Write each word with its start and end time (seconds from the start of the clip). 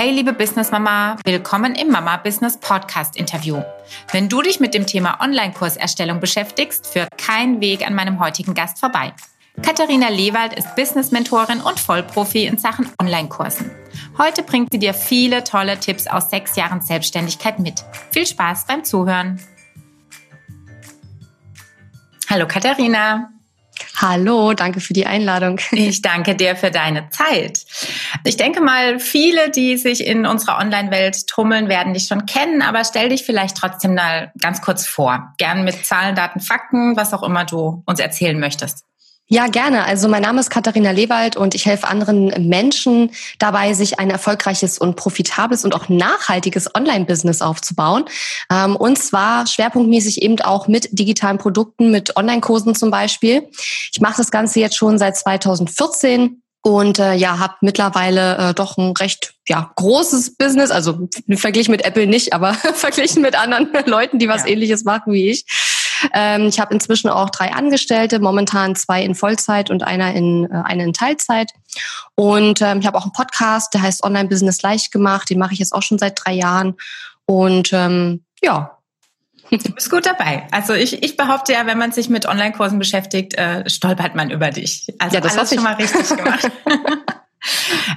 Hey 0.00 0.12
liebe 0.12 0.32
Business 0.32 0.70
Mama, 0.70 1.16
willkommen 1.24 1.74
im 1.74 1.90
Mama 1.90 2.18
Business 2.18 2.56
Podcast 2.56 3.16
Interview. 3.16 3.60
Wenn 4.12 4.28
du 4.28 4.42
dich 4.42 4.60
mit 4.60 4.72
dem 4.72 4.86
Thema 4.86 5.20
Online-Kurserstellung 5.20 6.20
beschäftigst, 6.20 6.86
führt 6.86 7.18
kein 7.18 7.60
Weg 7.60 7.84
an 7.84 7.96
meinem 7.96 8.20
heutigen 8.20 8.54
Gast 8.54 8.78
vorbei. 8.78 9.12
Katharina 9.60 10.08
Lewald 10.08 10.52
ist 10.52 10.76
Business-Mentorin 10.76 11.60
und 11.60 11.80
Vollprofi 11.80 12.46
in 12.46 12.58
Sachen 12.58 12.88
Online-Kursen. 13.02 13.72
Heute 14.16 14.44
bringt 14.44 14.70
sie 14.70 14.78
dir 14.78 14.94
viele 14.94 15.42
tolle 15.42 15.80
Tipps 15.80 16.06
aus 16.06 16.30
sechs 16.30 16.54
Jahren 16.54 16.80
Selbstständigkeit 16.80 17.58
mit. 17.58 17.84
Viel 18.12 18.24
Spaß 18.24 18.66
beim 18.66 18.84
Zuhören. 18.84 19.40
Hallo 22.30 22.46
Katharina. 22.46 23.32
Hallo, 23.96 24.54
danke 24.54 24.80
für 24.80 24.92
die 24.92 25.06
Einladung. 25.06 25.60
Ich 25.72 26.02
danke 26.02 26.34
dir 26.34 26.56
für 26.56 26.70
deine 26.70 27.10
Zeit. 27.10 27.64
Ich 28.24 28.36
denke 28.36 28.60
mal, 28.60 28.98
viele, 28.98 29.50
die 29.50 29.76
sich 29.76 30.06
in 30.06 30.26
unserer 30.26 30.58
Online-Welt 30.58 31.26
tummeln, 31.26 31.68
werden 31.68 31.94
dich 31.94 32.06
schon 32.06 32.26
kennen, 32.26 32.62
aber 32.62 32.84
stell 32.84 33.08
dich 33.08 33.24
vielleicht 33.24 33.56
trotzdem 33.56 33.94
mal 33.94 34.32
ganz 34.40 34.62
kurz 34.62 34.86
vor. 34.86 35.34
Gern 35.38 35.64
mit 35.64 35.84
Zahlen, 35.84 36.14
Daten, 36.14 36.40
Fakten, 36.40 36.96
was 36.96 37.12
auch 37.12 37.22
immer 37.22 37.44
du 37.44 37.82
uns 37.86 38.00
erzählen 38.00 38.38
möchtest. 38.38 38.87
Ja, 39.30 39.46
gerne. 39.46 39.84
Also 39.84 40.08
mein 40.08 40.22
Name 40.22 40.40
ist 40.40 40.48
Katharina 40.48 40.90
Lewald 40.90 41.36
und 41.36 41.54
ich 41.54 41.66
helfe 41.66 41.86
anderen 41.86 42.48
Menschen 42.48 43.10
dabei, 43.38 43.74
sich 43.74 43.98
ein 43.98 44.08
erfolgreiches 44.08 44.78
und 44.78 44.96
profitables 44.96 45.66
und 45.66 45.74
auch 45.74 45.90
nachhaltiges 45.90 46.74
Online-Business 46.74 47.42
aufzubauen. 47.42 48.06
Ähm, 48.50 48.74
und 48.74 48.98
zwar 48.98 49.46
schwerpunktmäßig 49.46 50.22
eben 50.22 50.40
auch 50.40 50.66
mit 50.66 50.88
digitalen 50.98 51.36
Produkten, 51.36 51.90
mit 51.90 52.16
Online-Kursen 52.16 52.74
zum 52.74 52.90
Beispiel. 52.90 53.46
Ich 53.92 54.00
mache 54.00 54.16
das 54.16 54.30
Ganze 54.30 54.60
jetzt 54.60 54.76
schon 54.76 54.96
seit 54.96 55.18
2014 55.18 56.42
und 56.62 56.98
äh, 56.98 57.14
ja, 57.14 57.38
habe 57.38 57.54
mittlerweile 57.60 58.36
äh, 58.50 58.54
doch 58.54 58.78
ein 58.78 58.92
recht 58.92 59.34
ja 59.48 59.70
großes 59.76 60.36
Business, 60.36 60.70
also 60.70 61.08
verglichen 61.36 61.72
mit 61.72 61.84
Apple 61.84 62.06
nicht, 62.06 62.32
aber 62.32 62.54
verglichen 62.74 63.22
mit 63.22 63.38
anderen 63.38 63.68
Leuten, 63.86 64.18
die 64.18 64.28
was 64.28 64.42
ja. 64.42 64.48
Ähnliches 64.48 64.84
machen 64.84 65.12
wie 65.12 65.30
ich. 65.30 65.44
Ähm, 66.12 66.46
ich 66.46 66.60
habe 66.60 66.74
inzwischen 66.74 67.08
auch 67.08 67.30
drei 67.30 67.52
Angestellte, 67.52 68.20
momentan 68.20 68.74
zwei 68.76 69.02
in 69.02 69.14
Vollzeit 69.14 69.70
und 69.70 69.82
einer 69.82 70.14
in, 70.14 70.44
äh, 70.44 70.62
eine 70.64 70.84
in 70.84 70.92
Teilzeit. 70.92 71.52
Und 72.14 72.62
ähm, 72.62 72.80
ich 72.80 72.86
habe 72.86 72.98
auch 72.98 73.04
einen 73.04 73.12
Podcast, 73.12 73.74
der 73.74 73.82
heißt 73.82 74.04
Online 74.04 74.28
Business 74.28 74.62
leicht 74.62 74.92
gemacht. 74.92 75.30
Den 75.30 75.38
mache 75.38 75.52
ich 75.52 75.58
jetzt 75.58 75.72
auch 75.72 75.82
schon 75.82 75.98
seit 75.98 76.18
drei 76.22 76.32
Jahren. 76.32 76.76
Und 77.26 77.72
ähm, 77.72 78.24
ja, 78.42 78.78
Du 79.50 79.72
bist 79.72 79.90
gut 79.90 80.04
dabei. 80.04 80.46
Also 80.50 80.74
ich, 80.74 81.02
ich 81.02 81.16
behaupte 81.16 81.54
ja, 81.54 81.66
wenn 81.66 81.78
man 81.78 81.90
sich 81.90 82.10
mit 82.10 82.26
Online-Kursen 82.26 82.78
beschäftigt, 82.78 83.34
äh, 83.38 83.68
stolpert 83.68 84.14
man 84.14 84.30
über 84.30 84.50
dich. 84.50 84.92
Also 84.98 85.14
ja, 85.14 85.20
das 85.22 85.38
hast 85.38 85.52
du 85.52 85.56
schon 85.56 85.64
mal 85.64 85.74
richtig 85.74 86.06
gemacht. 86.08 86.50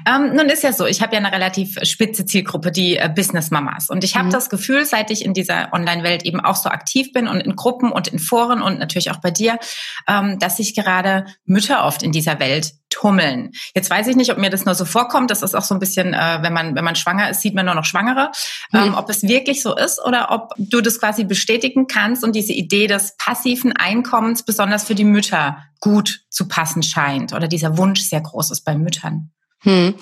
Ähm, 0.08 0.34
nun 0.36 0.50
ist 0.50 0.64
ja 0.64 0.73
so, 0.73 0.86
ich 0.86 1.02
habe 1.02 1.14
ja 1.14 1.20
eine 1.20 1.31
relativ 1.31 1.78
spitze 1.84 2.25
Zielgruppe, 2.25 2.72
die 2.72 2.97
äh, 2.97 3.09
Business 3.14 3.52
Mamas. 3.52 3.89
Und 3.89 4.03
ich 4.03 4.16
habe 4.16 4.28
mhm. 4.28 4.31
das 4.31 4.50
Gefühl, 4.50 4.84
seit 4.84 5.11
ich 5.11 5.23
in 5.23 5.34
dieser 5.34 5.72
Online-Welt 5.73 6.23
eben 6.25 6.39
auch 6.39 6.56
so 6.56 6.70
aktiv 6.70 7.11
bin 7.14 7.28
und 7.28 7.39
in 7.42 7.56
Gruppen 7.56 7.92
und 7.92 8.08
in 8.08 8.17
Foren 8.17 8.62
und 8.62 8.80
natürlich 8.80 9.12
auch 9.12 9.22
bei 9.22 9.30
dir, 9.30 9.59
ähm, 10.08 10.39
dass 10.39 10.58
sich 10.58 10.75
gerade 10.75 11.25
Mütter 11.45 11.86
oft 11.86 12.02
in 12.02 12.12
dieser 12.12 12.39
Welt 12.39 12.72
tummeln. 12.92 13.52
Jetzt 13.73 13.89
weiß 13.89 14.08
ich 14.08 14.16
nicht, 14.16 14.31
ob 14.31 14.38
mir 14.38 14.50
das 14.52 14.66
nur 14.66 14.75
so 14.75 14.86
vorkommt. 14.86 15.31
Das 15.31 15.42
ist 15.42 15.56
auch 15.56 15.64
so 15.64 15.73
ein 15.73 15.80
bisschen, 15.80 16.14
äh, 16.14 16.39
wenn 16.42 16.53
man 16.53 16.75
wenn 16.75 16.84
man 16.84 16.95
schwanger 16.95 17.30
ist, 17.30 17.42
sieht 17.42 17.56
man 17.56 17.66
nur 17.66 17.75
noch 17.75 17.86
Schwangere. 17.86 18.31
Ähm, 18.73 18.94
ob 18.95 19.09
es 19.09 19.23
wirklich 19.23 19.64
so 19.64 19.75
ist 19.75 20.00
oder 20.06 20.31
ob 20.31 20.53
du 20.58 20.81
das 20.81 21.00
quasi 21.00 21.23
bestätigen 21.23 21.88
kannst 21.88 22.23
und 22.23 22.36
diese 22.36 22.53
Idee 22.53 22.88
des 22.88 23.16
passiven 23.17 23.75
Einkommens 23.75 24.44
besonders 24.44 24.84
für 24.84 24.95
die 24.95 25.03
Mütter 25.03 25.58
gut 25.80 26.22
zu 26.30 26.47
passen 26.47 26.84
scheint 26.84 27.34
oder 27.34 27.47
dieser 27.47 27.78
Wunsch 27.78 28.02
sehr 28.02 28.22
groß 28.22 28.52
ist 28.52 28.62
bei 28.62 28.75
Müttern. 28.75 29.31
Hm. 29.64 29.94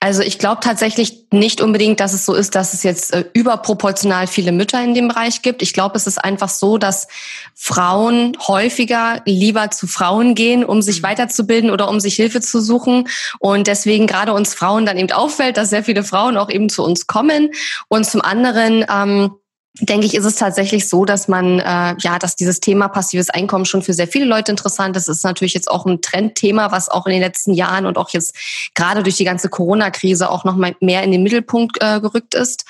Also 0.00 0.20
ich 0.22 0.38
glaube 0.38 0.60
tatsächlich 0.62 1.24
nicht 1.30 1.62
unbedingt, 1.62 1.98
dass 1.98 2.12
es 2.12 2.26
so 2.26 2.34
ist, 2.34 2.54
dass 2.54 2.74
es 2.74 2.82
jetzt 2.82 3.14
äh, 3.14 3.24
überproportional 3.32 4.26
viele 4.26 4.52
Mütter 4.52 4.82
in 4.82 4.92
dem 4.92 5.08
Bereich 5.08 5.40
gibt. 5.40 5.62
Ich 5.62 5.72
glaube, 5.72 5.96
es 5.96 6.06
ist 6.06 6.22
einfach 6.22 6.50
so, 6.50 6.76
dass 6.76 7.08
Frauen 7.54 8.36
häufiger 8.46 9.22
lieber 9.24 9.70
zu 9.70 9.86
Frauen 9.86 10.34
gehen, 10.34 10.62
um 10.62 10.82
sich 10.82 11.00
mhm. 11.00 11.06
weiterzubilden 11.06 11.70
oder 11.70 11.88
um 11.88 12.00
sich 12.00 12.16
Hilfe 12.16 12.42
zu 12.42 12.60
suchen. 12.60 13.08
Und 13.38 13.66
deswegen 13.66 14.06
gerade 14.06 14.34
uns 14.34 14.52
Frauen 14.52 14.84
dann 14.84 14.98
eben 14.98 15.10
auffällt, 15.10 15.56
dass 15.56 15.70
sehr 15.70 15.84
viele 15.84 16.04
Frauen 16.04 16.36
auch 16.36 16.50
eben 16.50 16.68
zu 16.68 16.84
uns 16.84 17.06
kommen. 17.06 17.52
Und 17.88 18.04
zum 18.04 18.20
anderen 18.20 18.84
ähm, 18.92 19.32
denke 19.80 20.06
ich, 20.06 20.14
ist 20.14 20.24
es 20.24 20.34
tatsächlich 20.34 20.88
so, 20.88 21.04
dass 21.04 21.28
man, 21.28 21.60
äh, 21.60 21.94
ja, 22.00 22.18
dass 22.18 22.34
dieses 22.34 22.60
Thema 22.60 22.88
passives 22.88 23.30
Einkommen 23.30 23.64
schon 23.64 23.82
für 23.82 23.92
sehr 23.92 24.08
viele 24.08 24.24
Leute 24.24 24.50
interessant 24.50 24.96
ist. 24.96 25.08
Es 25.08 25.18
ist 25.18 25.24
natürlich 25.24 25.54
jetzt 25.54 25.70
auch 25.70 25.86
ein 25.86 26.00
Trendthema, 26.00 26.72
was 26.72 26.88
auch 26.88 27.06
in 27.06 27.12
den 27.12 27.22
letzten 27.22 27.54
Jahren 27.54 27.86
und 27.86 27.96
auch 27.96 28.10
jetzt 28.10 28.34
gerade 28.74 29.02
durch 29.02 29.16
die 29.16 29.24
ganze 29.24 29.48
Corona-Krise 29.48 30.30
auch 30.30 30.44
noch 30.44 30.56
mal 30.56 30.74
mehr 30.80 31.02
in 31.04 31.12
den 31.12 31.22
Mittelpunkt 31.22 31.78
äh, 31.80 32.00
gerückt 32.00 32.34
ist. 32.34 32.64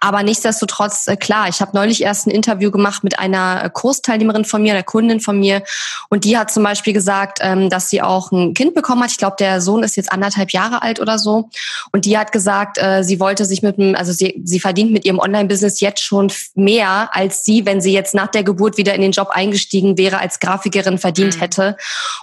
Aber 0.00 0.22
nichtsdestotrotz, 0.22 1.08
äh, 1.08 1.16
klar, 1.16 1.48
ich 1.48 1.60
habe 1.60 1.72
neulich 1.74 2.02
erst 2.02 2.26
ein 2.26 2.30
Interview 2.30 2.70
gemacht 2.70 3.02
mit 3.02 3.18
einer 3.18 3.68
Kursteilnehmerin 3.70 4.44
von 4.44 4.62
mir, 4.62 4.74
einer 4.74 4.82
Kundin 4.82 5.20
von 5.20 5.38
mir, 5.38 5.62
und 6.10 6.24
die 6.24 6.38
hat 6.38 6.52
zum 6.52 6.62
Beispiel 6.62 6.92
gesagt, 6.92 7.38
ähm, 7.40 7.70
dass 7.70 7.90
sie 7.90 8.02
auch 8.02 8.30
ein 8.30 8.54
Kind 8.54 8.74
bekommen 8.74 9.02
hat. 9.02 9.10
Ich 9.10 9.18
glaube, 9.18 9.36
der 9.38 9.60
Sohn 9.60 9.82
ist 9.82 9.96
jetzt 9.96 10.12
anderthalb 10.12 10.52
Jahre 10.52 10.82
alt 10.82 11.00
oder 11.00 11.18
so. 11.18 11.48
Und 11.90 12.04
die 12.04 12.16
hat 12.16 12.32
gesagt, 12.32 12.78
äh, 12.78 13.02
sie 13.02 13.18
wollte 13.18 13.46
sich 13.46 13.62
mit 13.62 13.78
dem, 13.78 13.96
also 13.96 14.12
sie, 14.12 14.40
sie 14.44 14.60
verdient 14.60 14.92
mit 14.92 15.04
ihrem 15.04 15.18
Online-Business 15.18 15.80
jetzt 15.80 16.02
schon 16.02 16.30
mehr 16.54 17.10
als 17.14 17.44
sie, 17.44 17.66
wenn 17.66 17.80
sie 17.80 17.92
jetzt 17.92 18.14
nach 18.14 18.28
der 18.28 18.42
Geburt 18.42 18.76
wieder 18.76 18.94
in 18.94 19.00
den 19.00 19.12
Job 19.12 19.28
eingestiegen 19.30 19.98
wäre, 19.98 20.18
als 20.18 20.40
Grafikerin 20.40 20.98
verdient 20.98 21.36
mhm. 21.36 21.40
hätte. 21.40 21.76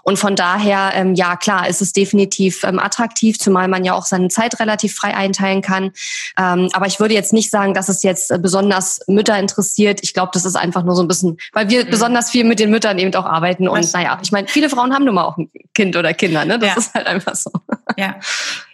Und 0.04 0.18
von 0.18 0.36
daher, 0.36 0.92
ähm, 0.94 1.16
ja 1.16 1.36
klar, 1.36 1.68
ist 1.68 1.82
es 1.82 1.94
definitiv 1.94 2.64
ähm, 2.64 2.80
attraktiv, 2.80 3.40
zumal 3.40 3.68
man 3.68 3.84
ja 3.84 3.94
auch 3.94 4.06
seine 4.06 4.30
Zeit 4.30 4.60
relativ 4.60 4.96
frei 4.96 5.16
einteilen 5.16 5.62
kann. 5.62 5.92
Ähm, 6.38 6.70
aber 6.74 6.88
ich 6.88 7.00
würde 7.00 7.14
jetzt 7.14 7.34
nicht 7.34 7.50
sagen, 7.50 7.74
dass 7.74 7.90
es 7.90 8.04
jetzt 8.04 8.32
äh, 8.32 8.40
besonders 8.40 9.00
Mütter 9.08 9.38
interessiert. 9.38 10.00
Ich 10.04 10.14
glaube, 10.14 10.32
das 10.34 10.46
ist 10.46 10.56
einfach 10.56 10.84
nur 10.84 10.96
so 10.96 11.02
ein 11.02 11.08
bisschen, 11.08 11.38
weil 11.54 11.70
wir 11.70 11.86
mhm. 11.86 11.90
besonders 11.90 12.30
viel 12.30 12.44
mit 12.44 12.60
den 12.60 12.70
Müttern 12.70 13.00
eben 13.00 13.14
auch 13.16 13.26
arbeiten. 13.26 13.68
Und 13.68 13.94
naja, 13.94 14.20
ich 14.22 14.32
meine, 14.32 14.48
viele 14.48 14.70
Frauen 14.70 14.94
haben 14.94 15.06
nun 15.06 15.16
mal 15.16 15.26
auch 15.26 15.38
ein 15.38 15.50
Kind 15.74 15.96
oder 15.96 16.14
Kinder, 16.14 16.46
ne? 16.46 16.60
Das 16.60 16.70
ja. 16.70 16.78
ist 16.78 16.94
halt 16.94 17.08
einfach 17.08 17.36
so. 17.36 17.52
Ja. 17.98 18.16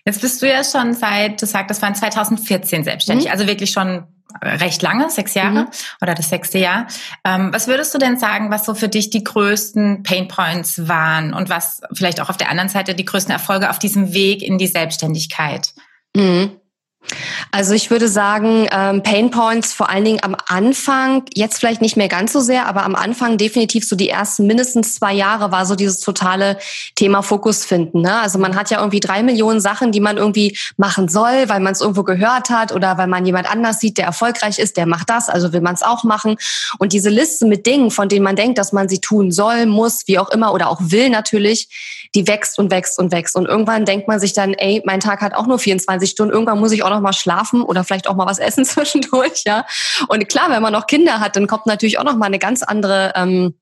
Jetzt 0.06 0.22
bist 0.22 0.42
du 0.42 0.48
ja 0.48 0.64
schon 0.64 0.94
seit, 0.94 1.42
du 1.42 1.46
sagst, 1.48 1.72
das 1.72 1.82
war 1.82 1.90
in 1.90 1.96
2014 1.96 2.84
selbstständig, 2.84 3.26
mhm. 3.26 3.32
also 3.32 3.48
wirklich 3.48 3.72
schon 3.72 4.04
recht 4.42 4.82
lange, 4.82 5.10
sechs 5.10 5.34
Jahre 5.34 5.64
mhm. 5.64 5.68
oder 6.02 6.14
das 6.14 6.30
sechste 6.30 6.58
Jahr. 6.58 6.88
Ähm, 7.24 7.54
was 7.54 7.68
würdest 7.68 7.94
du 7.94 7.98
denn 7.98 8.18
sagen, 8.18 8.52
was 8.52 8.66
so 8.66 8.74
für 8.74 8.90
dich 8.90 9.10
die 9.10 9.24
größten 9.24 10.04
Painpoints 10.04 10.88
waren 10.88 11.34
und 11.34 11.50
was 11.50 11.82
vielleicht 11.94 12.22
auch 12.22 12.30
auf 12.30 12.38
der 12.38 12.50
anderen 12.50 12.70
Seite 12.70 12.96
die 12.96 13.06
größten 13.06 13.32
Erfolge 13.32 13.70
auf 13.70 13.80
diesem 13.80 14.14
Weg 14.14 14.42
in 14.42 14.58
die 14.58 14.68
Selbstständigkeit? 14.68 15.74
Mhm. 16.16 16.52
Also 17.52 17.74
ich 17.74 17.90
würde 17.90 18.08
sagen, 18.08 18.68
ähm, 18.72 19.04
Pain 19.04 19.32
Points 19.32 19.74
vor 19.74 19.90
allen 19.90 20.06
Dingen 20.06 20.20
am 20.24 20.36
Anfang, 20.48 21.24
jetzt 21.34 21.60
vielleicht 21.60 21.82
nicht 21.82 21.98
mehr 21.98 22.08
ganz 22.08 22.34
so 22.34 22.40
sehr, 22.40 22.66
aber 22.68 22.84
am 22.84 22.96
Anfang 22.96 23.38
definitiv 23.38 23.88
so 23.88 23.96
die 23.96 24.10
ersten 24.10 24.46
mindestens 24.46 24.96
zwei 24.96 25.14
Jahre 25.14 25.52
war 25.52 25.66
so 25.66 25.76
dieses 25.76 26.00
totale 26.00 26.58
Thema 26.96 27.22
Fokus 27.22 27.66
finden. 27.66 28.02
Ne? 28.02 28.20
Also 28.20 28.40
man 28.40 28.56
hat 28.56 28.70
ja 28.72 28.80
irgendwie 28.80 29.00
drei 29.00 29.24
Millionen 29.24 29.62
Sachen, 29.62 29.92
die 29.92 30.00
man 30.00 30.18
irgendwie 30.18 30.58
machen 30.78 31.08
soll, 31.08 31.48
weil 31.48 31.60
man 31.60 31.74
es 31.74 31.82
irgendwo 31.82 32.04
gehört 32.04 32.50
hat 32.50 32.72
oder 32.72 32.98
weil 32.98 33.08
man 33.08 33.26
jemand 33.26 33.50
anders 33.50 33.80
sieht, 33.80 33.98
der 33.98 34.06
erfolgreich 34.06 34.60
ist, 34.60 34.78
der 34.78 34.86
macht 34.86 35.10
das, 35.10 35.30
also 35.30 35.54
will 35.54 35.62
man 35.62 35.76
es 35.76 35.84
auch 35.84 36.04
machen. 36.04 36.36
Und 36.80 36.94
diese 36.94 37.10
Liste 37.10 37.46
mit 37.46 37.66
Dingen, 37.66 37.92
von 37.92 38.10
denen 38.10 38.24
man 38.24 38.36
denkt, 38.36 38.58
dass 38.58 38.74
man 38.74 38.90
sie 38.90 39.00
tun 39.00 39.32
soll, 39.32 39.66
muss, 39.66 40.04
wie 40.08 40.20
auch 40.20 40.30
immer 40.30 40.54
oder 40.54 40.70
auch 40.70 40.80
will 40.82 41.10
natürlich, 41.10 41.70
die 42.16 42.28
wächst 42.28 42.58
und 42.58 42.72
wächst 42.72 42.98
und 42.98 43.12
wächst. 43.12 43.36
Und 43.36 43.46
irgendwann 43.46 43.86
denkt 43.86 44.08
man 44.08 44.20
sich 44.20 44.34
dann, 44.34 44.54
ey, 44.54 44.82
mein 44.86 45.00
Tag 45.00 45.22
hat 45.22 45.34
auch 45.34 45.48
nur 45.48 45.60
24 45.60 46.10
Stunden, 46.10 46.34
irgendwann 46.34 46.60
muss 46.60 46.72
ich 46.72 46.84
auch 46.84 46.90
noch 46.90 47.02
mal 47.02 47.14
schlafen 47.14 47.62
oder 47.62 47.84
vielleicht 47.84 48.08
auch 48.08 48.16
mal 48.16 48.26
was 48.26 48.40
essen 48.40 48.66
zwischendurch, 48.66 49.44
ja. 49.46 49.66
Und 50.08 50.28
klar, 50.30 50.50
wenn 50.50 50.62
man 50.62 50.74
noch 50.74 50.88
Kinder 50.88 51.20
hat, 51.20 51.36
dann 51.36 51.48
kommt 51.48 51.66
natürlich 51.66 52.00
auch 52.00 52.04
noch 52.04 52.16
mal 52.16 52.26
eine 52.26 52.40
ganz 52.40 52.64
andere 52.64 53.14
ähm, 53.16 53.56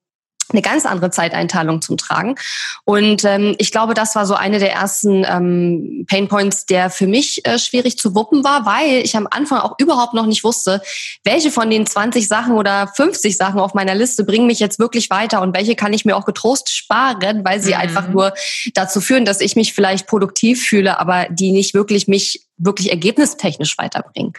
eine 0.50 0.62
ganz 0.62 0.86
andere 0.86 1.10
Zeiteinteilung 1.10 1.82
zum 1.82 1.96
Tragen. 1.96 2.36
Und 2.84 3.24
ähm, 3.24 3.54
ich 3.58 3.72
glaube, 3.72 3.94
das 3.94 4.14
war 4.14 4.26
so 4.26 4.34
eine 4.34 4.58
der 4.58 4.72
ersten 4.72 5.24
ähm, 5.28 6.06
Painpoints, 6.08 6.66
der 6.66 6.90
für 6.90 7.06
mich 7.06 7.46
äh, 7.46 7.58
schwierig 7.58 7.98
zu 7.98 8.14
wuppen 8.14 8.44
war, 8.44 8.66
weil 8.66 9.04
ich 9.04 9.16
am 9.16 9.28
Anfang 9.30 9.58
auch 9.58 9.76
überhaupt 9.78 10.14
noch 10.14 10.26
nicht 10.26 10.44
wusste, 10.44 10.82
welche 11.24 11.50
von 11.50 11.70
den 11.70 11.86
20 11.86 12.28
Sachen 12.28 12.54
oder 12.54 12.88
50 12.88 13.36
Sachen 13.36 13.60
auf 13.60 13.74
meiner 13.74 13.94
Liste 13.94 14.24
bringen 14.24 14.46
mich 14.46 14.60
jetzt 14.60 14.78
wirklich 14.78 15.10
weiter 15.10 15.42
und 15.42 15.54
welche 15.54 15.74
kann 15.74 15.92
ich 15.92 16.04
mir 16.04 16.16
auch 16.16 16.24
getrost 16.24 16.70
sparen, 16.70 17.44
weil 17.44 17.60
sie 17.60 17.74
mhm. 17.74 17.80
einfach 17.80 18.08
nur 18.08 18.34
dazu 18.74 19.00
führen, 19.00 19.24
dass 19.24 19.40
ich 19.40 19.56
mich 19.56 19.74
vielleicht 19.74 20.06
produktiv 20.06 20.64
fühle, 20.64 20.98
aber 20.98 21.26
die 21.30 21.52
nicht 21.52 21.74
wirklich 21.74 22.08
mich 22.08 22.46
wirklich 22.56 22.90
ergebnistechnisch 22.90 23.76
weiterbringen. 23.78 24.32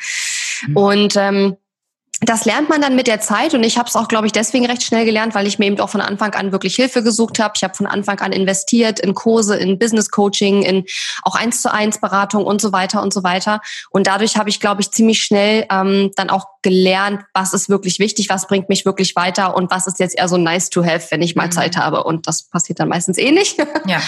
Mhm. 0.68 0.78
Und 0.78 1.16
ähm, 1.16 1.58
das 2.22 2.46
lernt 2.46 2.70
man 2.70 2.82
dann 2.82 2.96
mit 2.96 3.08
der 3.08 3.20
Zeit 3.20 3.54
und 3.54 3.64
ich 3.64 3.78
habe 3.78 3.90
es 3.90 3.96
auch, 3.96 4.08
glaube 4.08 4.26
ich, 4.26 4.32
deswegen 4.32 4.66
recht 4.66 4.84
schnell 4.84 5.04
gelernt, 5.04 5.36
weil 5.36 5.48
ich 5.48 5.60
mir 5.60 5.66
eben 5.66 5.80
auch 5.80 5.90
von 5.90 6.02
Anfang 6.02 6.34
an 6.34 6.52
wirklich 6.52 6.76
Hilfe 6.76 7.04
gesucht 7.04 7.40
habe. 7.40 7.54
Ich 7.58 7.64
habe 7.64 7.74
von 7.74 7.88
Anfang 7.88 8.20
an 8.20 8.32
investiert 8.32 9.02
in 9.02 9.14
Kurse, 9.14 9.58
in 9.58 9.78
Business 9.78 10.10
Coaching, 10.12 10.64
in 10.64 10.86
auch 11.24 11.36
eins 11.36 11.62
zu 11.62 11.74
eins 11.74 12.00
Beratung 12.00 12.46
und 12.46 12.62
so 12.62 12.72
weiter 12.72 13.02
und 13.02 13.14
so 13.14 13.24
weiter. 13.24 13.60
Und 13.90 14.08
dadurch 14.08 14.38
habe 14.38 14.50
ich, 14.50 14.60
glaube 14.60 14.82
ich, 14.82 14.92
ziemlich 14.92 15.24
schnell 15.24 15.66
ähm, 15.70 16.12
dann 16.16 16.30
auch 16.30 16.48
gelernt, 16.62 17.22
was 17.34 17.54
ist 17.54 17.70
wirklich 17.70 18.00
wichtig, 18.00 18.30
was 18.30 18.48
bringt 18.48 18.70
mich 18.70 18.86
wirklich 18.86 19.16
weiter 19.16 19.56
und 19.56 19.70
was 19.70 19.86
ist 19.86 20.00
jetzt 20.00 20.18
eher 20.18 20.28
so 20.28 20.38
nice 20.38 20.72
to 20.72 20.84
have, 20.84 21.08
wenn 21.12 21.22
ich 21.22 21.36
mal 21.36 21.46
mhm. 21.46 21.52
Zeit 21.52 21.78
habe. 21.78 22.04
Und 22.06 22.28
das 22.28 22.44
passiert 22.44 22.80
dann 22.80 22.90
meistens 22.90 23.18
eh 23.18 23.32
nicht. 23.32 23.58
Ja, 23.88 24.02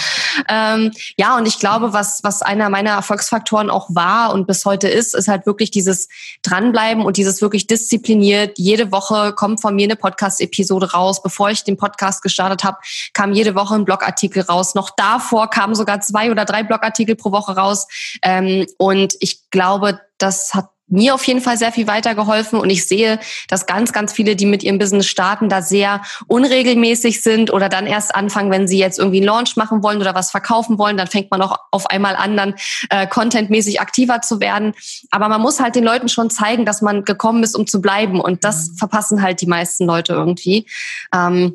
ähm, 0.48 0.90
ja 1.16 1.36
und 1.36 1.46
ich 1.46 1.60
glaube, 1.60 1.92
was, 1.92 2.20
was 2.24 2.42
einer 2.42 2.68
meiner 2.68 2.90
Erfolgsfaktoren 2.92 3.70
auch 3.70 3.88
war 3.90 4.32
und 4.32 4.48
bis 4.48 4.64
heute 4.64 4.88
ist, 4.88 5.14
ist 5.14 5.28
halt 5.28 5.46
wirklich 5.46 5.70
dieses 5.70 6.08
Dranbleiben 6.42 7.04
und 7.04 7.16
dieses 7.16 7.40
wirklich 7.42 7.68
diszipliniert. 7.98 8.58
Jede 8.58 8.92
Woche 8.92 9.32
kommt 9.32 9.60
von 9.60 9.74
mir 9.74 9.84
eine 9.84 9.96
Podcast-Episode 9.96 10.92
raus. 10.92 11.22
Bevor 11.22 11.50
ich 11.50 11.64
den 11.64 11.76
Podcast 11.76 12.22
gestartet 12.22 12.64
habe, 12.64 12.78
kam 13.12 13.32
jede 13.32 13.54
Woche 13.54 13.74
ein 13.74 13.84
Blogartikel 13.84 14.42
raus. 14.42 14.74
Noch 14.74 14.90
davor 14.90 15.50
kamen 15.50 15.74
sogar 15.74 16.00
zwei 16.00 16.30
oder 16.30 16.44
drei 16.44 16.62
Blogartikel 16.62 17.16
pro 17.16 17.32
Woche 17.32 17.56
raus. 17.56 17.86
Ähm, 18.22 18.66
und 18.78 19.14
ich 19.20 19.50
glaube, 19.50 20.00
das 20.18 20.54
hat 20.54 20.70
mir 20.88 21.14
auf 21.14 21.24
jeden 21.24 21.40
Fall 21.40 21.58
sehr 21.58 21.72
viel 21.72 21.86
weitergeholfen 21.86 22.58
und 22.58 22.70
ich 22.70 22.86
sehe, 22.86 23.18
dass 23.48 23.66
ganz, 23.66 23.92
ganz 23.92 24.12
viele, 24.12 24.36
die 24.36 24.46
mit 24.46 24.62
ihrem 24.62 24.78
Business 24.78 25.06
starten, 25.06 25.48
da 25.48 25.62
sehr 25.62 26.02
unregelmäßig 26.26 27.22
sind 27.22 27.52
oder 27.52 27.68
dann 27.68 27.86
erst 27.86 28.14
anfangen, 28.14 28.50
wenn 28.50 28.68
sie 28.68 28.78
jetzt 28.78 28.98
irgendwie 28.98 29.18
einen 29.18 29.26
Launch 29.26 29.56
machen 29.56 29.82
wollen 29.82 30.00
oder 30.00 30.14
was 30.14 30.30
verkaufen 30.30 30.78
wollen, 30.78 30.96
dann 30.96 31.06
fängt 31.06 31.30
man 31.30 31.42
auch 31.42 31.56
auf 31.70 31.86
einmal 31.86 32.16
an, 32.16 32.36
dann 32.36 32.54
äh, 32.90 33.06
contentmäßig 33.06 33.80
aktiver 33.80 34.20
zu 34.20 34.40
werden. 34.40 34.74
Aber 35.10 35.28
man 35.28 35.40
muss 35.40 35.60
halt 35.60 35.74
den 35.74 35.84
Leuten 35.84 36.08
schon 36.08 36.30
zeigen, 36.30 36.64
dass 36.64 36.82
man 36.82 37.04
gekommen 37.04 37.42
ist, 37.42 37.54
um 37.54 37.66
zu 37.66 37.80
bleiben 37.80 38.20
und 38.20 38.44
das 38.44 38.68
mhm. 38.68 38.76
verpassen 38.76 39.22
halt 39.22 39.40
die 39.40 39.46
meisten 39.46 39.84
Leute 39.84 40.14
irgendwie. 40.14 40.66
Ähm, 41.14 41.54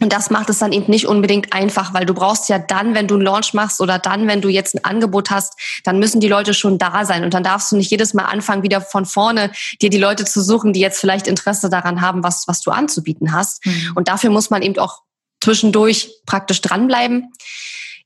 und 0.00 0.12
das 0.12 0.30
macht 0.30 0.48
es 0.48 0.58
dann 0.58 0.72
eben 0.72 0.90
nicht 0.90 1.06
unbedingt 1.06 1.52
einfach, 1.52 1.92
weil 1.92 2.06
du 2.06 2.14
brauchst 2.14 2.48
ja 2.48 2.58
dann, 2.58 2.94
wenn 2.94 3.06
du 3.06 3.16
einen 3.16 3.24
Launch 3.24 3.52
machst 3.52 3.80
oder 3.80 3.98
dann, 3.98 4.26
wenn 4.26 4.40
du 4.40 4.48
jetzt 4.48 4.74
ein 4.74 4.84
Angebot 4.84 5.30
hast, 5.30 5.54
dann 5.84 5.98
müssen 5.98 6.20
die 6.20 6.28
Leute 6.28 6.54
schon 6.54 6.78
da 6.78 7.04
sein. 7.04 7.22
Und 7.22 7.34
dann 7.34 7.42
darfst 7.42 7.70
du 7.70 7.76
nicht 7.76 7.90
jedes 7.90 8.14
Mal 8.14 8.24
anfangen, 8.24 8.62
wieder 8.62 8.80
von 8.80 9.04
vorne 9.04 9.50
dir 9.82 9.90
die 9.90 9.98
Leute 9.98 10.24
zu 10.24 10.40
suchen, 10.40 10.72
die 10.72 10.80
jetzt 10.80 11.00
vielleicht 11.00 11.26
Interesse 11.26 11.68
daran 11.68 12.00
haben, 12.00 12.22
was, 12.22 12.48
was 12.48 12.62
du 12.62 12.70
anzubieten 12.70 13.32
hast. 13.32 13.66
Mhm. 13.66 13.92
Und 13.94 14.08
dafür 14.08 14.30
muss 14.30 14.48
man 14.48 14.62
eben 14.62 14.78
auch 14.78 15.02
zwischendurch 15.42 16.10
praktisch 16.24 16.62
dranbleiben. 16.62 17.32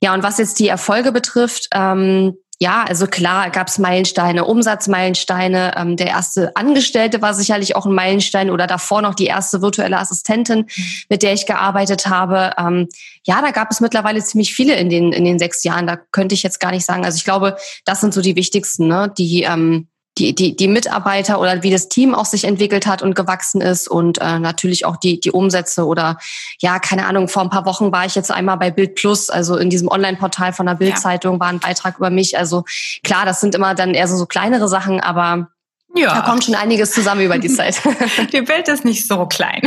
Ja, 0.00 0.14
und 0.14 0.22
was 0.22 0.38
jetzt 0.38 0.58
die 0.58 0.68
Erfolge 0.68 1.12
betrifft, 1.12 1.68
ähm, 1.72 2.36
ja, 2.60 2.84
also 2.84 3.06
klar 3.06 3.50
gab 3.50 3.68
es 3.68 3.78
Meilensteine, 3.78 4.44
Umsatzmeilensteine. 4.44 5.74
Ähm, 5.76 5.96
der 5.96 6.08
erste 6.08 6.54
Angestellte 6.56 7.20
war 7.20 7.34
sicherlich 7.34 7.74
auch 7.74 7.84
ein 7.84 7.94
Meilenstein 7.94 8.50
oder 8.50 8.66
davor 8.66 9.02
noch 9.02 9.14
die 9.14 9.26
erste 9.26 9.60
virtuelle 9.60 9.98
Assistentin, 9.98 10.60
mhm. 10.60 10.84
mit 11.08 11.22
der 11.22 11.32
ich 11.32 11.46
gearbeitet 11.46 12.06
habe. 12.06 12.52
Ähm, 12.56 12.88
ja, 13.24 13.40
da 13.42 13.50
gab 13.50 13.70
es 13.70 13.80
mittlerweile 13.80 14.22
ziemlich 14.22 14.54
viele 14.54 14.76
in 14.76 14.88
den 14.88 15.12
in 15.12 15.24
den 15.24 15.38
sechs 15.38 15.64
Jahren. 15.64 15.86
Da 15.86 15.96
könnte 15.96 16.34
ich 16.34 16.42
jetzt 16.42 16.60
gar 16.60 16.70
nicht 16.70 16.84
sagen. 16.84 17.04
Also 17.04 17.16
ich 17.16 17.24
glaube, 17.24 17.56
das 17.84 18.00
sind 18.00 18.14
so 18.14 18.20
die 18.20 18.36
wichtigsten, 18.36 18.86
ne? 18.86 19.12
die 19.16 19.42
ähm, 19.42 19.88
die, 20.18 20.34
die, 20.34 20.54
die 20.56 20.68
Mitarbeiter 20.68 21.40
oder 21.40 21.62
wie 21.62 21.70
das 21.70 21.88
Team 21.88 22.14
auch 22.14 22.24
sich 22.24 22.44
entwickelt 22.44 22.86
hat 22.86 23.02
und 23.02 23.14
gewachsen 23.14 23.60
ist 23.60 23.88
und 23.88 24.18
äh, 24.20 24.38
natürlich 24.38 24.86
auch 24.86 24.96
die, 24.96 25.18
die 25.18 25.32
Umsätze 25.32 25.86
oder 25.86 26.18
ja, 26.60 26.78
keine 26.78 27.06
Ahnung, 27.06 27.28
vor 27.28 27.42
ein 27.42 27.50
paar 27.50 27.66
Wochen 27.66 27.90
war 27.90 28.06
ich 28.06 28.14
jetzt 28.14 28.30
einmal 28.30 28.56
bei 28.56 28.70
Bild 28.70 28.94
Plus, 28.94 29.28
also 29.28 29.56
in 29.56 29.70
diesem 29.70 29.88
Online-Portal 29.88 30.52
von 30.52 30.66
der 30.66 30.74
Bild-Zeitung 30.74 31.40
war 31.40 31.48
ein 31.48 31.60
Beitrag 31.60 31.98
über 31.98 32.10
mich. 32.10 32.38
Also 32.38 32.64
klar, 33.02 33.24
das 33.24 33.40
sind 33.40 33.54
immer 33.54 33.74
dann 33.74 33.94
eher 33.94 34.06
so, 34.06 34.16
so 34.16 34.26
kleinere 34.26 34.68
Sachen, 34.68 35.00
aber 35.00 35.48
ja. 35.96 36.14
Da 36.14 36.20
kommt 36.22 36.44
schon 36.44 36.54
einiges 36.56 36.90
zusammen 36.90 37.20
über 37.20 37.38
die 37.38 37.48
Zeit. 37.48 37.80
die 38.32 38.48
Welt 38.48 38.68
ist 38.68 38.84
nicht 38.84 39.06
so 39.06 39.26
klein. 39.26 39.62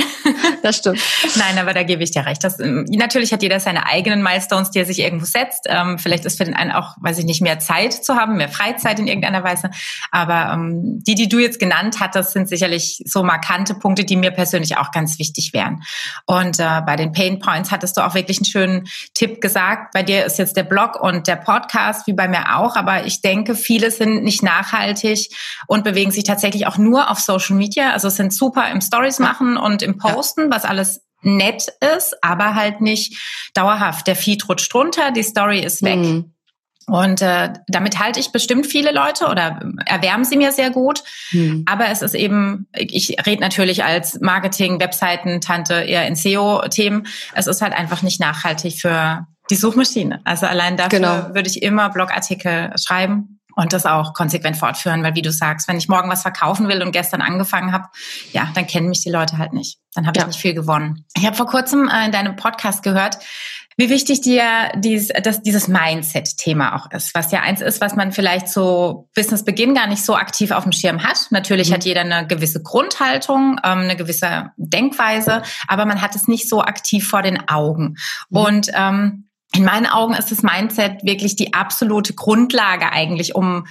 Das 0.62 0.78
stimmt. 0.78 1.00
Nein, 1.36 1.58
aber 1.58 1.74
da 1.74 1.84
gebe 1.84 2.04
ich 2.04 2.12
dir 2.12 2.26
recht. 2.26 2.44
Das, 2.44 2.60
ähm, 2.60 2.86
natürlich 2.90 3.32
hat 3.32 3.42
jeder 3.42 3.60
seine 3.60 3.86
eigenen 3.86 4.22
Milestones, 4.22 4.72
die 4.72 4.80
er 4.80 4.86
sich 4.86 5.00
irgendwo 5.00 5.26
setzt. 5.26 5.66
Ähm, 5.68 5.98
vielleicht 5.98 6.26
ist 6.26 6.38
für 6.38 6.44
den 6.44 6.54
einen 6.54 6.72
auch, 6.72 6.96
weiß 7.00 7.20
ich 7.20 7.26
nicht, 7.26 7.42
mehr 7.42 7.60
Zeit 7.60 7.94
zu 7.94 8.16
haben, 8.16 8.36
mehr 8.36 8.50
Freizeit 8.50 9.00
in 9.00 9.08
irgendeiner 9.08 9.44
Weise. 9.44 9.70
Aber 10.12 10.52
ähm, 10.54 11.02
die, 11.04 11.16
die 11.16 11.30
du 11.30 11.40
jetzt 11.40 11.60
genannt 11.60 12.02
hattest, 12.02 12.32
sind 12.32 12.50
sicherlich 12.50 13.02
so 13.06 13.24
markante 13.24 13.76
Punkte, 13.76 14.04
die 14.04 14.18
mir 14.18 14.32
persönlich 14.32 14.78
auch 14.78 14.92
ganz 14.92 15.20
wichtig 15.20 15.54
wären. 15.54 15.84
Und 16.26 16.60
äh, 16.60 16.82
bei 16.86 16.98
den 16.98 17.14
Pain 17.14 17.40
Points 17.40 17.72
hattest 17.72 17.96
du 17.96 18.02
auch 18.02 18.16
wirklich 18.16 18.40
einen 18.40 18.46
schönen 18.46 18.88
Tipp 19.14 19.40
gesagt. 19.40 19.94
Bei 19.94 20.04
dir 20.04 20.26
ist 20.26 20.40
jetzt 20.40 20.58
der 20.58 20.64
Blog 20.64 21.00
und 21.00 21.28
der 21.28 21.38
Podcast, 21.38 22.08
wie 22.08 22.14
bei 22.14 22.28
mir 22.28 22.58
auch. 22.58 22.76
Aber 22.76 23.06
ich 23.06 23.22
denke, 23.22 23.56
viele 23.56 23.92
sind 23.92 24.24
nicht 24.24 24.44
nachhaltig 24.44 25.30
und 25.68 25.86
bewegen 25.86 26.12
sich 26.12 26.17
tatsächlich 26.24 26.68
auch 26.68 26.78
nur 26.78 27.10
auf 27.10 27.20
Social 27.20 27.56
Media. 27.56 27.92
Also 27.92 28.10
sind 28.10 28.34
super 28.34 28.70
im 28.72 28.82
Stories 28.82 29.20
machen 29.20 29.58
und 29.58 29.82
im 29.82 29.98
Posten, 29.98 30.52
was 30.52 30.66
alles 30.66 31.02
nett 31.22 31.68
ist, 31.96 32.24
aber 32.24 32.56
halt 32.56 32.82
nicht 32.82 33.18
dauerhaft. 33.54 34.08
Der 34.08 34.16
Feed 34.16 34.48
rutscht 34.48 34.74
runter, 34.74 35.12
die 35.12 35.24
Story 35.24 35.60
ist 35.60 35.84
weg. 35.84 35.98
Mhm. 35.98 36.34
Und 36.90 37.22
äh, 37.22 37.52
damit 37.68 38.00
halte 38.00 38.20
ich 38.22 38.32
bestimmt 38.32 38.66
viele 38.66 38.94
Leute 38.94 39.28
oder 39.28 39.60
erwärmen 39.86 40.24
sie 40.24 40.38
mir 40.38 40.54
sehr 40.54 40.70
gut. 40.70 41.04
Mhm. 41.32 41.66
Aber 41.68 41.90
es 41.90 42.02
ist 42.02 42.16
eben, 42.16 42.68
ich 42.74 43.18
rede 43.26 43.42
natürlich 43.42 43.84
als 43.84 44.22
Marketing, 44.22 44.80
Webseiten, 44.80 45.42
Tante 45.42 45.74
eher 45.74 46.08
in 46.08 46.16
SEO-Themen. 46.16 47.06
Es 47.34 47.48
ist 47.48 47.62
halt 47.62 47.74
einfach 47.74 48.04
nicht 48.04 48.22
nachhaltig 48.22 48.80
für 48.80 49.28
die 49.50 49.56
Suchmaschine. 49.56 50.22
Also 50.24 50.46
allein 50.46 50.78
dafür 50.78 51.00
genau. 51.00 51.36
würde 51.36 51.50
ich 51.50 51.62
immer 51.62 51.90
Blogartikel 51.90 52.72
schreiben 52.78 53.37
und 53.58 53.74
das 53.74 53.86
auch 53.86 54.14
konsequent 54.14 54.56
fortführen, 54.56 55.04
weil 55.04 55.16
wie 55.16 55.24
du 55.24 55.32
sagst, 55.32 55.68
wenn 55.68 55.78
ich 55.78 55.90
morgen 55.90 56.10
was 56.10 56.22
verkaufen 56.22 56.68
will 56.68 56.84
und 56.84 56.92
gestern 56.92 57.22
angefangen 57.22 57.74
habe, 57.74 57.86
ja, 58.32 58.50
dann 58.54 58.68
kennen 58.68 58.88
mich 58.88 59.04
die 59.04 59.10
Leute 59.10 59.40
halt 59.40 59.52
nicht. 59.52 59.80
Dann 59.96 60.06
habe 60.06 60.18
ja. 60.18 60.24
ich 60.24 60.28
nicht 60.28 60.40
viel 60.40 60.54
gewonnen. 60.54 61.06
Ich 61.18 61.26
habe 61.26 61.36
vor 61.36 61.48
kurzem 61.48 61.90
äh, 61.90 62.06
in 62.06 62.12
deinem 62.12 62.36
Podcast 62.36 62.84
gehört, 62.84 63.18
wie 63.76 63.90
wichtig 63.90 64.22
dir 64.22 64.44
dies, 64.76 65.10
dass 65.24 65.42
dieses 65.42 65.68
Mindset-Thema 65.68 66.76
auch 66.76 66.92
ist, 66.92 67.16
was 67.16 67.32
ja 67.32 67.42
eins 67.42 67.62
ist, 67.62 67.82
was 67.82 67.96
man 67.96 68.12
vielleicht 68.12 68.48
so 68.48 69.10
Businessbeginn 69.16 69.74
gar 69.74 69.88
nicht 69.88 70.06
so 70.06 70.16
aktiv 70.16 70.52
auf 70.52 70.64
dem 70.64 70.72
Schirm 70.72 71.04
hat. 71.04 71.28
Natürlich 71.32 71.70
mhm. 71.70 71.74
hat 71.74 71.86
jeder 71.86 72.02
eine 72.02 72.28
gewisse 72.28 72.62
Grundhaltung, 72.62 73.60
ähm, 73.64 73.80
eine 73.80 73.96
gewisse 73.96 74.52
Denkweise, 74.58 75.42
aber 75.68 75.86
man 75.86 76.02
hat 76.02 76.16
es 76.16 76.28
nicht 76.28 76.48
so 76.48 76.62
aktiv 76.62 77.08
vor 77.08 77.24
den 77.24 77.50
Augen. 77.50 77.96
Mhm. 78.30 78.38
Und 78.38 78.72
ähm, 78.76 79.28
in 79.58 79.66
meinen 79.66 79.88
Augen 79.88 80.14
ist 80.14 80.32
das 80.32 80.44
Mindset 80.44 81.04
wirklich 81.04 81.36
die 81.36 81.54
absolute 81.54 82.14
Grundlage 82.14 82.92
eigentlich, 82.92 83.36
um 83.36 83.68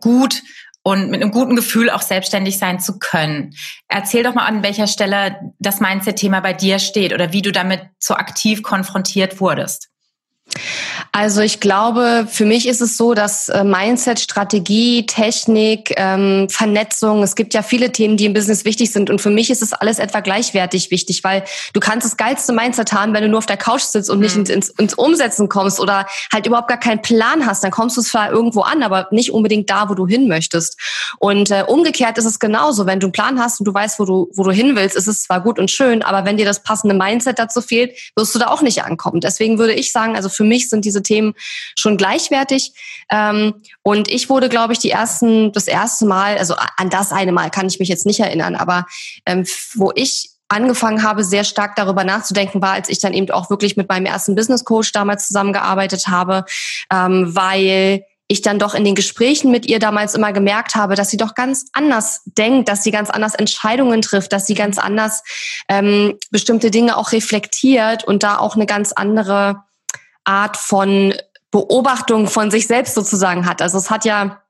gut 0.00 0.42
und 0.82 1.10
mit 1.10 1.22
einem 1.22 1.30
guten 1.30 1.56
Gefühl 1.56 1.90
auch 1.90 2.02
selbstständig 2.02 2.58
sein 2.58 2.80
zu 2.80 2.98
können. 2.98 3.54
Erzähl 3.88 4.22
doch 4.22 4.34
mal, 4.34 4.46
an 4.46 4.62
welcher 4.62 4.86
Stelle 4.86 5.36
das 5.58 5.80
Mindset-Thema 5.80 6.40
bei 6.40 6.52
dir 6.52 6.78
steht 6.78 7.12
oder 7.12 7.32
wie 7.32 7.42
du 7.42 7.52
damit 7.52 7.82
so 7.98 8.14
aktiv 8.14 8.62
konfrontiert 8.62 9.40
wurdest. 9.40 9.88
Also 11.12 11.40
ich 11.40 11.58
glaube, 11.58 12.26
für 12.30 12.44
mich 12.44 12.68
ist 12.68 12.80
es 12.80 12.96
so, 12.96 13.14
dass 13.14 13.48
äh, 13.48 13.64
Mindset, 13.64 14.20
Strategie, 14.20 15.06
Technik, 15.06 15.92
ähm, 15.96 16.48
Vernetzung, 16.48 17.24
es 17.24 17.34
gibt 17.34 17.52
ja 17.52 17.62
viele 17.62 17.90
Themen, 17.90 18.16
die 18.16 18.26
im 18.26 18.32
Business 18.32 18.64
wichtig 18.64 18.92
sind. 18.92 19.10
Und 19.10 19.20
für 19.20 19.30
mich 19.30 19.50
ist 19.50 19.60
es 19.60 19.72
alles 19.72 19.98
etwa 19.98 20.20
gleichwertig 20.20 20.92
wichtig, 20.92 21.24
weil 21.24 21.42
du 21.72 21.80
kannst 21.80 22.06
das 22.06 22.16
geilste 22.16 22.52
Mindset 22.52 22.92
haben, 22.92 23.12
wenn 23.12 23.22
du 23.22 23.28
nur 23.28 23.38
auf 23.38 23.46
der 23.46 23.56
Couch 23.56 23.82
sitzt 23.82 24.08
und 24.08 24.18
mhm. 24.18 24.24
nicht 24.24 24.48
ins, 24.48 24.68
ins 24.70 24.94
Umsetzen 24.94 25.48
kommst 25.48 25.80
oder 25.80 26.06
halt 26.32 26.46
überhaupt 26.46 26.68
gar 26.68 26.78
keinen 26.78 27.02
Plan 27.02 27.44
hast. 27.44 27.64
Dann 27.64 27.72
kommst 27.72 27.96
du 27.96 28.02
zwar 28.02 28.30
irgendwo 28.30 28.60
an, 28.60 28.84
aber 28.84 29.08
nicht 29.10 29.32
unbedingt 29.32 29.68
da, 29.68 29.88
wo 29.88 29.94
du 29.94 30.06
hin 30.06 30.28
möchtest. 30.28 30.78
Und 31.18 31.50
äh, 31.50 31.64
umgekehrt 31.66 32.18
ist 32.18 32.24
es 32.24 32.38
genauso. 32.38 32.86
Wenn 32.86 33.00
du 33.00 33.06
einen 33.06 33.12
Plan 33.12 33.40
hast 33.40 33.58
und 33.58 33.66
du 33.66 33.74
weißt, 33.74 33.98
wo 33.98 34.04
du, 34.04 34.30
wo 34.36 34.44
du 34.44 34.52
hin 34.52 34.76
willst, 34.76 34.94
ist 34.94 35.08
es 35.08 35.24
zwar 35.24 35.40
gut 35.40 35.58
und 35.58 35.72
schön, 35.72 36.02
aber 36.02 36.24
wenn 36.24 36.36
dir 36.36 36.46
das 36.46 36.62
passende 36.62 36.94
Mindset 36.94 37.40
dazu 37.40 37.60
fehlt, 37.60 37.98
wirst 38.14 38.32
du 38.32 38.38
da 38.38 38.46
auch 38.46 38.62
nicht 38.62 38.84
ankommen. 38.84 39.20
Deswegen 39.20 39.58
würde 39.58 39.72
ich 39.72 39.90
sagen, 39.90 40.14
also 40.14 40.28
für 40.28 40.44
mich 40.44 40.68
sind 40.68 40.84
diese 40.84 40.99
diese 41.00 41.02
Themen 41.02 41.34
schon 41.76 41.96
gleichwertig. 41.96 42.72
Ähm, 43.10 43.54
und 43.82 44.08
ich 44.08 44.28
wurde, 44.28 44.48
glaube 44.48 44.72
ich, 44.72 44.78
die 44.78 44.90
ersten, 44.90 45.52
das 45.52 45.66
erste 45.66 46.06
Mal, 46.06 46.38
also 46.38 46.54
an 46.76 46.90
das 46.90 47.12
eine 47.12 47.32
Mal 47.32 47.50
kann 47.50 47.66
ich 47.66 47.78
mich 47.78 47.88
jetzt 47.88 48.06
nicht 48.06 48.20
erinnern, 48.20 48.56
aber 48.56 48.86
ähm, 49.26 49.44
wo 49.74 49.92
ich 49.94 50.30
angefangen 50.48 51.04
habe, 51.04 51.22
sehr 51.22 51.44
stark 51.44 51.76
darüber 51.76 52.02
nachzudenken, 52.02 52.60
war, 52.60 52.72
als 52.72 52.88
ich 52.88 52.98
dann 52.98 53.12
eben 53.12 53.30
auch 53.30 53.50
wirklich 53.50 53.76
mit 53.76 53.88
meinem 53.88 54.06
ersten 54.06 54.34
Business 54.34 54.64
Coach 54.64 54.90
damals 54.90 55.28
zusammengearbeitet 55.28 56.08
habe, 56.08 56.44
ähm, 56.92 57.34
weil 57.34 58.04
ich 58.26 58.42
dann 58.42 58.60
doch 58.60 58.74
in 58.74 58.84
den 58.84 58.94
Gesprächen 58.94 59.50
mit 59.50 59.66
ihr 59.66 59.80
damals 59.80 60.14
immer 60.14 60.32
gemerkt 60.32 60.76
habe, 60.76 60.94
dass 60.94 61.10
sie 61.10 61.16
doch 61.16 61.34
ganz 61.34 61.66
anders 61.72 62.22
denkt, 62.26 62.68
dass 62.68 62.84
sie 62.84 62.92
ganz 62.92 63.10
anders 63.10 63.34
Entscheidungen 63.34 64.02
trifft, 64.02 64.32
dass 64.32 64.46
sie 64.46 64.54
ganz 64.54 64.78
anders 64.78 65.24
ähm, 65.68 66.16
bestimmte 66.30 66.70
Dinge 66.70 66.96
auch 66.96 67.10
reflektiert 67.10 68.04
und 68.04 68.22
da 68.22 68.38
auch 68.38 68.54
eine 68.54 68.66
ganz 68.66 68.92
andere 68.92 69.64
Art 70.30 70.56
von 70.56 71.12
Beobachtung 71.50 72.28
von 72.28 72.50
sich 72.50 72.66
selbst 72.66 72.94
sozusagen 72.94 73.46
hat. 73.46 73.60
Also 73.60 73.78
es 73.78 73.90
hat 73.90 74.04
ja 74.04 74.40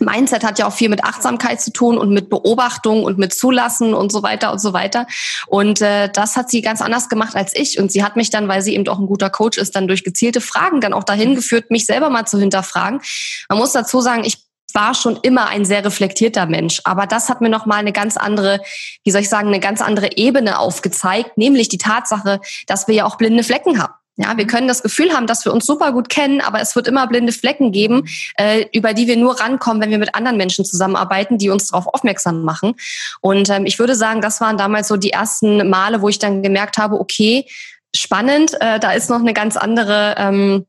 Mindset 0.00 0.44
hat 0.44 0.58
ja 0.58 0.66
auch 0.66 0.72
viel 0.72 0.88
mit 0.88 1.04
Achtsamkeit 1.04 1.60
zu 1.60 1.72
tun 1.72 1.98
und 1.98 2.10
mit 2.10 2.28
Beobachtung 2.28 3.04
und 3.04 3.18
mit 3.18 3.32
Zulassen 3.32 3.94
und 3.94 4.10
so 4.10 4.22
weiter 4.22 4.52
und 4.52 4.58
so 4.58 4.72
weiter. 4.72 5.06
Und 5.46 5.80
äh, 5.80 6.08
das 6.08 6.36
hat 6.36 6.50
sie 6.50 6.62
ganz 6.62 6.80
anders 6.80 7.08
gemacht 7.08 7.36
als 7.36 7.54
ich. 7.54 7.78
Und 7.78 7.92
sie 7.92 8.02
hat 8.02 8.16
mich 8.16 8.30
dann, 8.30 8.48
weil 8.48 8.62
sie 8.62 8.74
eben 8.74 8.88
auch 8.88 8.98
ein 8.98 9.06
guter 9.06 9.30
Coach 9.30 9.58
ist, 9.58 9.76
dann 9.76 9.86
durch 9.86 10.02
gezielte 10.02 10.40
Fragen 10.40 10.80
dann 10.80 10.94
auch 10.94 11.04
dahin 11.04 11.36
geführt, 11.36 11.70
mich 11.70 11.86
selber 11.86 12.10
mal 12.10 12.26
zu 12.26 12.38
hinterfragen. 12.38 13.00
Man 13.48 13.58
muss 13.58 13.72
dazu 13.72 14.00
sagen, 14.00 14.24
ich 14.24 14.44
war 14.72 14.94
schon 14.94 15.16
immer 15.22 15.46
ein 15.46 15.64
sehr 15.64 15.84
reflektierter 15.84 16.46
Mensch. 16.46 16.80
Aber 16.82 17.06
das 17.06 17.28
hat 17.28 17.40
mir 17.40 17.48
nochmal 17.48 17.78
eine 17.78 17.92
ganz 17.92 18.16
andere, 18.16 18.60
wie 19.04 19.12
soll 19.12 19.20
ich 19.20 19.28
sagen, 19.28 19.48
eine 19.48 19.60
ganz 19.60 19.80
andere 19.80 20.16
Ebene 20.16 20.58
aufgezeigt, 20.58 21.38
nämlich 21.38 21.68
die 21.68 21.78
Tatsache, 21.78 22.40
dass 22.66 22.88
wir 22.88 22.94
ja 22.96 23.04
auch 23.04 23.16
blinde 23.16 23.44
Flecken 23.44 23.80
haben. 23.80 23.94
Ja, 24.16 24.36
wir 24.36 24.46
können 24.46 24.68
das 24.68 24.82
Gefühl 24.82 25.12
haben, 25.12 25.26
dass 25.26 25.44
wir 25.44 25.52
uns 25.52 25.66
super 25.66 25.90
gut 25.92 26.08
kennen, 26.08 26.40
aber 26.40 26.60
es 26.60 26.76
wird 26.76 26.86
immer 26.86 27.06
blinde 27.08 27.32
Flecken 27.32 27.72
geben, 27.72 28.06
äh, 28.36 28.66
über 28.72 28.94
die 28.94 29.08
wir 29.08 29.16
nur 29.16 29.40
rankommen, 29.40 29.82
wenn 29.82 29.90
wir 29.90 29.98
mit 29.98 30.14
anderen 30.14 30.36
Menschen 30.36 30.64
zusammenarbeiten, 30.64 31.36
die 31.36 31.50
uns 31.50 31.68
darauf 31.68 31.92
aufmerksam 31.92 32.44
machen. 32.44 32.74
Und 33.20 33.50
ähm, 33.50 33.66
ich 33.66 33.80
würde 33.80 33.96
sagen, 33.96 34.20
das 34.20 34.40
waren 34.40 34.56
damals 34.56 34.86
so 34.86 34.96
die 34.96 35.10
ersten 35.10 35.68
Male, 35.68 36.00
wo 36.00 36.08
ich 36.08 36.20
dann 36.20 36.44
gemerkt 36.44 36.78
habe, 36.78 37.00
okay, 37.00 37.46
spannend, 37.94 38.54
äh, 38.60 38.78
da 38.78 38.92
ist 38.92 39.10
noch 39.10 39.20
eine 39.20 39.34
ganz 39.34 39.56
andere 39.56 40.14
ähm, 40.16 40.66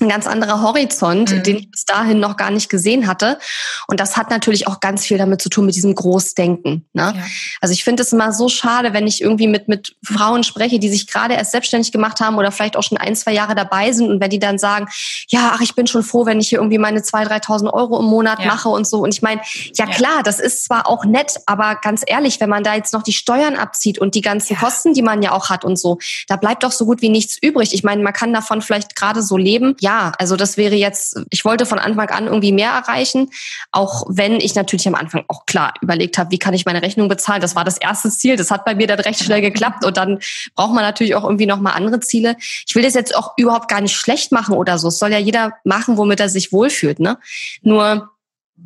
ein 0.00 0.08
ganz 0.08 0.26
anderer 0.26 0.62
Horizont, 0.62 1.30
mhm. 1.30 1.42
den 1.42 1.56
ich 1.56 1.70
bis 1.70 1.84
dahin 1.84 2.20
noch 2.20 2.36
gar 2.36 2.50
nicht 2.50 2.68
gesehen 2.68 3.06
hatte. 3.06 3.38
Und 3.86 4.00
das 4.00 4.16
hat 4.16 4.30
natürlich 4.30 4.66
auch 4.66 4.80
ganz 4.80 5.04
viel 5.04 5.18
damit 5.18 5.40
zu 5.40 5.48
tun 5.48 5.66
mit 5.66 5.76
diesem 5.76 5.94
Großdenken. 5.94 6.86
Ne? 6.92 7.12
Ja. 7.16 7.24
Also 7.60 7.72
ich 7.72 7.84
finde 7.84 8.02
es 8.02 8.12
immer 8.12 8.32
so 8.32 8.48
schade, 8.48 8.92
wenn 8.92 9.06
ich 9.06 9.20
irgendwie 9.20 9.46
mit, 9.46 9.68
mit 9.68 9.96
Frauen 10.04 10.44
spreche, 10.44 10.78
die 10.78 10.88
sich 10.88 11.06
gerade 11.06 11.34
erst 11.34 11.52
selbstständig 11.52 11.92
gemacht 11.92 12.20
haben 12.20 12.36
oder 12.36 12.50
vielleicht 12.50 12.76
auch 12.76 12.82
schon 12.82 12.98
ein, 12.98 13.14
zwei 13.16 13.32
Jahre 13.32 13.54
dabei 13.54 13.92
sind 13.92 14.10
und 14.10 14.20
wenn 14.20 14.30
die 14.30 14.38
dann 14.38 14.58
sagen, 14.58 14.88
ja, 15.28 15.52
ach, 15.54 15.60
ich 15.60 15.74
bin 15.74 15.86
schon 15.86 16.02
froh, 16.02 16.26
wenn 16.26 16.40
ich 16.40 16.48
hier 16.48 16.58
irgendwie 16.58 16.78
meine 16.78 17.02
zwei, 17.02 17.24
3.000 17.24 17.72
Euro 17.72 18.00
im 18.00 18.06
Monat 18.06 18.40
ja. 18.40 18.46
mache 18.46 18.68
und 18.68 18.86
so. 18.86 19.00
Und 19.00 19.14
ich 19.14 19.22
meine, 19.22 19.40
ja, 19.74 19.86
ja 19.86 19.92
klar, 19.92 20.22
das 20.24 20.40
ist 20.40 20.64
zwar 20.64 20.88
auch 20.88 21.04
nett, 21.04 21.40
aber 21.46 21.76
ganz 21.76 22.02
ehrlich, 22.06 22.40
wenn 22.40 22.50
man 22.50 22.64
da 22.64 22.74
jetzt 22.74 22.92
noch 22.92 23.02
die 23.02 23.12
Steuern 23.12 23.56
abzieht 23.56 23.98
und 23.98 24.14
die 24.14 24.20
ganzen 24.20 24.56
Kosten, 24.56 24.94
die 24.94 25.02
man 25.02 25.22
ja 25.22 25.32
auch 25.32 25.50
hat 25.50 25.64
und 25.64 25.76
so, 25.76 25.98
da 26.26 26.36
bleibt 26.36 26.62
doch 26.62 26.72
so 26.72 26.84
gut 26.84 27.02
wie 27.02 27.08
nichts 27.08 27.38
übrig. 27.40 27.74
Ich 27.74 27.84
meine, 27.84 28.02
man 28.02 28.12
kann 28.12 28.32
davon 28.32 28.62
vielleicht 28.62 28.96
gerade 28.96 29.22
so 29.22 29.36
leben 29.36 29.76
ja, 29.84 30.12
also 30.18 30.36
das 30.36 30.56
wäre 30.56 30.74
jetzt, 30.74 31.20
ich 31.28 31.44
wollte 31.44 31.66
von 31.66 31.78
Anfang 31.78 32.08
an 32.08 32.24
irgendwie 32.24 32.52
mehr 32.52 32.70
erreichen, 32.70 33.28
auch 33.70 34.06
wenn 34.08 34.40
ich 34.40 34.54
natürlich 34.54 34.88
am 34.88 34.94
Anfang 34.94 35.24
auch 35.28 35.44
klar 35.44 35.74
überlegt 35.82 36.16
habe, 36.16 36.30
wie 36.30 36.38
kann 36.38 36.54
ich 36.54 36.64
meine 36.64 36.80
Rechnung 36.80 37.06
bezahlen. 37.06 37.42
Das 37.42 37.54
war 37.54 37.64
das 37.64 37.76
erste 37.76 38.08
Ziel. 38.08 38.36
Das 38.36 38.50
hat 38.50 38.64
bei 38.64 38.74
mir 38.74 38.86
dann 38.86 39.00
recht 39.00 39.22
schnell 39.22 39.42
geklappt 39.42 39.84
und 39.84 39.98
dann 39.98 40.20
braucht 40.54 40.72
man 40.72 40.84
natürlich 40.84 41.14
auch 41.14 41.24
irgendwie 41.24 41.44
nochmal 41.44 41.74
andere 41.74 42.00
Ziele. 42.00 42.36
Ich 42.66 42.74
will 42.74 42.82
das 42.82 42.94
jetzt 42.94 43.14
auch 43.14 43.34
überhaupt 43.36 43.68
gar 43.68 43.82
nicht 43.82 43.94
schlecht 43.94 44.32
machen 44.32 44.54
oder 44.56 44.78
so. 44.78 44.88
Es 44.88 44.98
soll 44.98 45.12
ja 45.12 45.18
jeder 45.18 45.52
machen, 45.64 45.98
womit 45.98 46.18
er 46.18 46.30
sich 46.30 46.50
wohlfühlt. 46.50 46.98
Ne? 46.98 47.18
Nur 47.60 48.13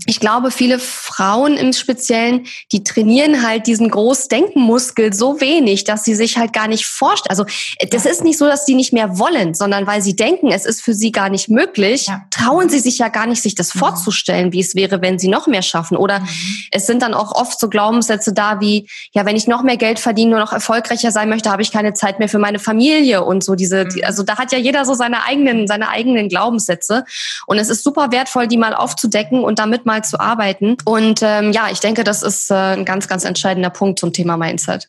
ich 0.06 0.20
glaube, 0.20 0.50
viele 0.50 0.78
Frauen 0.78 1.56
im 1.56 1.72
Speziellen, 1.72 2.46
die 2.72 2.84
trainieren 2.84 3.46
halt 3.46 3.66
diesen 3.66 3.90
Großdenkenmuskel 3.90 5.12
so 5.12 5.40
wenig, 5.40 5.84
dass 5.84 6.04
sie 6.04 6.14
sich 6.14 6.38
halt 6.38 6.52
gar 6.52 6.68
nicht 6.68 6.86
vorstellen. 6.86 7.30
Also 7.30 7.44
das 7.90 8.06
ist 8.06 8.22
nicht 8.22 8.38
so, 8.38 8.46
dass 8.46 8.64
sie 8.64 8.74
nicht 8.74 8.92
mehr 8.92 9.18
wollen, 9.18 9.54
sondern 9.54 9.86
weil 9.86 10.00
sie 10.00 10.14
denken, 10.14 10.50
es 10.50 10.66
ist 10.66 10.82
für 10.82 10.94
sie 10.94 11.10
gar 11.10 11.30
nicht 11.30 11.48
möglich, 11.48 12.06
ja. 12.06 12.22
trauen 12.30 12.68
sie 12.68 12.78
sich 12.78 12.98
ja 12.98 13.08
gar 13.08 13.26
nicht, 13.26 13.42
sich 13.42 13.54
das 13.54 13.74
mhm. 13.74 13.80
vorzustellen, 13.80 14.52
wie 14.52 14.60
es 14.60 14.74
wäre, 14.74 15.02
wenn 15.02 15.18
sie 15.18 15.28
noch 15.28 15.46
mehr 15.46 15.62
schaffen. 15.62 15.96
Oder 15.96 16.20
mhm. 16.20 16.28
es 16.70 16.86
sind 16.86 17.02
dann 17.02 17.14
auch 17.14 17.32
oft 17.32 17.58
so 17.58 17.68
Glaubenssätze 17.68 18.32
da 18.32 18.60
wie, 18.60 18.88
ja, 19.12 19.26
wenn 19.26 19.36
ich 19.36 19.48
noch 19.48 19.62
mehr 19.62 19.78
Geld 19.78 19.98
verdiene, 19.98 20.30
nur 20.30 20.40
noch 20.40 20.52
erfolgreicher 20.52 21.10
sein 21.10 21.28
möchte, 21.28 21.50
habe 21.50 21.62
ich 21.62 21.72
keine 21.72 21.94
Zeit 21.94 22.18
mehr 22.18 22.28
für 22.28 22.38
meine 22.38 22.58
Familie 22.58 23.24
und 23.24 23.42
so 23.42 23.56
diese, 23.56 23.84
mhm. 23.86 24.04
also 24.04 24.22
da 24.22 24.38
hat 24.38 24.52
ja 24.52 24.58
jeder 24.58 24.84
so 24.84 24.94
seine 24.94 25.24
eigenen, 25.24 25.66
seine 25.66 25.88
eigenen 25.88 26.28
Glaubenssätze. 26.28 27.04
Und 27.46 27.58
es 27.58 27.68
ist 27.68 27.82
super 27.82 28.12
wertvoll, 28.12 28.46
die 28.46 28.58
mal 28.58 28.74
aufzudecken 28.74 29.42
und 29.42 29.58
damit 29.58 29.77
mal 29.86 30.04
zu 30.04 30.20
arbeiten. 30.20 30.76
Und 30.84 31.20
ähm, 31.22 31.52
ja, 31.52 31.68
ich 31.70 31.80
denke, 31.80 32.04
das 32.04 32.22
ist 32.22 32.50
äh, 32.50 32.54
ein 32.54 32.84
ganz, 32.84 33.08
ganz 33.08 33.24
entscheidender 33.24 33.70
Punkt 33.70 33.98
zum 33.98 34.12
Thema 34.12 34.36
Mindset. 34.36 34.88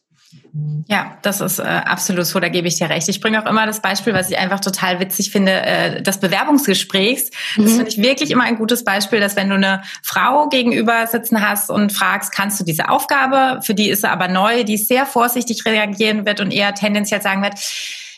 Ja, 0.88 1.17
das 1.22 1.41
ist 1.41 1.60
äh, 1.60 1.63
absolut 1.63 2.25
so, 2.25 2.39
da 2.39 2.50
gebe 2.50 2.67
ich 2.67 2.77
dir 2.77 2.89
recht. 2.89 3.08
Ich 3.08 3.22
bringe 3.22 3.41
auch 3.41 3.48
immer 3.48 3.67
das 3.67 3.81
Beispiel, 3.81 4.13
was 4.13 4.31
ich 4.31 4.38
einfach 4.38 4.60
total 4.60 5.00
witzig 5.00 5.31
finde, 5.31 5.51
äh, 5.51 6.01
des 6.01 6.19
Bewerbungsgesprächs. 6.19 7.29
Mhm. 7.55 7.63
Das 7.63 7.74
finde 7.74 7.89
ich 7.89 7.98
wirklich 8.01 8.31
immer 8.31 8.43
ein 8.43 8.58
gutes 8.58 8.84
Beispiel, 8.84 9.19
dass 9.19 9.36
wenn 9.36 9.50
du 9.50 9.55
eine 9.55 9.84
Frau 10.01 10.50
gegenüber 10.50 11.05
sitzen 11.05 11.48
hast 11.48 11.69
und 11.69 11.91
fragst, 11.91 12.31
kannst 12.31 12.60
du 12.60 12.63
diese 12.63 12.89
Aufgabe, 12.89 13.62
für 13.62 13.75
die 13.75 13.89
ist 13.89 14.01
sie 14.01 14.10
aber 14.10 14.27
neu, 14.27 14.63
die 14.63 14.77
sehr 14.77 15.05
vorsichtig 15.05 15.65
reagieren 15.65 16.25
wird 16.25 16.41
und 16.41 16.51
eher 16.51 16.74
tendenziell 16.74 17.22
sagen 17.22 17.43
wird, 17.43 17.53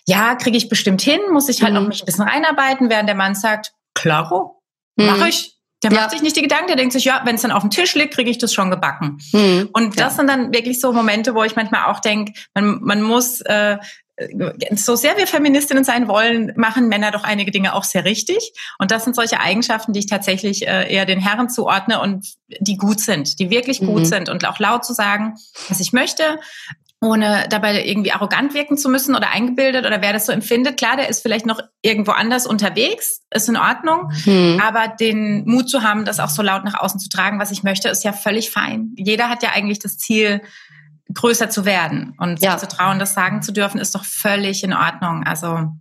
ja, 0.07 0.35
kriege 0.35 0.57
ich 0.57 0.69
bestimmt 0.69 1.01
hin, 1.01 1.19
muss 1.31 1.49
ich 1.49 1.61
halt 1.61 1.73
mhm. 1.73 1.81
noch 1.81 1.87
mich 1.87 2.01
ein 2.01 2.05
bisschen 2.05 2.27
reinarbeiten, 2.27 2.89
während 2.89 3.09
der 3.09 3.15
Mann 3.15 3.35
sagt, 3.35 3.73
klaro, 3.93 4.61
mache 4.95 5.21
mhm. 5.21 5.25
ich, 5.27 5.57
der 5.83 5.91
ja. 5.91 5.99
macht 5.99 6.11
sich 6.11 6.21
nicht 6.21 6.35
die 6.35 6.41
Gedanken, 6.41 6.67
der 6.67 6.75
denkt 6.75 6.93
sich, 6.93 7.05
ja, 7.05 7.21
wenn 7.25 7.35
es 7.35 7.41
dann 7.41 7.51
auf 7.51 7.61
dem 7.61 7.69
Tisch 7.69 7.95
liegt, 7.95 8.13
kriege 8.13 8.29
ich 8.29 8.37
das 8.37 8.53
schon 8.53 8.69
gebacken. 8.69 9.17
Mhm. 9.31 9.69
Und 9.73 9.99
das 9.99 10.13
ja. 10.13 10.17
sind 10.17 10.27
dann 10.27 10.53
wirklich 10.53 10.79
so 10.79 10.93
Momente, 10.93 11.33
wo 11.33 11.43
ich 11.43 11.55
manchmal 11.55 11.85
auch 11.85 11.99
denke, 11.99 12.33
man, 12.53 12.81
man 12.81 13.01
muss, 13.01 13.41
äh, 13.41 13.77
so 14.75 14.95
sehr 14.95 15.17
wir 15.17 15.27
Feministinnen 15.27 15.83
sein 15.83 16.07
wollen, 16.07 16.53
machen 16.55 16.89
Männer 16.89 17.11
doch 17.11 17.23
einige 17.23 17.51
Dinge 17.51 17.73
auch 17.73 17.83
sehr 17.83 18.05
richtig. 18.05 18.53
Und 18.77 18.91
das 18.91 19.03
sind 19.03 19.15
solche 19.15 19.39
Eigenschaften, 19.39 19.93
die 19.93 19.99
ich 19.99 20.07
tatsächlich 20.07 20.67
äh, 20.67 20.93
eher 20.93 21.05
den 21.05 21.19
Herren 21.19 21.49
zuordne 21.49 21.99
und 22.01 22.27
die 22.59 22.77
gut 22.77 22.99
sind, 22.99 23.39
die 23.39 23.49
wirklich 23.49 23.79
gut 23.79 24.01
mhm. 24.01 24.05
sind. 24.05 24.29
Und 24.29 24.45
auch 24.45 24.59
laut 24.59 24.85
zu 24.85 24.93
sagen, 24.93 25.35
was 25.69 25.79
ich 25.79 25.93
möchte, 25.93 26.39
ohne 27.01 27.47
dabei 27.49 27.83
irgendwie 27.83 28.11
arrogant 28.11 28.53
wirken 28.53 28.77
zu 28.77 28.87
müssen 28.87 29.15
oder 29.15 29.31
eingebildet 29.31 29.87
oder 29.87 30.01
wer 30.01 30.13
das 30.13 30.27
so 30.27 30.31
empfindet. 30.31 30.77
Klar, 30.77 30.97
der 30.97 31.09
ist 31.09 31.23
vielleicht 31.23 31.47
noch 31.47 31.59
irgendwo 31.81 32.11
anders 32.11 32.45
unterwegs, 32.45 33.21
ist 33.33 33.49
in 33.49 33.57
Ordnung, 33.57 34.11
hm. 34.23 34.61
aber 34.63 34.87
den 34.87 35.43
Mut 35.45 35.67
zu 35.67 35.81
haben, 35.81 36.05
das 36.05 36.19
auch 36.19 36.29
so 36.29 36.43
laut 36.43 36.63
nach 36.63 36.79
außen 36.79 36.99
zu 36.99 37.09
tragen, 37.09 37.39
was 37.39 37.51
ich 37.51 37.63
möchte, 37.63 37.89
ist 37.89 38.03
ja 38.03 38.13
völlig 38.13 38.51
fein. 38.51 38.93
Jeder 38.95 39.29
hat 39.29 39.41
ja 39.41 39.49
eigentlich 39.49 39.79
das 39.79 39.97
Ziel, 39.97 40.41
größer 41.13 41.49
zu 41.49 41.65
werden 41.65 42.13
und 42.17 42.41
ja. 42.41 42.51
sich 42.57 42.69
zu 42.69 42.75
trauen, 42.75 42.99
das 42.99 43.13
sagen 43.13 43.41
zu 43.41 43.51
dürfen, 43.51 43.79
ist 43.79 43.95
doch 43.95 44.05
völlig 44.05 44.63
in 44.63 44.73
Ordnung. 44.73 45.23
Also 45.23 45.71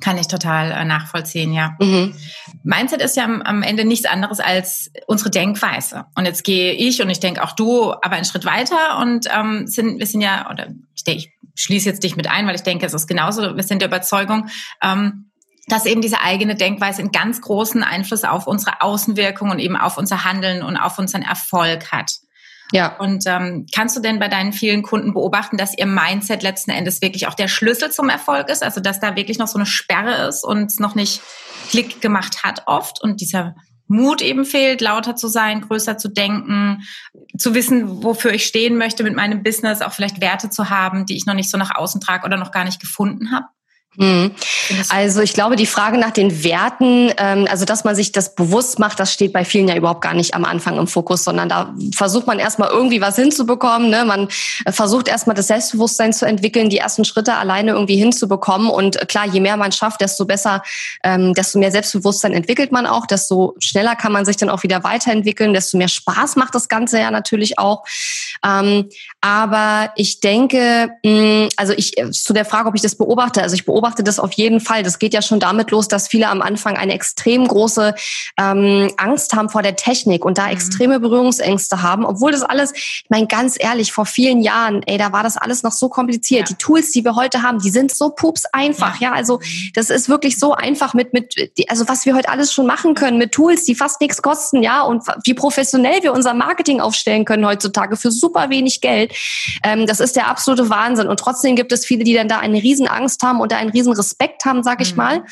kann 0.00 0.18
ich 0.18 0.28
total 0.28 0.70
äh, 0.72 0.84
nachvollziehen, 0.84 1.52
ja. 1.52 1.76
Mhm. 1.80 2.14
Mindset 2.62 3.02
ist 3.02 3.16
ja 3.16 3.24
am, 3.24 3.42
am, 3.42 3.62
Ende 3.62 3.84
nichts 3.84 4.06
anderes 4.06 4.40
als 4.40 4.90
unsere 5.06 5.30
Denkweise. 5.30 6.04
Und 6.14 6.26
jetzt 6.26 6.44
gehe 6.44 6.72
ich 6.72 7.02
und 7.02 7.10
ich 7.10 7.20
denke 7.20 7.42
auch 7.42 7.52
du 7.52 7.92
aber 7.92 8.16
einen 8.16 8.24
Schritt 8.24 8.44
weiter 8.44 8.98
und 9.00 9.26
ähm, 9.34 9.66
sind, 9.66 9.98
wir 9.98 10.06
sind 10.06 10.20
ja, 10.20 10.50
oder 10.50 10.68
ich 10.94 11.04
denke, 11.04 11.24
ich 11.24 11.32
schließe 11.62 11.88
jetzt 11.88 12.02
dich 12.02 12.16
mit 12.16 12.30
ein, 12.30 12.46
weil 12.46 12.54
ich 12.54 12.62
denke, 12.62 12.84
es 12.86 12.94
ist 12.94 13.06
genauso, 13.06 13.56
wir 13.56 13.62
sind 13.62 13.80
der 13.80 13.88
Überzeugung, 13.88 14.48
ähm, 14.82 15.30
dass 15.68 15.86
eben 15.86 16.00
diese 16.00 16.20
eigene 16.20 16.54
Denkweise 16.54 17.00
einen 17.00 17.10
ganz 17.10 17.40
großen 17.40 17.82
Einfluss 17.82 18.24
auf 18.24 18.46
unsere 18.46 18.82
Außenwirkung 18.82 19.50
und 19.50 19.58
eben 19.58 19.76
auf 19.76 19.98
unser 19.98 20.24
Handeln 20.24 20.62
und 20.62 20.76
auf 20.76 20.98
unseren 20.98 21.22
Erfolg 21.22 21.90
hat. 21.90 22.12
Ja. 22.72 22.96
Und 22.96 23.24
ähm, 23.26 23.66
kannst 23.74 23.96
du 23.96 24.00
denn 24.00 24.18
bei 24.18 24.28
deinen 24.28 24.52
vielen 24.52 24.82
Kunden 24.82 25.14
beobachten, 25.14 25.56
dass 25.56 25.76
ihr 25.76 25.86
Mindset 25.86 26.42
letzten 26.42 26.70
Endes 26.70 27.00
wirklich 27.00 27.26
auch 27.28 27.34
der 27.34 27.48
Schlüssel 27.48 27.90
zum 27.92 28.08
Erfolg 28.08 28.48
ist? 28.48 28.62
Also 28.62 28.80
dass 28.80 29.00
da 29.00 29.16
wirklich 29.16 29.38
noch 29.38 29.48
so 29.48 29.58
eine 29.58 29.66
Sperre 29.66 30.26
ist 30.28 30.44
und 30.44 30.66
es 30.66 30.80
noch 30.80 30.94
nicht 30.94 31.22
Klick 31.70 32.00
gemacht 32.00 32.42
hat 32.42 32.62
oft 32.66 33.00
und 33.00 33.20
dieser 33.20 33.54
Mut 33.88 34.20
eben 34.20 34.44
fehlt, 34.44 34.80
lauter 34.80 35.14
zu 35.14 35.28
sein, 35.28 35.60
größer 35.60 35.96
zu 35.96 36.08
denken, 36.08 36.82
zu 37.38 37.54
wissen, 37.54 38.02
wofür 38.02 38.32
ich 38.32 38.44
stehen 38.44 38.76
möchte 38.76 39.04
mit 39.04 39.14
meinem 39.14 39.44
Business, 39.44 39.80
auch 39.80 39.92
vielleicht 39.92 40.20
Werte 40.20 40.50
zu 40.50 40.70
haben, 40.70 41.06
die 41.06 41.16
ich 41.16 41.26
noch 41.26 41.34
nicht 41.34 41.50
so 41.50 41.56
nach 41.56 41.74
außen 41.74 42.00
trage 42.00 42.26
oder 42.26 42.36
noch 42.36 42.50
gar 42.50 42.64
nicht 42.64 42.80
gefunden 42.80 43.30
habe? 43.30 43.46
Mhm. 43.96 44.32
Also 44.90 45.20
ich 45.20 45.32
glaube, 45.32 45.56
die 45.56 45.66
Frage 45.66 45.98
nach 45.98 46.10
den 46.10 46.44
Werten, 46.44 47.12
ähm, 47.16 47.46
also 47.50 47.64
dass 47.64 47.84
man 47.84 47.94
sich 47.94 48.12
das 48.12 48.34
bewusst 48.34 48.78
macht, 48.78 49.00
das 49.00 49.12
steht 49.12 49.32
bei 49.32 49.44
vielen 49.44 49.68
ja 49.68 49.76
überhaupt 49.76 50.02
gar 50.02 50.14
nicht 50.14 50.34
am 50.34 50.44
Anfang 50.44 50.78
im 50.78 50.86
Fokus, 50.86 51.24
sondern 51.24 51.48
da 51.48 51.74
versucht 51.94 52.26
man 52.26 52.38
erstmal 52.38 52.70
irgendwie 52.70 53.00
was 53.00 53.16
hinzubekommen. 53.16 53.90
Ne? 53.90 54.04
Man 54.04 54.28
versucht 54.70 55.08
erstmal 55.08 55.34
das 55.34 55.46
Selbstbewusstsein 55.46 56.12
zu 56.12 56.26
entwickeln, 56.26 56.68
die 56.68 56.78
ersten 56.78 57.04
Schritte 57.04 57.34
alleine 57.34 57.72
irgendwie 57.72 57.96
hinzubekommen. 57.96 58.68
Und 58.68 59.08
klar, 59.08 59.26
je 59.26 59.40
mehr 59.40 59.56
man 59.56 59.72
schafft, 59.72 60.00
desto 60.00 60.24
besser, 60.24 60.62
ähm, 61.02 61.34
desto 61.34 61.58
mehr 61.58 61.72
Selbstbewusstsein 61.72 62.32
entwickelt 62.32 62.72
man 62.72 62.86
auch, 62.86 63.06
desto 63.06 63.54
schneller 63.58 63.96
kann 63.96 64.12
man 64.12 64.24
sich 64.24 64.36
dann 64.36 64.50
auch 64.50 64.62
wieder 64.62 64.84
weiterentwickeln, 64.84 65.54
desto 65.54 65.78
mehr 65.78 65.88
Spaß 65.88 66.36
macht 66.36 66.54
das 66.54 66.68
Ganze 66.68 67.00
ja 67.00 67.10
natürlich 67.10 67.58
auch. 67.58 67.84
Ähm, 68.44 68.88
aber 69.20 69.92
ich 69.96 70.20
denke, 70.20 70.90
mh, 71.04 71.48
also 71.56 71.72
ich 71.76 71.94
zu 72.12 72.32
der 72.32 72.44
Frage, 72.44 72.68
ob 72.68 72.74
ich 72.74 72.82
das 72.82 72.96
beobachte, 72.96 73.42
also 73.42 73.54
ich 73.54 73.64
beobachte 73.64 73.85
beobachte 73.86 74.02
das 74.02 74.18
auf 74.18 74.32
jeden 74.32 74.60
Fall. 74.60 74.82
Das 74.82 74.98
geht 74.98 75.14
ja 75.14 75.22
schon 75.22 75.38
damit 75.38 75.70
los, 75.70 75.86
dass 75.86 76.08
viele 76.08 76.28
am 76.28 76.42
Anfang 76.42 76.76
eine 76.76 76.92
extrem 76.92 77.46
große 77.46 77.94
ähm, 78.36 78.90
Angst 78.96 79.32
haben 79.34 79.48
vor 79.48 79.62
der 79.62 79.76
Technik 79.76 80.24
und 80.24 80.38
da 80.38 80.46
mhm. 80.46 80.52
extreme 80.52 80.98
Berührungsängste 80.98 81.82
haben, 81.82 82.04
obwohl 82.04 82.32
das 82.32 82.42
alles, 82.42 82.72
ich 82.74 83.04
meine 83.08 83.28
ganz 83.28 83.56
ehrlich, 83.58 83.92
vor 83.92 84.04
vielen 84.04 84.42
Jahren, 84.42 84.82
ey, 84.86 84.98
da 84.98 85.12
war 85.12 85.22
das 85.22 85.36
alles 85.36 85.62
noch 85.62 85.70
so 85.70 85.88
kompliziert. 85.88 86.40
Ja. 86.40 86.46
Die 86.46 86.54
Tools, 86.56 86.90
die 86.90 87.04
wir 87.04 87.14
heute 87.14 87.42
haben, 87.42 87.60
die 87.60 87.70
sind 87.70 87.94
so 87.94 88.10
pups 88.10 88.44
einfach, 88.52 89.00
ja. 89.00 89.10
ja. 89.10 89.14
Also 89.14 89.38
das 89.74 89.90
ist 89.90 90.08
wirklich 90.08 90.38
so 90.38 90.52
einfach 90.52 90.94
mit 90.94 91.12
mit, 91.12 91.34
also 91.68 91.88
was 91.88 92.04
wir 92.06 92.16
heute 92.16 92.28
alles 92.28 92.52
schon 92.52 92.66
machen 92.66 92.94
können 92.94 93.18
mit 93.18 93.30
Tools, 93.30 93.64
die 93.64 93.76
fast 93.76 94.00
nichts 94.00 94.20
kosten, 94.20 94.62
ja, 94.62 94.82
und 94.82 95.04
wie 95.24 95.34
professionell 95.34 96.02
wir 96.02 96.12
unser 96.12 96.34
Marketing 96.34 96.80
aufstellen 96.80 97.24
können 97.24 97.46
heutzutage 97.46 97.96
für 97.96 98.10
super 98.10 98.50
wenig 98.50 98.80
Geld. 98.80 99.14
Ähm, 99.62 99.86
das 99.86 100.00
ist 100.00 100.16
der 100.16 100.26
absolute 100.26 100.68
Wahnsinn. 100.70 101.06
Und 101.06 101.20
trotzdem 101.20 101.54
gibt 101.54 101.70
es 101.70 101.86
viele, 101.86 102.02
die 102.02 102.14
dann 102.14 102.28
da 102.28 102.38
eine 102.38 102.60
Riesenangst 102.60 103.22
haben 103.22 103.40
und 103.40 103.52
da 103.52 103.58
ein 103.58 103.75
riesen 103.76 103.92
Respekt 103.92 104.44
haben, 104.44 104.62
sag 104.62 104.80
ich 104.80 104.92
mhm. 104.92 104.96
mal. 104.96 105.24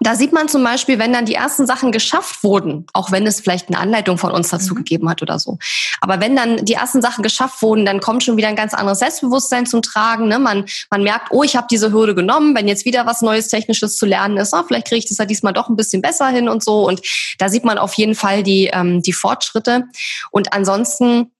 Da 0.00 0.14
sieht 0.14 0.32
man 0.32 0.48
zum 0.48 0.64
Beispiel, 0.64 0.98
wenn 0.98 1.12
dann 1.12 1.26
die 1.26 1.34
ersten 1.34 1.66
Sachen 1.66 1.92
geschafft 1.92 2.42
wurden, 2.42 2.86
auch 2.92 3.12
wenn 3.12 3.26
es 3.26 3.40
vielleicht 3.40 3.68
eine 3.68 3.78
Anleitung 3.78 4.18
von 4.18 4.32
uns 4.32 4.48
dazu 4.48 4.74
mhm. 4.74 4.78
gegeben 4.78 5.08
hat 5.08 5.22
oder 5.22 5.38
so. 5.38 5.58
Aber 6.00 6.20
wenn 6.20 6.36
dann 6.36 6.64
die 6.64 6.74
ersten 6.74 7.02
Sachen 7.02 7.22
geschafft 7.22 7.62
wurden, 7.62 7.84
dann 7.84 8.00
kommt 8.00 8.22
schon 8.22 8.36
wieder 8.36 8.48
ein 8.48 8.56
ganz 8.56 8.74
anderes 8.74 9.00
Selbstbewusstsein 9.00 9.66
zum 9.66 9.82
Tragen. 9.82 10.28
Ne? 10.28 10.38
Man, 10.38 10.64
man 10.90 11.02
merkt, 11.02 11.28
oh, 11.30 11.42
ich 11.42 11.56
habe 11.56 11.66
diese 11.70 11.92
Hürde 11.92 12.14
genommen, 12.14 12.54
wenn 12.54 12.68
jetzt 12.68 12.84
wieder 12.84 13.06
was 13.06 13.22
Neues 13.22 13.48
Technisches 13.48 13.96
zu 13.96 14.06
lernen 14.06 14.36
ist, 14.36 14.54
oh, 14.54 14.62
vielleicht 14.66 14.88
kriege 14.88 14.98
ich 14.98 15.08
das 15.08 15.18
ja 15.18 15.24
diesmal 15.24 15.52
doch 15.52 15.68
ein 15.68 15.76
bisschen 15.76 16.02
besser 16.02 16.28
hin 16.28 16.48
und 16.48 16.62
so. 16.62 16.86
Und 16.86 17.00
da 17.38 17.48
sieht 17.48 17.64
man 17.64 17.78
auf 17.78 17.94
jeden 17.94 18.14
Fall 18.14 18.42
die, 18.42 18.70
ähm, 18.72 19.02
die 19.02 19.12
Fortschritte. 19.12 19.84
Und 20.30 20.52
ansonsten 20.52 21.32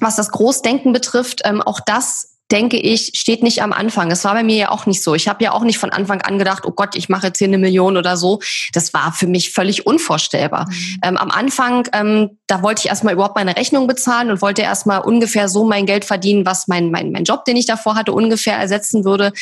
was 0.00 0.16
das 0.16 0.30
Großdenken 0.30 0.92
betrifft, 0.92 1.42
ähm, 1.44 1.62
auch 1.62 1.80
das 1.80 2.35
denke 2.50 2.76
ich, 2.76 3.12
steht 3.14 3.42
nicht 3.42 3.62
am 3.62 3.72
Anfang. 3.72 4.08
Das 4.08 4.24
war 4.24 4.34
bei 4.34 4.44
mir 4.44 4.56
ja 4.56 4.70
auch 4.70 4.86
nicht 4.86 5.02
so. 5.02 5.14
Ich 5.14 5.26
habe 5.26 5.42
ja 5.42 5.52
auch 5.52 5.62
nicht 5.62 5.78
von 5.78 5.90
Anfang 5.90 6.20
an 6.22 6.38
gedacht, 6.38 6.62
oh 6.64 6.70
Gott, 6.70 6.94
ich 6.94 7.08
mache 7.08 7.28
jetzt 7.28 7.38
hier 7.38 7.48
eine 7.48 7.58
Million 7.58 7.96
oder 7.96 8.16
so. 8.16 8.38
Das 8.72 8.94
war 8.94 9.12
für 9.12 9.26
mich 9.26 9.52
völlig 9.52 9.86
unvorstellbar. 9.86 10.66
Mhm. 10.68 10.98
Ähm, 11.02 11.16
am 11.16 11.30
Anfang, 11.30 11.88
ähm, 11.92 12.38
da 12.46 12.62
wollte 12.62 12.82
ich 12.84 12.88
erstmal 12.88 13.14
überhaupt 13.14 13.34
meine 13.34 13.56
Rechnung 13.56 13.88
bezahlen 13.88 14.30
und 14.30 14.42
wollte 14.42 14.62
erstmal 14.62 15.00
ungefähr 15.00 15.48
so 15.48 15.64
mein 15.64 15.86
Geld 15.86 16.04
verdienen, 16.04 16.46
was 16.46 16.68
mein, 16.68 16.92
mein, 16.92 17.10
mein 17.10 17.24
Job, 17.24 17.44
den 17.46 17.56
ich 17.56 17.66
davor 17.66 17.96
hatte, 17.96 18.12
ungefähr 18.12 18.56
ersetzen 18.56 19.04
würde. 19.04 19.32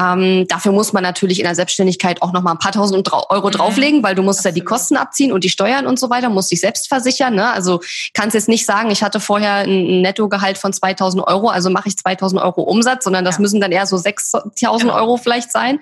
Ähm, 0.00 0.46
dafür 0.48 0.72
muss 0.72 0.92
man 0.92 1.04
natürlich 1.04 1.38
in 1.38 1.44
der 1.44 1.54
Selbstständigkeit 1.54 2.22
auch 2.22 2.32
nochmal 2.32 2.54
ein 2.54 2.58
paar 2.58 2.72
tausend 2.72 3.08
Euro 3.12 3.48
mhm. 3.48 3.52
drauflegen, 3.52 4.02
weil 4.02 4.16
du 4.16 4.22
musst 4.22 4.40
Absolut. 4.40 4.56
ja 4.56 4.60
die 4.60 4.64
Kosten 4.64 4.96
abziehen 4.96 5.30
und 5.30 5.44
die 5.44 5.50
Steuern 5.50 5.86
und 5.86 6.00
so 6.00 6.10
weiter, 6.10 6.28
musst 6.28 6.50
dich 6.50 6.60
selbst 6.60 6.88
versichern. 6.88 7.36
Ne? 7.36 7.48
Also 7.52 7.80
kannst 8.14 8.34
jetzt 8.34 8.48
nicht 8.48 8.66
sagen, 8.66 8.90
ich 8.90 9.04
hatte 9.04 9.20
vorher 9.20 9.58
ein 9.58 10.02
Nettogehalt 10.02 10.58
von 10.58 10.72
2000 10.72 11.24
Euro, 11.24 11.50
also 11.50 11.70
mache 11.70 11.88
ich 11.88 11.96
2000 11.96 12.42
Euro 12.42 12.47
Euro 12.48 12.62
Umsatz, 12.62 13.04
sondern 13.04 13.24
das 13.24 13.36
ja. 13.36 13.42
müssen 13.42 13.60
dann 13.60 13.72
eher 13.72 13.86
so 13.86 13.96
6.000 13.96 14.80
genau. 14.80 14.94
Euro 14.94 15.16
vielleicht 15.16 15.52
sein. 15.52 15.80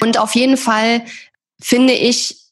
Und 0.00 0.18
auf 0.18 0.34
jeden 0.34 0.56
Fall 0.56 1.02
finde 1.60 1.92
ich, 1.92 2.45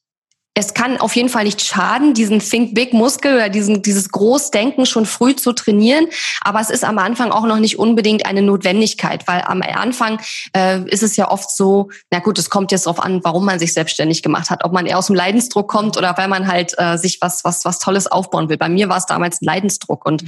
es 0.56 0.73
kann 0.73 0.99
auf 0.99 1.16
jeden 1.16 1.28
Fall 1.28 1.44
nicht 1.44 1.62
schaden, 1.62 2.14
diesen 2.14 2.38
Think 2.38 2.75
Big 2.75 2.92
Muskel 2.92 3.34
oder 3.34 3.49
diesen, 3.49 3.82
dieses 3.82 4.11
Großdenken 4.11 4.87
schon 4.87 5.04
früh 5.04 5.34
zu 5.34 5.52
trainieren. 5.52 6.06
Aber 6.42 6.61
es 6.61 6.70
ist 6.70 6.84
am 6.84 6.99
Anfang 6.99 7.32
auch 7.32 7.44
noch 7.44 7.58
nicht 7.58 7.78
unbedingt 7.78 8.25
eine 8.25 8.40
Notwendigkeit, 8.40 9.26
weil 9.26 9.42
am 9.42 9.62
Anfang 9.62 10.20
äh, 10.56 10.80
ist 10.88 11.02
es 11.02 11.16
ja 11.16 11.28
oft 11.28 11.50
so, 11.50 11.90
na 12.11 12.20
gut, 12.20 12.38
es 12.38 12.50
kommt 12.50 12.70
jetzt 12.70 12.87
darauf 12.87 13.00
an, 13.00 13.25
warum 13.25 13.44
man 13.44 13.58
sich 13.58 13.73
selbstständig 13.73 14.23
gemacht 14.23 14.49
hat, 14.49 14.64
ob 14.64 14.73
man 14.73 14.87
eher 14.87 14.99
aus 14.99 15.08
dem 15.08 15.16
Leidensdruck 15.16 15.68
kommt 15.68 15.96
oder 15.96 16.16
weil 16.16 16.28
man 16.28 16.46
halt 16.46 16.75
äh, 16.78 16.99
sich 16.99 17.18
was, 17.20 17.42
was, 17.42 17.64
was 17.64 17.80
Tolles 17.80 18.06
aufbauen 18.06 18.49
will. 18.49 18.56
Bei 18.56 18.68
mir 18.68 18.88
war 18.88 18.99
es 18.99 19.06
damals 19.06 19.42
ein 19.42 19.46
Leidensdruck. 19.46 20.06
Und 20.06 20.23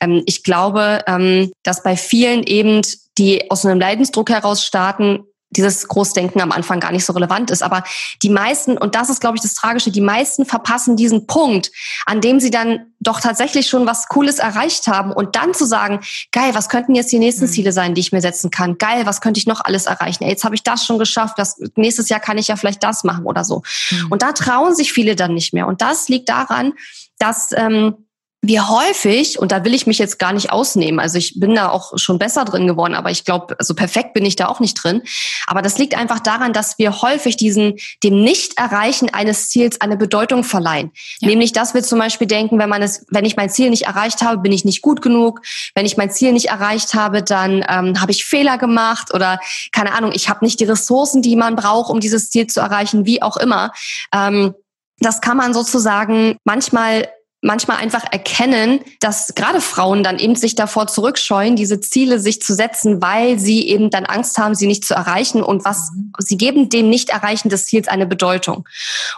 ähm, 0.00 0.22
ich 0.26 0.42
glaube, 0.42 1.02
ähm, 1.06 1.52
dass 1.62 1.82
bei 1.82 1.96
vielen 1.96 2.42
eben 2.42 2.82
die 3.16 3.50
aus 3.50 3.66
einem 3.66 3.80
Leidensdruck 3.80 4.30
heraus 4.30 4.64
starten, 4.64 5.24
dieses 5.50 5.88
Großdenken 5.88 6.40
am 6.40 6.52
Anfang 6.52 6.80
gar 6.80 6.92
nicht 6.92 7.04
so 7.04 7.12
relevant 7.12 7.50
ist. 7.50 7.62
Aber 7.62 7.82
die 8.22 8.30
meisten, 8.30 8.78
und 8.78 8.94
das 8.94 9.10
ist, 9.10 9.20
glaube 9.20 9.36
ich, 9.36 9.42
das 9.42 9.54
Tragische, 9.54 9.90
die 9.90 10.00
meisten 10.00 10.46
verpassen 10.46 10.96
diesen 10.96 11.26
Punkt, 11.26 11.70
an 12.06 12.20
dem 12.20 12.40
sie 12.40 12.50
dann 12.50 12.92
doch 13.00 13.20
tatsächlich 13.20 13.66
schon 13.66 13.86
was 13.86 14.08
Cooles 14.08 14.38
erreicht 14.38 14.86
haben 14.86 15.12
und 15.12 15.34
dann 15.34 15.54
zu 15.54 15.64
sagen, 15.64 16.00
geil, 16.32 16.54
was 16.54 16.68
könnten 16.68 16.94
jetzt 16.94 17.10
die 17.10 17.18
nächsten 17.18 17.46
mhm. 17.46 17.50
Ziele 17.50 17.72
sein, 17.72 17.94
die 17.94 18.00
ich 18.00 18.12
mir 18.12 18.20
setzen 18.20 18.50
kann? 18.50 18.78
Geil, 18.78 19.06
was 19.06 19.20
könnte 19.20 19.38
ich 19.38 19.46
noch 19.46 19.64
alles 19.64 19.86
erreichen? 19.86 20.24
Ey, 20.24 20.30
jetzt 20.30 20.44
habe 20.44 20.54
ich 20.54 20.62
das 20.62 20.84
schon 20.84 20.98
geschafft, 20.98 21.38
das, 21.38 21.60
nächstes 21.76 22.08
Jahr 22.08 22.20
kann 22.20 22.38
ich 22.38 22.48
ja 22.48 22.56
vielleicht 22.56 22.84
das 22.84 23.02
machen 23.04 23.24
oder 23.24 23.44
so. 23.44 23.62
Mhm. 23.90 24.06
Und 24.10 24.22
da 24.22 24.32
trauen 24.32 24.74
sich 24.74 24.92
viele 24.92 25.16
dann 25.16 25.34
nicht 25.34 25.52
mehr. 25.52 25.66
Und 25.66 25.80
das 25.80 26.08
liegt 26.08 26.28
daran, 26.28 26.74
dass 27.18 27.50
ähm, 27.52 28.06
wir 28.42 28.70
häufig, 28.70 29.38
und 29.38 29.52
da 29.52 29.64
will 29.64 29.74
ich 29.74 29.86
mich 29.86 29.98
jetzt 29.98 30.18
gar 30.18 30.32
nicht 30.32 30.50
ausnehmen, 30.50 30.98
also 30.98 31.18
ich 31.18 31.38
bin 31.38 31.54
da 31.54 31.68
auch 31.68 31.92
schon 31.98 32.18
besser 32.18 32.46
drin 32.46 32.66
geworden, 32.66 32.94
aber 32.94 33.10
ich 33.10 33.26
glaube, 33.26 33.54
also 33.58 33.74
perfekt 33.74 34.14
bin 34.14 34.24
ich 34.24 34.34
da 34.34 34.48
auch 34.48 34.60
nicht 34.60 34.74
drin. 34.74 35.02
Aber 35.46 35.60
das 35.60 35.76
liegt 35.76 35.94
einfach 35.94 36.20
daran, 36.20 36.54
dass 36.54 36.78
wir 36.78 37.02
häufig 37.02 37.36
diesen, 37.36 37.74
dem 38.02 38.22
Nicht-Erreichen 38.22 39.12
eines 39.12 39.50
Ziels 39.50 39.82
eine 39.82 39.98
Bedeutung 39.98 40.42
verleihen. 40.42 40.90
Ja. 41.20 41.28
Nämlich, 41.28 41.52
dass 41.52 41.74
wir 41.74 41.82
zum 41.82 41.98
Beispiel 41.98 42.26
denken, 42.26 42.58
wenn 42.58 42.70
man 42.70 42.80
es, 42.80 43.04
wenn 43.10 43.26
ich 43.26 43.36
mein 43.36 43.50
Ziel 43.50 43.68
nicht 43.68 43.86
erreicht 43.86 44.22
habe, 44.22 44.38
bin 44.38 44.52
ich 44.52 44.64
nicht 44.64 44.80
gut 44.80 45.02
genug. 45.02 45.42
Wenn 45.74 45.84
ich 45.84 45.98
mein 45.98 46.10
Ziel 46.10 46.32
nicht 46.32 46.48
erreicht 46.48 46.94
habe, 46.94 47.22
dann 47.22 47.64
ähm, 47.68 48.00
habe 48.00 48.12
ich 48.12 48.24
Fehler 48.24 48.56
gemacht 48.56 49.12
oder 49.12 49.38
keine 49.72 49.92
Ahnung, 49.92 50.12
ich 50.14 50.30
habe 50.30 50.44
nicht 50.46 50.60
die 50.60 50.64
Ressourcen, 50.64 51.20
die 51.20 51.36
man 51.36 51.56
braucht, 51.56 51.90
um 51.90 52.00
dieses 52.00 52.30
Ziel 52.30 52.46
zu 52.46 52.60
erreichen, 52.60 53.04
wie 53.04 53.20
auch 53.20 53.36
immer. 53.36 53.72
Ähm, 54.14 54.54
das 54.98 55.20
kann 55.20 55.36
man 55.36 55.52
sozusagen 55.52 56.36
manchmal 56.44 57.08
manchmal 57.42 57.78
einfach 57.78 58.04
erkennen, 58.10 58.80
dass 59.00 59.34
gerade 59.34 59.60
Frauen 59.60 60.02
dann 60.02 60.18
eben 60.18 60.36
sich 60.36 60.54
davor 60.54 60.86
zurückscheuen, 60.88 61.56
diese 61.56 61.80
Ziele 61.80 62.18
sich 62.18 62.42
zu 62.42 62.54
setzen, 62.54 63.00
weil 63.00 63.38
sie 63.38 63.66
eben 63.66 63.88
dann 63.88 64.04
Angst 64.04 64.36
haben, 64.36 64.54
sie 64.54 64.66
nicht 64.66 64.84
zu 64.84 64.94
erreichen 64.94 65.42
und 65.42 65.64
was 65.64 65.90
mhm. 65.94 66.12
sie 66.18 66.36
geben 66.36 66.68
dem 66.68 66.90
Nicht-Erreichen 66.90 67.48
des 67.48 67.66
Ziels 67.66 67.88
eine 67.88 68.06
Bedeutung. 68.06 68.68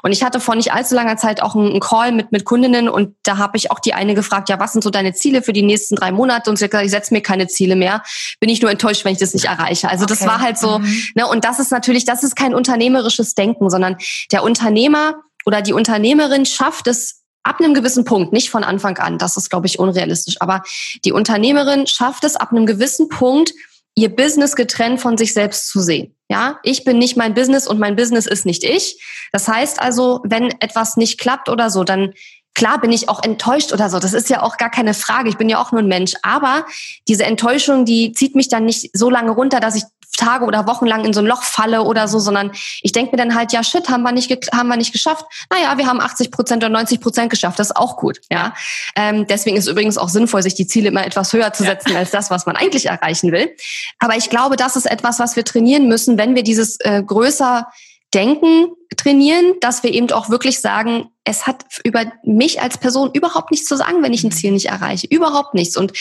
Und 0.02 0.12
ich 0.12 0.22
hatte 0.22 0.38
vor 0.38 0.54
nicht 0.54 0.72
allzu 0.72 0.94
langer 0.94 1.16
Zeit 1.16 1.42
auch 1.42 1.56
einen 1.56 1.80
Call 1.80 2.12
mit 2.12 2.30
mit 2.30 2.44
Kundinnen 2.44 2.88
und 2.88 3.16
da 3.24 3.38
habe 3.38 3.56
ich 3.56 3.70
auch 3.70 3.80
die 3.80 3.94
eine 3.94 4.14
gefragt, 4.14 4.48
ja, 4.48 4.60
was 4.60 4.72
sind 4.72 4.82
so 4.82 4.90
deine 4.90 5.14
Ziele 5.14 5.42
für 5.42 5.52
die 5.52 5.62
nächsten 5.62 5.96
drei 5.96 6.12
Monate? 6.12 6.48
Und 6.48 6.56
sie 6.56 6.64
hat 6.64 6.70
gesagt, 6.70 6.86
ich 6.86 6.92
setze 6.92 7.12
mir 7.12 7.22
keine 7.22 7.48
Ziele 7.48 7.74
mehr, 7.74 8.02
bin 8.38 8.48
ich 8.48 8.62
nur 8.62 8.70
enttäuscht, 8.70 9.04
wenn 9.04 9.12
ich 9.12 9.18
das 9.18 9.34
nicht 9.34 9.46
erreiche. 9.46 9.88
Also 9.88 10.04
okay. 10.04 10.14
das 10.14 10.26
war 10.26 10.40
halt 10.40 10.58
so, 10.58 10.78
mhm. 10.78 11.04
ne, 11.16 11.26
und 11.26 11.44
das 11.44 11.58
ist 11.58 11.72
natürlich, 11.72 12.04
das 12.04 12.22
ist 12.22 12.36
kein 12.36 12.54
unternehmerisches 12.54 13.34
Denken, 13.34 13.68
sondern 13.68 13.96
der 14.30 14.44
Unternehmer 14.44 15.16
oder 15.44 15.60
die 15.60 15.72
Unternehmerin 15.72 16.46
schafft 16.46 16.86
es 16.86 17.21
ab 17.42 17.60
einem 17.60 17.74
gewissen 17.74 18.04
Punkt, 18.04 18.32
nicht 18.32 18.50
von 18.50 18.64
Anfang 18.64 18.98
an, 18.98 19.18
das 19.18 19.36
ist, 19.36 19.50
glaube 19.50 19.66
ich, 19.66 19.78
unrealistisch, 19.78 20.40
aber 20.40 20.62
die 21.04 21.12
Unternehmerin 21.12 21.86
schafft 21.86 22.24
es 22.24 22.36
ab 22.36 22.50
einem 22.52 22.66
gewissen 22.66 23.08
Punkt, 23.08 23.52
ihr 23.94 24.14
Business 24.14 24.56
getrennt 24.56 25.00
von 25.00 25.18
sich 25.18 25.34
selbst 25.34 25.68
zu 25.68 25.80
sehen. 25.80 26.14
Ja, 26.30 26.58
ich 26.62 26.84
bin 26.84 26.98
nicht 26.98 27.16
mein 27.16 27.34
Business 27.34 27.66
und 27.66 27.78
mein 27.78 27.96
Business 27.96 28.26
ist 28.26 28.46
nicht 28.46 28.64
ich. 28.64 29.02
Das 29.32 29.48
heißt 29.48 29.80
also, 29.80 30.20
wenn 30.24 30.50
etwas 30.60 30.96
nicht 30.96 31.20
klappt 31.20 31.48
oder 31.48 31.68
so, 31.68 31.84
dann 31.84 32.14
Klar 32.54 32.80
bin 32.80 32.92
ich 32.92 33.08
auch 33.08 33.22
enttäuscht 33.22 33.72
oder 33.72 33.88
so. 33.88 33.98
Das 33.98 34.12
ist 34.12 34.28
ja 34.28 34.42
auch 34.42 34.58
gar 34.58 34.70
keine 34.70 34.92
Frage. 34.92 35.30
Ich 35.30 35.38
bin 35.38 35.48
ja 35.48 35.58
auch 35.58 35.72
nur 35.72 35.80
ein 35.80 35.88
Mensch. 35.88 36.12
Aber 36.22 36.66
diese 37.08 37.24
Enttäuschung, 37.24 37.86
die 37.86 38.12
zieht 38.12 38.34
mich 38.34 38.48
dann 38.48 38.66
nicht 38.66 38.90
so 38.92 39.08
lange 39.08 39.30
runter, 39.30 39.58
dass 39.58 39.74
ich 39.74 39.84
Tage 40.16 40.44
oder 40.44 40.66
Wochen 40.66 40.86
lang 40.86 41.04
in 41.04 41.12
so 41.12 41.20
ein 41.20 41.26
Loch 41.26 41.42
falle 41.42 41.82
oder 41.82 42.06
so, 42.08 42.18
sondern 42.18 42.52
ich 42.82 42.92
denke 42.92 43.12
mir 43.12 43.16
dann 43.16 43.34
halt, 43.34 43.52
ja, 43.52 43.62
shit, 43.62 43.88
haben 43.88 44.02
wir 44.02 44.12
nicht, 44.12 44.30
haben 44.52 44.68
wir 44.68 44.76
nicht 44.76 44.92
geschafft. 44.92 45.24
Naja, 45.50 45.76
wir 45.78 45.86
haben 45.86 46.00
80 46.00 46.30
Prozent 46.30 46.62
oder 46.62 46.72
90 46.72 47.00
Prozent 47.00 47.30
geschafft. 47.30 47.58
Das 47.58 47.68
ist 47.70 47.76
auch 47.76 47.96
gut. 47.96 48.20
Ja, 48.30 48.54
ähm, 48.96 49.26
Deswegen 49.26 49.56
ist 49.56 49.66
übrigens 49.66 49.98
auch 49.98 50.08
sinnvoll, 50.08 50.42
sich 50.42 50.54
die 50.54 50.66
Ziele 50.66 50.88
immer 50.88 51.06
etwas 51.06 51.32
höher 51.32 51.52
zu 51.52 51.62
setzen 51.62 51.92
ja. 51.92 51.98
als 51.98 52.10
das, 52.10 52.30
was 52.30 52.46
man 52.46 52.56
eigentlich 52.56 52.86
erreichen 52.86 53.32
will. 53.32 53.54
Aber 53.98 54.16
ich 54.16 54.30
glaube, 54.30 54.56
das 54.56 54.76
ist 54.76 54.90
etwas, 54.90 55.18
was 55.18 55.36
wir 55.36 55.44
trainieren 55.44 55.88
müssen, 55.88 56.18
wenn 56.18 56.34
wir 56.34 56.42
dieses 56.42 56.78
äh, 56.80 57.02
größer 57.02 57.66
Denken 58.14 58.68
trainieren, 58.96 59.54
dass 59.60 59.82
wir 59.82 59.92
eben 59.92 60.10
auch 60.12 60.28
wirklich 60.28 60.60
sagen, 60.60 61.08
es 61.24 61.46
hat 61.46 61.64
über 61.84 62.04
mich 62.24 62.60
als 62.60 62.78
Person 62.78 63.10
überhaupt 63.12 63.52
nichts 63.52 63.68
zu 63.68 63.76
sagen, 63.76 64.02
wenn 64.02 64.12
ich 64.12 64.24
ein 64.24 64.28
mhm. 64.28 64.32
Ziel 64.32 64.52
nicht 64.52 64.66
erreiche. 64.66 65.06
Überhaupt 65.06 65.54
nichts. 65.54 65.76
Und 65.76 65.92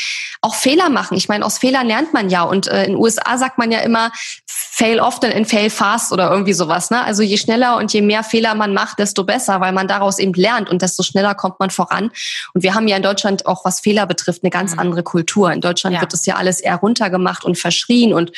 auch 0.41 0.56
Fehler 0.56 0.89
machen. 0.89 1.15
Ich 1.15 1.30
meine, 1.30 1.45
aus 1.45 1.60
Fehlern 1.60 1.88
lernt 1.88 2.12
man 2.13 2.30
ja. 2.30 2.41
Und 2.41 2.67
äh, 2.67 2.86
in 2.86 2.93
den 2.93 2.95
USA 3.00 3.38
sagt 3.38 3.58
man 3.58 3.71
ja 3.71 3.80
immer, 3.80 4.12
fail 4.47 5.00
often 5.00 5.32
and 5.32 5.47
fail 5.47 5.69
fast 5.69 6.12
oder 6.12 6.32
irgendwie 6.32 6.54
sowas. 6.54 6.89
Ne? 6.89 7.04
Also 7.04 7.21
je 7.21 7.38
schneller 7.38 7.78
und 7.78 7.93
je 7.93 8.02
mehr 8.02 8.24
Fehler 8.24 8.56
man 8.56 8.74
macht, 8.74 8.97
desto 8.97 9.24
besser, 9.24 9.62
weil 9.62 9.74
man 9.74 9.88
daraus 9.88 10.17
eben 10.17 10.34
lernt 10.34 10.69
und 10.69 10.82
desto 10.82 11.04
schneller 11.04 11.36
kommt 11.36 11.60
man 11.60 11.69
voran. 11.69 12.12
Und 12.54 12.63
wir 12.63 12.74
haben 12.74 12.88
ja 12.88 12.97
in 12.97 13.04
Deutschland 13.04 13.45
auch, 13.45 13.63
was 13.63 13.80
Fehler 13.80 14.08
betrifft, 14.08 14.43
eine 14.43 14.50
ganz 14.50 14.74
mhm. 14.74 14.80
andere 14.80 15.04
Kultur. 15.04 15.52
In 15.52 15.62
Deutschland 15.62 15.95
ja. 15.95 16.02
wird 16.02 16.13
das 16.13 16.26
ja 16.26 16.36
alles 16.36 16.60
eher 16.60 16.78
runtergemacht 16.78 17.45
und 17.45 17.60
verschrien 17.60 18.13
und 18.13 18.32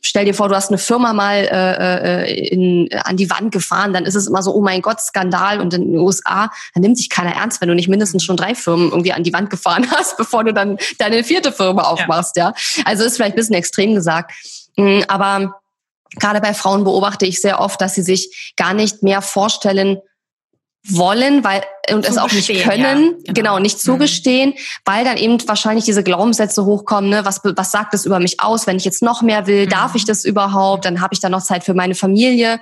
stell 0.00 0.24
dir 0.24 0.34
vor, 0.34 0.48
du 0.48 0.54
hast 0.54 0.68
eine 0.68 0.78
Firma 0.78 1.12
mal 1.12 1.36
äh, 1.36 2.24
äh, 2.24 2.48
in, 2.48 2.88
an 3.04 3.16
die 3.16 3.30
Wand 3.30 3.52
gefahren, 3.52 3.92
dann 3.92 4.04
ist 4.04 4.14
es 4.14 4.26
immer 4.26 4.42
so, 4.42 4.54
oh 4.54 4.60
mein 4.60 4.82
Gott, 4.82 5.00
Skandal. 5.00 5.60
Und 5.60 5.74
in 5.74 5.92
den 5.92 5.98
USA, 5.98 6.50
dann 6.74 6.82
nimmt 6.82 6.96
sich 6.96 7.10
keiner 7.10 7.34
ernst, 7.34 7.60
wenn 7.60 7.68
du 7.68 7.74
nicht 7.74 7.88
mindestens 7.88 8.24
schon 8.24 8.36
drei 8.36 8.54
Firmen 8.54 8.90
irgendwie 8.90 9.12
an 9.12 9.22
die 9.22 9.32
Wand 9.32 9.50
gefahren 9.50 9.90
hast, 9.94 10.16
bevor 10.16 10.44
du 10.44 10.52
dann 10.52 10.78
deine 10.98 11.24
vierte 11.24 11.52
Firma 11.52 11.82
aufmachst. 11.82 12.36
Ja, 12.36 12.50
ja? 12.50 12.82
Also 12.84 13.04
ist 13.04 13.16
vielleicht 13.16 13.34
ein 13.34 13.36
bisschen 13.36 13.54
extrem 13.54 13.94
gesagt. 13.94 14.32
Mm, 14.76 15.00
aber 15.08 15.60
gerade 16.18 16.40
bei 16.40 16.54
Frauen 16.54 16.84
beobachte 16.84 17.26
ich 17.26 17.40
sehr 17.40 17.60
oft, 17.60 17.80
dass 17.80 17.94
sie 17.94 18.02
sich 18.02 18.54
gar 18.56 18.74
nicht 18.74 19.02
mehr 19.02 19.22
vorstellen, 19.22 19.98
wollen, 20.88 21.44
weil 21.44 21.62
und 21.92 22.08
es 22.08 22.18
auch 22.18 22.32
nicht 22.32 22.48
können, 22.62 23.16
ja, 23.26 23.32
genau. 23.32 23.34
genau. 23.34 23.58
nicht 23.58 23.76
mhm. 23.76 23.80
zugestehen, 23.80 24.50
mhm. 24.50 24.54
weil 24.84 25.04
dann 25.04 25.16
eben 25.16 25.36
wahrscheinlich 25.46 25.84
diese 25.84 26.02
Glaubenssätze 26.02 26.64
hochkommen, 26.64 27.10
ne, 27.10 27.24
was 27.24 27.40
was 27.44 27.70
sagt 27.70 27.92
das 27.92 28.06
über 28.06 28.18
mich 28.18 28.40
aus, 28.40 28.66
wenn 28.66 28.76
ich 28.76 28.84
jetzt 28.84 29.02
noch 29.02 29.22
mehr 29.22 29.46
will, 29.46 29.66
mhm. 29.66 29.70
darf 29.70 29.94
ich 29.94 30.04
das 30.04 30.24
überhaupt, 30.24 30.84
dann 30.84 31.00
habe 31.00 31.14
ich 31.14 31.20
dann 31.20 31.32
noch 31.32 31.42
Zeit 31.42 31.64
für 31.64 31.74
meine 31.74 31.94
Familie 31.94 32.60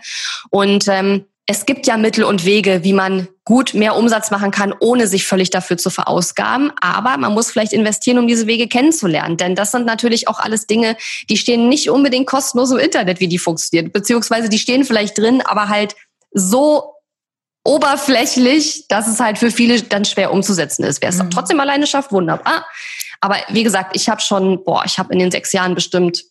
und 0.50 0.88
ähm, 0.88 1.26
es 1.50 1.64
gibt 1.64 1.86
ja 1.86 1.96
Mittel 1.96 2.24
und 2.24 2.44
Wege, 2.44 2.84
wie 2.84 2.92
man 2.92 3.26
gut 3.46 3.72
mehr 3.72 3.96
Umsatz 3.96 4.30
machen 4.30 4.50
kann, 4.50 4.74
ohne 4.80 5.06
sich 5.06 5.26
völlig 5.26 5.48
dafür 5.48 5.78
zu 5.78 5.88
verausgaben. 5.88 6.70
Aber 6.82 7.16
man 7.16 7.32
muss 7.32 7.50
vielleicht 7.50 7.72
investieren, 7.72 8.18
um 8.18 8.26
diese 8.26 8.46
Wege 8.46 8.68
kennenzulernen. 8.68 9.38
Denn 9.38 9.54
das 9.54 9.70
sind 9.70 9.86
natürlich 9.86 10.28
auch 10.28 10.40
alles 10.40 10.66
Dinge, 10.66 10.94
die 11.30 11.38
stehen 11.38 11.70
nicht 11.70 11.88
unbedingt 11.88 12.26
kostenlos 12.26 12.70
im 12.70 12.76
Internet, 12.76 13.20
wie 13.20 13.28
die 13.28 13.38
funktionieren. 13.38 13.90
Beziehungsweise 13.90 14.50
die 14.50 14.58
stehen 14.58 14.84
vielleicht 14.84 15.16
drin, 15.16 15.40
aber 15.40 15.70
halt 15.70 15.96
so 16.32 16.92
oberflächlich, 17.68 18.86
dass 18.88 19.06
es 19.06 19.20
halt 19.20 19.38
für 19.38 19.50
viele 19.50 19.82
dann 19.82 20.06
schwer 20.06 20.32
umzusetzen 20.32 20.84
ist. 20.84 21.02
Wer 21.02 21.10
es 21.10 21.22
mhm. 21.22 21.30
trotzdem 21.30 21.60
alleine 21.60 21.86
schafft, 21.86 22.12
wunderbar. 22.12 22.66
Aber 23.20 23.36
wie 23.50 23.62
gesagt, 23.62 23.94
ich 23.94 24.08
habe 24.08 24.20
schon, 24.20 24.64
boah, 24.64 24.84
ich 24.86 24.98
habe 24.98 25.12
in 25.12 25.18
den 25.18 25.30
sechs 25.30 25.52
Jahren 25.52 25.74
bestimmt 25.74 26.24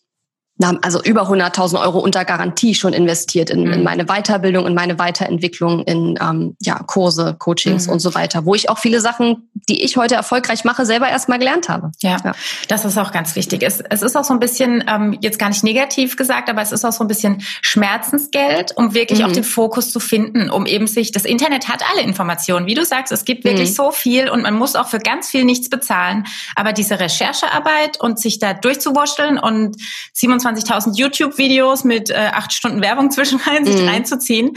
also 0.60 1.02
über 1.02 1.22
100.000 1.22 1.80
Euro 1.80 2.00
unter 2.00 2.24
Garantie 2.24 2.74
schon 2.74 2.92
investiert 2.92 3.50
in, 3.50 3.64
mhm. 3.64 3.72
in, 3.72 3.82
meine 3.84 4.06
Weiterbildung, 4.06 4.66
in 4.66 4.74
meine 4.74 4.98
Weiterentwicklung, 4.98 5.84
in 5.84 6.18
ähm, 6.20 6.56
ja, 6.60 6.80
Kurse, 6.80 7.36
Coachings 7.38 7.86
mhm. 7.86 7.94
und 7.94 8.00
so 8.00 8.14
weiter, 8.14 8.44
wo 8.44 8.54
ich 8.54 8.68
auch 8.68 8.78
viele 8.78 9.00
Sachen, 9.00 9.48
die 9.68 9.82
ich 9.82 9.96
heute 9.96 10.16
erfolgreich 10.16 10.64
mache, 10.64 10.84
selber 10.84 11.08
erstmal 11.08 11.38
gelernt 11.38 11.68
habe. 11.68 11.92
Ja, 12.00 12.16
ja, 12.24 12.32
das 12.66 12.84
ist 12.84 12.98
auch 12.98 13.12
ganz 13.12 13.36
wichtig. 13.36 13.62
Es, 13.62 13.80
es 13.80 14.02
ist 14.02 14.16
auch 14.16 14.24
so 14.24 14.34
ein 14.34 14.40
bisschen, 14.40 14.82
ähm, 14.88 15.16
jetzt 15.20 15.38
gar 15.38 15.48
nicht 15.48 15.62
negativ 15.62 16.16
gesagt, 16.16 16.50
aber 16.50 16.62
es 16.62 16.72
ist 16.72 16.84
auch 16.84 16.92
so 16.92 17.04
ein 17.04 17.08
bisschen 17.08 17.42
Schmerzensgeld, 17.62 18.76
um 18.76 18.94
wirklich 18.94 19.20
mhm. 19.20 19.26
auch 19.26 19.32
den 19.32 19.44
Fokus 19.44 19.92
zu 19.92 20.00
finden, 20.00 20.50
um 20.50 20.66
eben 20.66 20.88
sich, 20.88 21.12
das 21.12 21.24
Internet 21.24 21.68
hat 21.68 21.82
alle 21.92 22.02
Informationen, 22.02 22.66
wie 22.66 22.74
du 22.74 22.84
sagst, 22.84 23.12
es 23.12 23.24
gibt 23.24 23.44
wirklich 23.44 23.70
mhm. 23.70 23.74
so 23.74 23.90
viel 23.92 24.28
und 24.28 24.42
man 24.42 24.54
muss 24.54 24.74
auch 24.74 24.88
für 24.88 24.98
ganz 24.98 25.28
viel 25.28 25.44
nichts 25.44 25.70
bezahlen, 25.70 26.24
aber 26.56 26.72
diese 26.72 26.98
Recherchearbeit 26.98 28.00
und 28.00 28.18
sich 28.18 28.40
da 28.40 28.54
durchzuwurschteln 28.54 29.38
und 29.38 29.76
27 30.14 30.47
25.000 30.56 30.96
YouTube-Videos 30.96 31.84
mit 31.84 32.10
äh, 32.10 32.30
acht 32.32 32.52
Stunden 32.52 32.80
Werbung 32.80 33.10
zwischenrein 33.10 33.64
sich 33.64 33.80
mhm. 33.80 33.88
reinzuziehen 33.88 34.56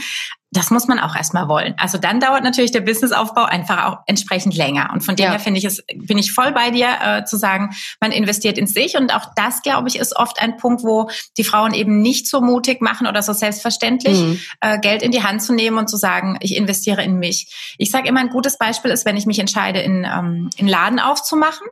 das 0.52 0.70
muss 0.70 0.86
man 0.86 0.98
auch 0.98 1.16
erstmal 1.16 1.48
wollen. 1.48 1.74
Also 1.78 1.96
dann 1.96 2.20
dauert 2.20 2.44
natürlich 2.44 2.72
der 2.72 2.82
Businessaufbau 2.82 3.44
einfach 3.44 3.86
auch 3.86 3.98
entsprechend 4.06 4.54
länger. 4.54 4.90
Und 4.92 5.00
von 5.00 5.16
dem 5.16 5.24
ja. 5.24 5.30
her 5.30 5.40
finde 5.40 5.58
ich 5.58 5.64
es, 5.64 5.82
bin 5.94 6.18
ich 6.18 6.32
voll 6.32 6.52
bei 6.52 6.70
dir 6.70 6.88
äh, 7.02 7.24
zu 7.24 7.38
sagen, 7.38 7.70
man 8.00 8.12
investiert 8.12 8.58
in 8.58 8.66
sich. 8.66 8.96
Und 8.98 9.14
auch 9.14 9.32
das, 9.34 9.62
glaube 9.62 9.88
ich, 9.88 9.96
ist 9.96 10.14
oft 10.14 10.42
ein 10.42 10.58
Punkt, 10.58 10.84
wo 10.84 11.08
die 11.38 11.44
Frauen 11.44 11.72
eben 11.72 12.02
nicht 12.02 12.28
so 12.28 12.42
mutig 12.42 12.82
machen 12.82 13.06
oder 13.06 13.22
so 13.22 13.32
selbstverständlich, 13.32 14.18
mhm. 14.18 14.40
äh, 14.60 14.78
Geld 14.78 15.02
in 15.02 15.10
die 15.10 15.22
Hand 15.22 15.42
zu 15.42 15.54
nehmen 15.54 15.78
und 15.78 15.88
zu 15.88 15.96
sagen, 15.96 16.36
ich 16.40 16.54
investiere 16.54 17.02
in 17.02 17.18
mich. 17.18 17.74
Ich 17.78 17.90
sage 17.90 18.06
immer, 18.06 18.20
ein 18.20 18.28
gutes 18.28 18.58
Beispiel 18.58 18.90
ist, 18.90 19.06
wenn 19.06 19.16
ich 19.16 19.24
mich 19.24 19.38
entscheide, 19.38 19.80
in, 19.80 20.04
ähm, 20.04 20.50
in 20.56 20.68
Laden 20.68 21.00
aufzumachen, 21.00 21.66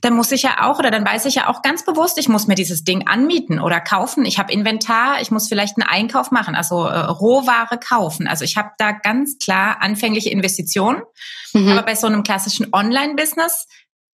dann 0.00 0.14
muss 0.14 0.32
ich 0.32 0.42
ja 0.42 0.66
auch 0.68 0.78
oder 0.78 0.90
dann 0.90 1.04
weiß 1.04 1.26
ich 1.26 1.34
ja 1.36 1.48
auch 1.48 1.62
ganz 1.62 1.84
bewusst, 1.84 2.18
ich 2.18 2.28
muss 2.28 2.46
mir 2.46 2.54
dieses 2.54 2.84
Ding 2.84 3.06
anmieten 3.06 3.60
oder 3.60 3.80
kaufen. 3.80 4.24
Ich 4.24 4.38
habe 4.38 4.52
Inventar, 4.52 5.20
ich 5.20 5.30
muss 5.30 5.48
vielleicht 5.48 5.76
einen 5.76 5.88
Einkauf 5.88 6.30
machen, 6.30 6.54
also 6.54 6.86
äh, 6.86 6.98
Rohware 6.98 7.78
kaufen 7.78 8.13
kaufen. 8.14 8.28
Also 8.28 8.44
ich 8.44 8.56
habe 8.56 8.70
da 8.78 8.92
ganz 8.92 9.38
klar 9.38 9.78
anfängliche 9.80 10.30
Investitionen. 10.30 11.02
Mhm. 11.52 11.68
Aber 11.68 11.82
bei 11.82 11.94
so 11.94 12.06
einem 12.06 12.22
klassischen 12.22 12.72
Online-Business 12.72 13.66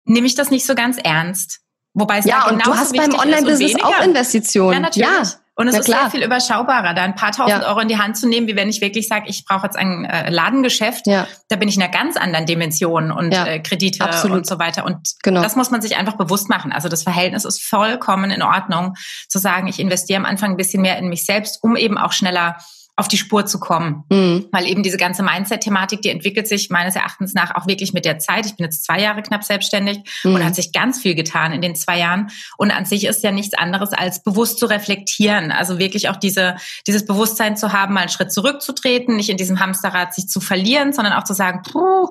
nehme 0.04 0.26
ich 0.26 0.34
das 0.34 0.50
nicht 0.50 0.66
so 0.66 0.74
ganz 0.74 0.98
ernst. 0.98 1.60
Wobei 1.92 2.18
es 2.18 2.24
ja, 2.24 2.42
da 2.44 2.50
und 2.50 2.64
du 2.64 2.74
hast 2.74 2.96
beim 2.96 3.12
Online-Business 3.14 3.82
auch 3.82 4.02
Investitionen. 4.02 4.74
Ja, 4.74 4.80
natürlich. 4.80 5.08
Ja. 5.08 5.22
Und 5.56 5.68
es 5.68 5.76
ist 5.76 5.84
klar. 5.84 6.02
sehr 6.02 6.12
viel 6.12 6.22
überschaubarer, 6.22 6.94
da 6.94 7.02
ein 7.02 7.16
paar 7.16 7.32
tausend 7.32 7.62
ja. 7.62 7.68
Euro 7.68 7.80
in 7.80 7.88
die 7.88 7.98
Hand 7.98 8.16
zu 8.16 8.26
nehmen, 8.26 8.46
wie 8.46 8.56
wenn 8.56 8.70
ich 8.70 8.80
wirklich 8.80 9.08
sage, 9.08 9.26
ich 9.28 9.44
brauche 9.44 9.66
jetzt 9.66 9.76
ein 9.76 10.06
äh, 10.06 10.30
Ladengeschäft. 10.30 11.06
Ja. 11.06 11.26
Da 11.50 11.56
bin 11.56 11.68
ich 11.68 11.76
in 11.76 11.82
einer 11.82 11.92
ganz 11.92 12.16
anderen 12.16 12.46
Dimension 12.46 13.12
und 13.12 13.32
ja. 13.32 13.44
äh, 13.44 13.58
Kredite 13.58 14.02
Absolut. 14.02 14.38
und 14.38 14.46
so 14.46 14.58
weiter. 14.58 14.86
Und 14.86 15.16
genau. 15.22 15.42
das 15.42 15.56
muss 15.56 15.70
man 15.70 15.82
sich 15.82 15.98
einfach 15.98 16.16
bewusst 16.16 16.48
machen. 16.48 16.72
Also 16.72 16.88
das 16.88 17.02
Verhältnis 17.02 17.44
ist 17.44 17.62
vollkommen 17.62 18.30
in 18.30 18.42
Ordnung, 18.42 18.94
zu 19.28 19.38
sagen, 19.38 19.66
ich 19.66 19.80
investiere 19.80 20.18
am 20.18 20.24
Anfang 20.24 20.52
ein 20.52 20.56
bisschen 20.56 20.80
mehr 20.80 20.96
in 20.96 21.10
mich 21.10 21.26
selbst, 21.26 21.62
um 21.62 21.76
eben 21.76 21.98
auch 21.98 22.12
schneller 22.12 22.56
auf 23.00 23.08
die 23.08 23.16
Spur 23.16 23.46
zu 23.46 23.58
kommen. 23.58 24.04
Mhm. 24.10 24.46
Weil 24.52 24.66
eben 24.66 24.82
diese 24.82 24.98
ganze 24.98 25.22
Mindset-Thematik, 25.22 26.02
die 26.02 26.10
entwickelt 26.10 26.46
sich 26.46 26.68
meines 26.68 26.94
Erachtens 26.94 27.32
nach 27.32 27.54
auch 27.54 27.66
wirklich 27.66 27.94
mit 27.94 28.04
der 28.04 28.18
Zeit. 28.18 28.44
Ich 28.44 28.56
bin 28.56 28.64
jetzt 28.64 28.84
zwei 28.84 29.00
Jahre 29.00 29.22
knapp 29.22 29.42
selbstständig 29.42 30.00
mhm. 30.22 30.34
und 30.34 30.44
hat 30.44 30.54
sich 30.54 30.72
ganz 30.72 31.00
viel 31.00 31.14
getan 31.14 31.52
in 31.52 31.62
den 31.62 31.74
zwei 31.74 31.98
Jahren. 31.98 32.28
Und 32.58 32.70
an 32.70 32.84
sich 32.84 33.06
ist 33.06 33.24
ja 33.24 33.32
nichts 33.32 33.54
anderes 33.54 33.92
als 33.92 34.22
bewusst 34.22 34.58
zu 34.58 34.66
reflektieren. 34.66 35.50
Also 35.50 35.78
wirklich 35.78 36.10
auch 36.10 36.16
diese, 36.16 36.56
dieses 36.86 37.06
Bewusstsein 37.06 37.56
zu 37.56 37.72
haben, 37.72 37.94
mal 37.94 38.00
einen 38.00 38.10
Schritt 38.10 38.32
zurückzutreten, 38.32 39.16
nicht 39.16 39.30
in 39.30 39.38
diesem 39.38 39.60
Hamsterrad 39.60 40.14
sich 40.14 40.28
zu 40.28 40.40
verlieren, 40.40 40.92
sondern 40.92 41.14
auch 41.14 41.24
zu 41.24 41.32
sagen, 41.32 41.62
puh, 41.62 42.10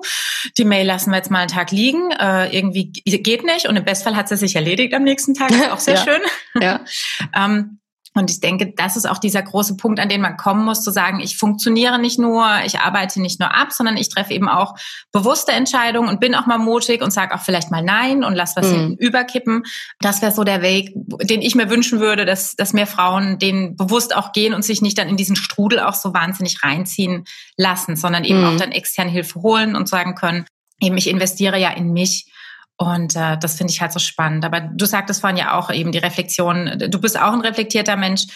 die 0.58 0.64
Mail 0.64 0.86
lassen 0.86 1.10
wir 1.10 1.18
jetzt 1.18 1.30
mal 1.30 1.38
einen 1.38 1.48
Tag 1.48 1.70
liegen. 1.70 2.10
Äh, 2.10 2.56
irgendwie 2.56 2.90
geht 2.90 3.44
nicht. 3.44 3.68
Und 3.68 3.76
im 3.76 3.84
Bestfall 3.84 4.16
hat 4.16 4.28
sie 4.28 4.36
sich 4.36 4.56
erledigt 4.56 4.92
am 4.92 5.04
nächsten 5.04 5.34
Tag. 5.34 5.52
Ist 5.52 5.70
auch 5.70 5.78
sehr 5.78 5.94
ja. 5.94 6.04
schön. 6.04 6.20
Ja. 6.60 6.80
ähm, 7.36 7.78
und 8.12 8.28
ich 8.28 8.40
denke, 8.40 8.72
das 8.76 8.96
ist 8.96 9.08
auch 9.08 9.18
dieser 9.18 9.40
große 9.40 9.76
Punkt, 9.76 10.00
an 10.00 10.08
den 10.08 10.20
man 10.20 10.36
kommen 10.36 10.64
muss, 10.64 10.82
zu 10.82 10.90
sagen, 10.90 11.20
ich 11.20 11.36
funktioniere 11.36 11.96
nicht 12.00 12.18
nur, 12.18 12.44
ich 12.64 12.80
arbeite 12.80 13.20
nicht 13.20 13.38
nur 13.38 13.54
ab, 13.54 13.72
sondern 13.72 13.96
ich 13.96 14.08
treffe 14.08 14.34
eben 14.34 14.48
auch 14.48 14.74
bewusste 15.12 15.52
Entscheidungen 15.52 16.08
und 16.08 16.18
bin 16.18 16.34
auch 16.34 16.46
mal 16.46 16.58
mutig 16.58 17.02
und 17.02 17.12
sage 17.12 17.34
auch 17.34 17.40
vielleicht 17.40 17.70
mal 17.70 17.82
Nein 17.82 18.24
und 18.24 18.34
lass 18.34 18.56
was 18.56 18.66
mhm. 18.66 18.74
hinten 18.74 18.96
überkippen. 18.96 19.62
Das 20.00 20.22
wäre 20.22 20.32
so 20.32 20.42
der 20.42 20.60
Weg, 20.60 20.92
den 21.22 21.40
ich 21.40 21.54
mir 21.54 21.70
wünschen 21.70 22.00
würde, 22.00 22.24
dass, 22.24 22.56
dass 22.56 22.72
mehr 22.72 22.88
Frauen 22.88 23.38
den 23.38 23.76
bewusst 23.76 24.16
auch 24.16 24.32
gehen 24.32 24.54
und 24.54 24.64
sich 24.64 24.82
nicht 24.82 24.98
dann 24.98 25.08
in 25.08 25.16
diesen 25.16 25.36
Strudel 25.36 25.78
auch 25.78 25.94
so 25.94 26.12
wahnsinnig 26.12 26.64
reinziehen 26.64 27.26
lassen, 27.56 27.94
sondern 27.94 28.24
eben 28.24 28.40
mhm. 28.40 28.46
auch 28.46 28.56
dann 28.56 28.72
externe 28.72 29.10
Hilfe 29.12 29.40
holen 29.40 29.76
und 29.76 29.88
sagen 29.88 30.16
können, 30.16 30.46
eben 30.80 30.96
ich 30.96 31.08
investiere 31.08 31.60
ja 31.60 31.70
in 31.70 31.92
mich 31.92 32.26
und 32.76 33.14
äh, 33.14 33.36
das 33.38 33.56
finde 33.56 33.72
ich 33.72 33.80
halt 33.80 33.92
so 33.92 33.98
spannend. 33.98 34.44
Aber 34.44 34.60
du 34.60 34.86
sagtest 34.86 35.20
vorhin 35.20 35.36
ja 35.36 35.58
auch 35.58 35.70
eben 35.70 35.92
die 35.92 35.98
Reflexion. 35.98 36.78
Du 36.88 37.00
bist 37.00 37.20
auch 37.20 37.32
ein 37.32 37.42
reflektierter 37.42 37.96
Mensch, 37.96 38.26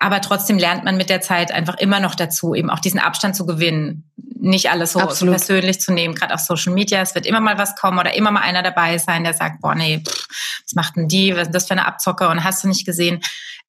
aber 0.00 0.20
trotzdem 0.20 0.58
lernt 0.58 0.84
man 0.84 0.96
mit 0.96 1.08
der 1.08 1.20
Zeit 1.20 1.52
einfach 1.52 1.78
immer 1.78 2.00
noch 2.00 2.14
dazu, 2.14 2.54
eben 2.54 2.70
auch 2.70 2.80
diesen 2.80 3.00
Abstand 3.00 3.36
zu 3.36 3.46
gewinnen, 3.46 4.10
nicht 4.38 4.70
alles 4.70 4.92
so, 4.92 5.10
so 5.10 5.26
persönlich 5.26 5.80
zu 5.80 5.92
nehmen, 5.92 6.14
gerade 6.14 6.34
auf 6.34 6.40
Social 6.40 6.72
Media. 6.72 7.00
Es 7.00 7.14
wird 7.14 7.26
immer 7.26 7.40
mal 7.40 7.58
was 7.58 7.74
kommen 7.74 7.98
oder 7.98 8.14
immer 8.14 8.30
mal 8.30 8.42
einer 8.42 8.62
dabei 8.62 8.98
sein, 8.98 9.24
der 9.24 9.34
sagt, 9.34 9.60
boah, 9.60 9.74
nee, 9.74 10.02
pff, 10.06 10.26
was 10.64 10.74
macht 10.74 10.96
denn 10.96 11.08
die? 11.08 11.34
Was 11.34 11.48
ist 11.48 11.54
das 11.54 11.66
für 11.66 11.72
eine 11.72 11.86
Abzocke? 11.86 12.28
Und 12.28 12.44
hast 12.44 12.64
du 12.64 12.68
nicht 12.68 12.84
gesehen? 12.84 13.20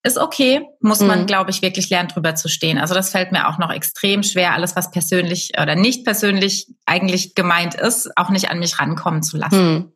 Ist 0.03 0.17
okay, 0.17 0.61
muss 0.79 0.99
man, 0.99 1.21
mhm. 1.21 1.25
glaube 1.25 1.49
ich, 1.49 1.61
wirklich 1.61 1.89
lernen, 1.89 2.09
drüber 2.09 2.35
zu 2.35 2.49
stehen. 2.49 2.77
Also 2.77 2.93
das 2.93 3.09
fällt 3.09 3.31
mir 3.31 3.47
auch 3.47 3.57
noch 3.57 3.71
extrem 3.71 4.23
schwer, 4.23 4.53
alles, 4.53 4.75
was 4.75 4.91
persönlich 4.91 5.51
oder 5.59 5.75
nicht 5.75 6.05
persönlich 6.05 6.67
eigentlich 6.85 7.33
gemeint 7.33 7.73
ist, 7.75 8.15
auch 8.15 8.29
nicht 8.29 8.51
an 8.51 8.59
mich 8.59 8.79
rankommen 8.79 9.23
zu 9.23 9.37
lassen. 9.37 9.73
Mhm. 9.73 9.91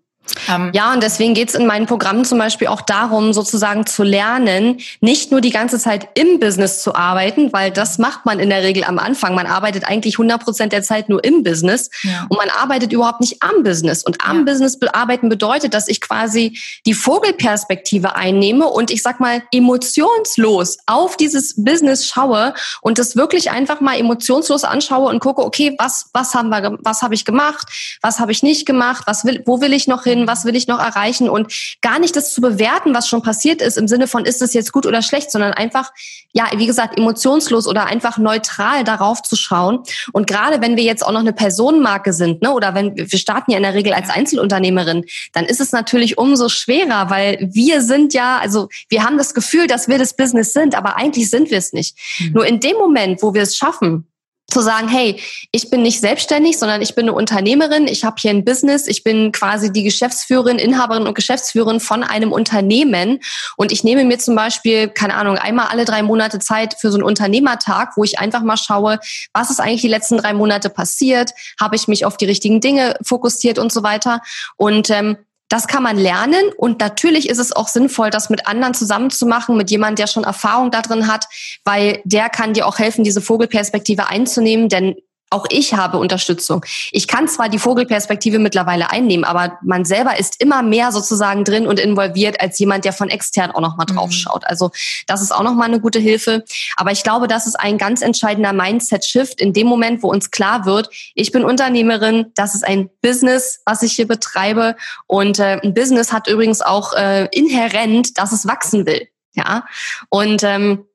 Ähm, 0.48 0.72
ja, 0.74 0.94
und 0.94 1.02
deswegen 1.02 1.34
geht 1.34 1.50
es 1.50 1.56
in 1.56 1.66
meinen 1.66 1.88
Programmen 1.88 2.26
zum 2.26 2.38
Beispiel 2.38 2.68
auch 2.68 2.82
darum, 2.82 3.34
sozusagen 3.34 3.86
zu 3.86 4.04
lernen, 4.04 4.80
nicht 5.00 5.32
nur 5.32 5.42
die 5.42 5.50
ganze 5.50 5.80
Zeit 5.80 6.10
im 6.14 6.40
Business 6.40 6.82
zu 6.84 6.96
arbeiten, 6.96 7.52
weil 7.52 7.72
das 7.72 7.98
macht 7.98 8.26
man 8.26 8.40
in 8.40 8.50
der 8.50 8.64
Regel 8.64 8.84
am 8.84 9.00
Anfang. 9.00 9.36
Man 9.36 9.48
arbeitet 9.48 9.86
eigentlich 9.86 10.16
100 10.16 10.44
Prozent 10.44 10.74
der 10.74 10.84
Zeit 10.84 11.10
nur 11.10 11.24
im 11.24 11.44
Business 11.44 11.90
ja. 12.04 12.28
und 12.30 12.38
man 12.38 12.50
arbeitet 12.50 12.94
überhaupt 12.94 13.22
nicht 13.22 13.42
am 13.42 13.64
Business. 13.64 14.04
Und 14.04 14.24
am 14.24 14.40
ja. 14.40 14.44
Business 14.44 14.78
arbeiten 14.94 15.28
bedeutet, 15.28 15.74
dass 15.74 15.88
ich 15.88 16.02
quasi 16.02 16.60
die 16.86 16.94
Vogelperspektive 16.94 18.16
einnehme 18.16 18.68
und 18.68 18.92
ich 18.92 19.02
sag 19.02 19.20
mal 19.20 19.42
emotionslos 19.52 20.78
auf 20.86 21.18
dieses 21.18 21.56
Business 21.64 22.08
schaue 22.08 22.54
und 22.82 23.00
das 23.00 23.16
wirklich 23.16 23.52
einfach 23.52 23.82
mal 23.82 23.98
emotionslos 23.98 24.64
anschaue 24.64 25.10
und 25.10 25.20
gucke, 25.20 25.44
okay, 25.44 25.76
was 25.80 26.10
was 26.14 26.34
haben 26.36 26.50
wir, 26.50 26.78
was 26.82 27.02
habe 27.02 27.16
ich 27.16 27.26
gemacht, 27.26 27.68
was 28.02 28.20
habe 28.20 28.32
ich 28.32 28.44
nicht 28.44 28.66
gemacht, 28.66 29.04
was 29.08 29.26
will, 29.26 29.42
wo 29.46 29.62
will 29.62 29.74
ich 29.74 29.88
noch 29.88 30.04
hin? 30.04 30.11
Was 30.28 30.46
will 30.46 30.56
ich 30.56 30.68
noch 30.68 30.80
erreichen 30.80 31.30
und 31.30 31.54
gar 31.82 32.00
nicht 32.00 32.16
das 32.16 32.34
zu 32.34 32.42
bewerten, 32.42 32.94
was 32.94 33.08
schon 33.08 33.22
passiert 33.22 33.62
ist, 33.62 33.78
im 33.78 33.88
Sinne 33.88 34.08
von, 34.08 34.26
ist 34.26 34.42
es 34.42 34.54
jetzt 34.54 34.72
gut 34.72 34.86
oder 34.86 35.02
schlecht, 35.02 35.32
sondern 35.32 35.54
einfach, 35.54 35.92
ja, 36.34 36.46
wie 36.56 36.66
gesagt, 36.66 36.98
emotionslos 36.98 37.68
oder 37.68 37.86
einfach 37.86 38.18
neutral 38.18 38.84
darauf 38.84 39.22
zu 39.22 39.36
schauen. 39.36 39.80
Und 40.12 40.28
gerade 40.28 40.62
wenn 40.62 40.78
wir 40.78 40.84
jetzt 40.84 41.06
auch 41.06 41.12
noch 41.12 41.20
eine 41.20 41.34
Personenmarke 41.34 42.14
sind, 42.14 42.42
ne, 42.42 42.52
oder 42.52 42.74
wenn 42.76 42.96
wir 42.96 43.20
starten 43.20 43.52
ja 43.52 43.58
in 43.58 43.64
der 43.64 43.74
Regel 43.74 43.94
als 43.94 44.10
Einzelunternehmerin, 44.10 45.06
dann 45.34 45.46
ist 45.46 45.62
es 45.62 45.72
natürlich 45.72 46.18
umso 46.18 46.50
schwerer, 46.50 47.10
weil 47.10 47.50
wir 47.52 47.82
sind 47.82 48.14
ja, 48.14 48.40
also 48.40 48.70
wir 48.90 49.04
haben 49.04 49.18
das 49.18 49.34
Gefühl, 49.34 49.68
dass 49.68 49.88
wir 49.88 49.98
das 49.98 50.16
Business 50.16 50.54
sind, 50.54 50.76
aber 50.76 50.98
eigentlich 50.98 51.30
sind 51.30 51.52
wir 51.52 51.58
es 51.58 51.74
nicht. 51.74 51.98
Mhm. 52.20 52.32
Nur 52.34 52.46
in 52.46 52.60
dem 52.60 52.78
Moment, 52.78 53.22
wo 53.22 53.34
wir 53.34 53.42
es 53.42 53.56
schaffen, 53.56 54.08
zu 54.48 54.62
sagen, 54.62 54.88
hey, 54.88 55.20
ich 55.52 55.70
bin 55.70 55.82
nicht 55.82 56.02
selbstständig, 56.02 56.60
sondern 56.60 56.82
ich 56.82 56.94
bin 56.94 57.06
eine 57.06 57.14
Unternehmerin, 57.14 57.88
ich 57.88 58.04
habe 58.04 58.18
hier 58.20 58.32
ein 58.32 58.44
Business, 58.44 58.88
ich 58.88 59.04
bin 59.04 59.32
quasi 59.32 59.72
die 59.72 59.84
Geschäftsführerin, 59.84 60.60
Inhaberin 60.60 61.08
und 61.08 61.16
Geschäftsführerin 61.16 61.80
von 61.80 62.04
einem 62.04 62.32
Unternehmen. 62.32 63.20
Und 63.58 63.72
ich 63.72 63.84
nehme 63.84 64.04
mir 64.04 64.20
zum 64.20 64.36
Beispiel, 64.36 64.90
keine 64.90 65.16
Ahnung, 65.16 65.38
einmal 65.38 65.68
alle 65.68 65.86
drei 65.86 66.04
Monate 66.04 66.40
Zeit 66.40 66.76
für 66.80 66.92
so 66.92 66.98
einen 66.98 67.04
Unternehmertag, 67.04 67.94
wo 67.96 68.04
ich 68.04 68.20
einfach 68.20 68.44
mal 68.44 68.58
schaue, 68.58 69.00
was 69.34 69.50
ist 69.50 69.60
eigentlich 69.60 69.82
die 69.82 69.88
letzten 69.88 70.18
drei 70.18 70.34
Monate 70.34 70.70
passiert, 70.70 71.32
habe 71.60 71.76
ich 71.76 71.88
mich 71.88 72.06
auf 72.06 72.18
die 72.18 72.26
richtigen 72.26 72.60
Dinge 72.60 72.96
fokussiert 73.02 73.58
und 73.58 73.72
so 73.72 73.84
weiter? 73.84 74.22
Und 74.58 74.90
ähm, 74.90 75.18
das 75.52 75.68
kann 75.68 75.84
man 75.84 75.98
lernen 75.98 76.50
und 76.56 76.80
natürlich 76.80 77.28
ist 77.28 77.38
es 77.38 77.52
auch 77.54 77.68
sinnvoll, 77.68 78.10
das 78.10 78.30
mit 78.30 78.48
anderen 78.48 78.74
zusammenzumachen, 78.74 79.58
mit 79.58 79.70
jemandem, 79.70 79.98
der 79.98 80.08
schon 80.08 80.24
Erfahrung 80.24 80.72
da 80.72 80.82
drin 80.82 81.12
hat, 81.12 81.28
weil 81.66 82.02
der 82.06 82.30
kann 82.30 82.54
dir 82.54 82.66
auch 82.66 82.80
helfen, 82.80 83.04
diese 83.04 83.20
Vogelperspektive 83.20 84.08
einzunehmen, 84.08 84.70
denn 84.70 84.96
auch 85.32 85.46
ich 85.50 85.74
habe 85.74 85.98
Unterstützung. 85.98 86.66
Ich 86.92 87.08
kann 87.08 87.28
zwar 87.28 87.48
die 87.48 87.58
Vogelperspektive 87.58 88.38
mittlerweile 88.38 88.92
einnehmen, 88.92 89.24
aber 89.24 89.58
man 89.64 89.86
selber 89.86 90.20
ist 90.20 90.42
immer 90.42 90.62
mehr 90.62 90.92
sozusagen 90.92 91.46
drin 91.46 91.68
und 91.68 91.80
involviert 91.80 92.42
als 92.42 92.60
jemand, 92.60 92.84
der 92.84 92.92
von 92.92 93.10
extern 93.10 93.52
auch 93.52 93.62
nochmal 93.62 93.86
drauf 93.86 94.10
mhm. 94.10 94.14
schaut. 94.14 94.46
Also 94.46 94.72
das 95.08 95.22
ist 95.22 95.32
auch 95.32 95.44
nochmal 95.44 95.70
eine 95.70 95.80
gute 95.80 96.00
Hilfe. 96.00 96.44
Aber 96.76 96.92
ich 96.92 97.04
glaube, 97.04 97.28
das 97.28 97.48
ist 97.48 97.56
ein 97.56 97.78
ganz 97.78 98.02
entscheidender 98.02 98.52
Mindset-Shift 98.52 99.40
in 99.40 99.54
dem 99.54 99.68
Moment, 99.68 100.04
wo 100.04 100.10
uns 100.10 100.32
klar 100.32 100.66
wird, 100.66 100.90
ich 101.16 101.32
bin 101.32 101.46
Unternehmerin, 101.46 102.28
das 102.36 102.54
ist 102.54 102.68
ein 102.68 102.90
Business, 103.02 103.62
was 103.66 103.84
ich 103.84 103.94
hier 103.94 104.08
betreibe. 104.08 104.76
Und 105.08 105.40
äh, 105.40 105.62
ein 105.64 105.74
Business 105.74 106.12
hat 106.12 106.28
übrigens 106.28 106.62
auch 106.62 106.94
äh, 106.94 107.30
inhärent, 107.32 108.18
dass 108.18 108.34
es 108.34 108.46
wachsen 108.46 108.86
will. 108.86 109.08
Ja. 109.34 109.66
Und 110.10 110.44
ähm, 110.44 110.86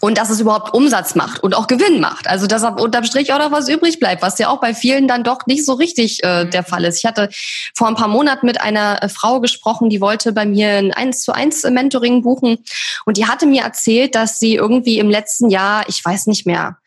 und 0.00 0.18
dass 0.18 0.30
es 0.30 0.40
überhaupt 0.40 0.74
Umsatz 0.74 1.14
macht 1.14 1.42
und 1.42 1.54
auch 1.54 1.66
Gewinn 1.66 2.00
macht. 2.00 2.26
Also 2.26 2.46
dass 2.46 2.64
unterm 2.64 3.04
Strich 3.04 3.32
auch 3.32 3.38
noch 3.38 3.52
was 3.52 3.68
übrig 3.68 3.98
bleibt, 3.98 4.22
was 4.22 4.38
ja 4.38 4.48
auch 4.48 4.60
bei 4.60 4.74
vielen 4.74 5.08
dann 5.08 5.24
doch 5.24 5.46
nicht 5.46 5.64
so 5.64 5.74
richtig 5.74 6.22
äh, 6.24 6.44
der 6.44 6.62
mhm. 6.62 6.66
Fall 6.66 6.84
ist. 6.84 6.98
Ich 6.98 7.04
hatte 7.04 7.28
vor 7.74 7.88
ein 7.88 7.94
paar 7.94 8.08
Monaten 8.08 8.46
mit 8.46 8.60
einer 8.60 9.02
äh, 9.02 9.08
Frau 9.08 9.40
gesprochen, 9.40 9.90
die 9.90 10.00
wollte 10.00 10.32
bei 10.32 10.46
mir 10.46 10.68
ein 10.70 10.92
1 10.92 11.22
zu 11.22 11.32
1 11.32 11.64
Mentoring 11.70 12.22
buchen 12.22 12.58
und 13.04 13.16
die 13.16 13.26
hatte 13.26 13.46
mir 13.46 13.62
erzählt, 13.62 14.14
dass 14.14 14.38
sie 14.38 14.54
irgendwie 14.54 14.98
im 14.98 15.10
letzten 15.10 15.50
Jahr, 15.50 15.84
ich 15.88 16.04
weiß 16.04 16.26
nicht 16.26 16.46
mehr, 16.46 16.78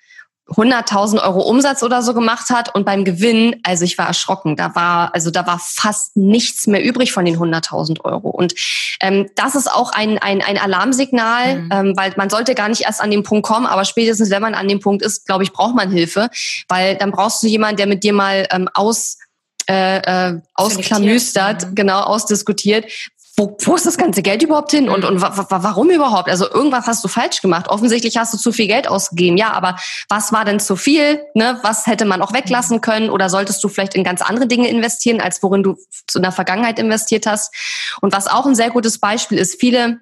100.000 0.49 1.21
Euro 1.21 1.41
Umsatz 1.41 1.83
oder 1.83 2.01
so 2.01 2.13
gemacht 2.13 2.49
hat 2.49 2.73
und 2.73 2.86
beim 2.86 3.03
Gewinn, 3.03 3.60
also 3.63 3.83
ich 3.83 3.97
war 3.97 4.07
erschrocken, 4.07 4.55
da 4.55 4.75
war 4.75 5.13
also 5.13 5.29
da 5.29 5.45
war 5.45 5.60
fast 5.60 6.15
nichts 6.15 6.67
mehr 6.67 6.83
übrig 6.83 7.12
von 7.12 7.25
den 7.25 7.38
100.000 7.38 8.03
Euro 8.05 8.29
und 8.29 8.53
ähm, 9.01 9.29
das 9.36 9.55
ist 9.55 9.71
auch 9.71 9.91
ein 9.91 10.17
ein, 10.19 10.41
ein 10.41 10.57
Alarmsignal, 10.57 11.60
mhm. 11.60 11.69
ähm, 11.71 11.93
weil 11.97 12.13
man 12.15 12.29
sollte 12.29 12.55
gar 12.55 12.69
nicht 12.69 12.81
erst 12.81 13.01
an 13.01 13.12
den 13.12 13.23
Punkt 13.23 13.45
kommen, 13.45 13.65
aber 13.65 13.83
spätestens 13.83 14.29
wenn 14.29 14.41
man 14.41 14.55
an 14.55 14.67
dem 14.67 14.79
Punkt 14.79 15.03
ist, 15.03 15.25
glaube 15.25 15.43
ich, 15.43 15.51
braucht 15.51 15.75
man 15.75 15.91
Hilfe, 15.91 16.29
weil 16.69 16.95
dann 16.95 17.12
brauchst 17.12 17.43
du 17.43 17.47
jemanden, 17.47 17.77
der 17.77 17.88
mit 17.88 18.03
dir 18.03 18.13
mal 18.13 18.47
ähm, 18.51 18.69
aus 18.73 19.17
äh, 19.69 19.97
äh, 20.29 20.39
ausklamüstert, 20.53 21.71
mhm. 21.71 21.75
genau 21.75 21.99
ausdiskutiert, 21.99 22.86
wo, 23.39 23.56
wo 23.62 23.76
ist 23.76 23.86
das 23.86 23.97
ganze 23.97 24.23
Geld 24.23 24.41
überhaupt 24.41 24.71
hin 24.71 24.89
und, 24.89 25.06
und 25.06 25.21
warum 25.21 25.91
überhaupt? 25.91 26.28
Also 26.28 26.50
irgendwas 26.50 26.88
hast 26.88 27.04
du 27.04 27.08
falsch 27.08 27.41
gemacht. 27.41 27.67
Offensichtlich 27.69 28.17
hast 28.17 28.34
du 28.34 28.38
zu 28.39 28.52
viel 28.52 28.65
Geld 28.65 28.88
ausgegeben. 28.88 29.38
Ja, 29.38 29.52
aber 29.54 29.76
was 30.10 30.34
war 30.34 30.43
denn 30.43 30.60
zu 30.60 30.76
viel? 30.76 31.21
Ne? 31.36 31.60
Was 31.62 31.86
hätte 31.86 32.06
man 32.06 32.23
auch 32.23 32.34
weglassen 32.34 32.82
können? 32.82 33.12
Oder 33.12 33.30
solltest 33.30 33.63
du 33.63 33.69
vielleicht 33.69 33.93
in 33.93 34.04
ganz 34.04 34.23
andere 34.23 34.47
Dinge 34.47 34.67
investieren, 34.69 35.21
als 35.21 35.43
worin 35.43 35.62
du 35.62 35.78
in 36.15 36.23
der 36.23 36.32
Vergangenheit 36.32 36.80
investiert 36.80 37.28
hast? 37.28 37.54
Und 38.02 38.12
was 38.12 38.26
auch 38.26 38.47
ein 38.47 38.56
sehr 38.56 38.71
gutes 38.71 38.97
Beispiel 38.97 39.38
ist, 39.38 39.60
viele 39.60 40.00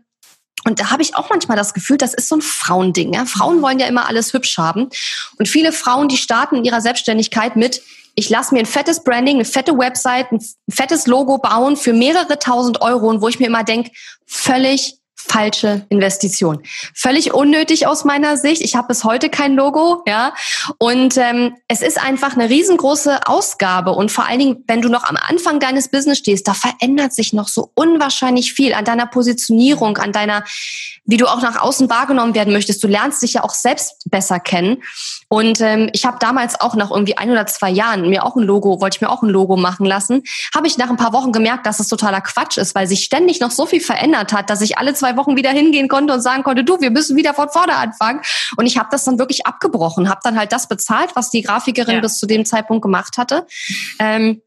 und 0.68 0.80
da 0.80 0.90
habe 0.90 1.04
ich 1.04 1.16
auch 1.16 1.30
manchmal 1.30 1.58
das 1.58 1.76
Gefühl, 1.76 1.98
das 1.98 2.16
ist 2.16 2.28
so 2.28 2.38
ein 2.38 2.42
Frauending. 2.42 3.14
Ja? 3.14 3.26
Frauen 3.26 3.62
wollen 3.62 3.78
ja 3.78 3.86
immer 3.86 4.08
alles 4.08 4.34
hübsch 4.34 4.58
haben. 4.58 4.90
Und 5.38 5.48
viele 5.48 5.72
Frauen, 5.72 6.08
die 6.08 6.18
starten 6.18 6.56
in 6.56 6.66
ihrer 6.66 6.82
Selbstständigkeit 6.82 7.56
mit, 7.56 7.84
ich 8.16 8.30
lasse 8.30 8.54
mir 8.54 8.62
ein 8.62 8.66
fettes 8.66 9.04
Branding, 9.04 9.36
eine 9.36 9.46
fette 9.46 9.78
Website, 9.78 10.32
ein 10.32 10.40
fettes 10.70 11.06
Logo 11.06 11.38
bauen 11.38 11.76
für 11.76 11.94
mehrere 11.94 12.40
tausend 12.40 12.82
Euro 12.82 13.10
und 13.10 13.22
wo 13.22 13.28
ich 13.28 13.40
mir 13.40 13.48
immer 13.48 13.64
denke, 13.64 13.92
völlig 14.26 15.00
falsche 15.28 15.86
Investition. 15.90 16.62
Völlig 16.94 17.34
unnötig 17.34 17.88
aus 17.88 18.06
meiner 18.06 18.38
Sicht. 18.38 18.62
Ich 18.62 18.76
habe 18.76 18.88
bis 18.90 19.04
heute 19.04 19.30
kein 19.30 19.56
Logo, 19.56 20.04
ja. 20.08 20.34
Und 20.78 21.18
ähm, 21.18 21.56
es 21.68 21.82
ist 21.82 22.02
einfach 22.02 22.34
eine 22.34 22.50
riesengroße 22.50 23.28
Ausgabe. 23.28 23.92
Und 23.92 24.12
vor 24.12 24.26
allen 24.26 24.40
Dingen, 24.40 24.64
wenn 24.68 24.82
du 24.82 24.90
noch 24.90 25.04
am 25.04 25.18
Anfang 25.18 25.60
deines 25.60 25.90
Business 25.90 26.20
stehst, 26.20 26.48
da 26.48 26.54
verändert 26.54 27.14
sich 27.14 27.34
noch 27.34 27.48
so 27.48 27.72
unwahrscheinlich 27.76 28.54
viel 28.54 28.74
an 28.74 28.86
deiner 28.86 29.08
Positionierung, 29.08 29.98
an 29.98 30.12
deiner, 30.12 30.44
wie 31.06 31.18
du 31.18 31.28
auch 31.28 31.42
nach 31.42 31.62
außen 31.62 31.90
wahrgenommen 31.90 32.36
werden 32.36 32.54
möchtest. 32.54 32.84
Du 32.84 32.88
lernst 32.88 33.22
dich 33.22 33.34
ja 33.34 33.44
auch 33.44 33.54
selbst 33.54 34.10
besser 34.10 34.40
kennen. 34.40 34.84
Und 35.28 35.60
ähm, 35.62 35.90
ich 35.94 36.06
habe 36.06 36.18
damals 36.20 36.60
auch 36.60 36.76
nach 36.76 36.92
irgendwie 36.92 37.18
ein 37.18 37.32
oder 37.32 37.46
zwei 37.48 37.70
Jahren 37.70 38.10
mir 38.10 38.26
auch 38.26 38.36
ein 38.36 38.44
Logo, 38.44 38.80
wollte 38.82 38.98
ich 38.98 39.02
mir 39.02 39.10
auch 39.10 39.24
ein 39.24 39.30
Logo 39.30 39.58
machen 39.58 39.86
lassen, 39.86 40.24
habe 40.56 40.68
ich 40.68 40.78
nach 40.78 40.90
ein 40.90 40.98
paar 40.98 41.14
Wochen 41.14 41.32
gemerkt, 41.32 41.66
dass 41.66 41.80
es 41.80 41.88
totaler 41.88 42.22
Quatsch 42.22 42.58
ist, 42.58 42.76
weil 42.76 42.88
sich 42.88 43.04
ständig 43.04 43.40
noch 43.40 43.52
so 43.52 43.66
viel 43.66 43.82
verändert 43.82 44.34
hat, 44.34 44.50
dass 44.50 44.62
ich 44.62 44.78
alle 44.78 44.94
zwei 44.94 45.15
Wochen 45.18 45.36
wieder 45.36 45.52
hingehen 45.52 45.88
konnte 45.88 46.14
und 46.14 46.22
sagen 46.22 46.44
konnte, 46.44 46.64
du, 46.64 46.80
wir 46.80 46.92
müssen 46.92 47.16
wieder 47.16 47.34
von 47.34 47.50
vorne 47.50 47.76
anfangen. 47.76 48.22
Und 48.58 48.66
ich 48.66 48.78
habe 48.78 48.90
das 48.92 49.04
dann 49.04 49.20
wirklich 49.20 49.46
abgebrochen, 49.46 50.10
habe 50.10 50.22
dann 50.24 50.38
halt 50.38 50.52
das 50.52 50.68
bezahlt, 50.68 51.16
was 51.16 51.30
die 51.30 51.42
Grafikerin 51.42 51.96
ja. 51.96 52.02
bis 52.02 52.18
zu 52.18 52.26
dem 52.26 52.46
Zeitpunkt 52.46 52.82
gemacht 52.82 53.18
hatte. 53.18 53.46
Ähm, 54.00 54.42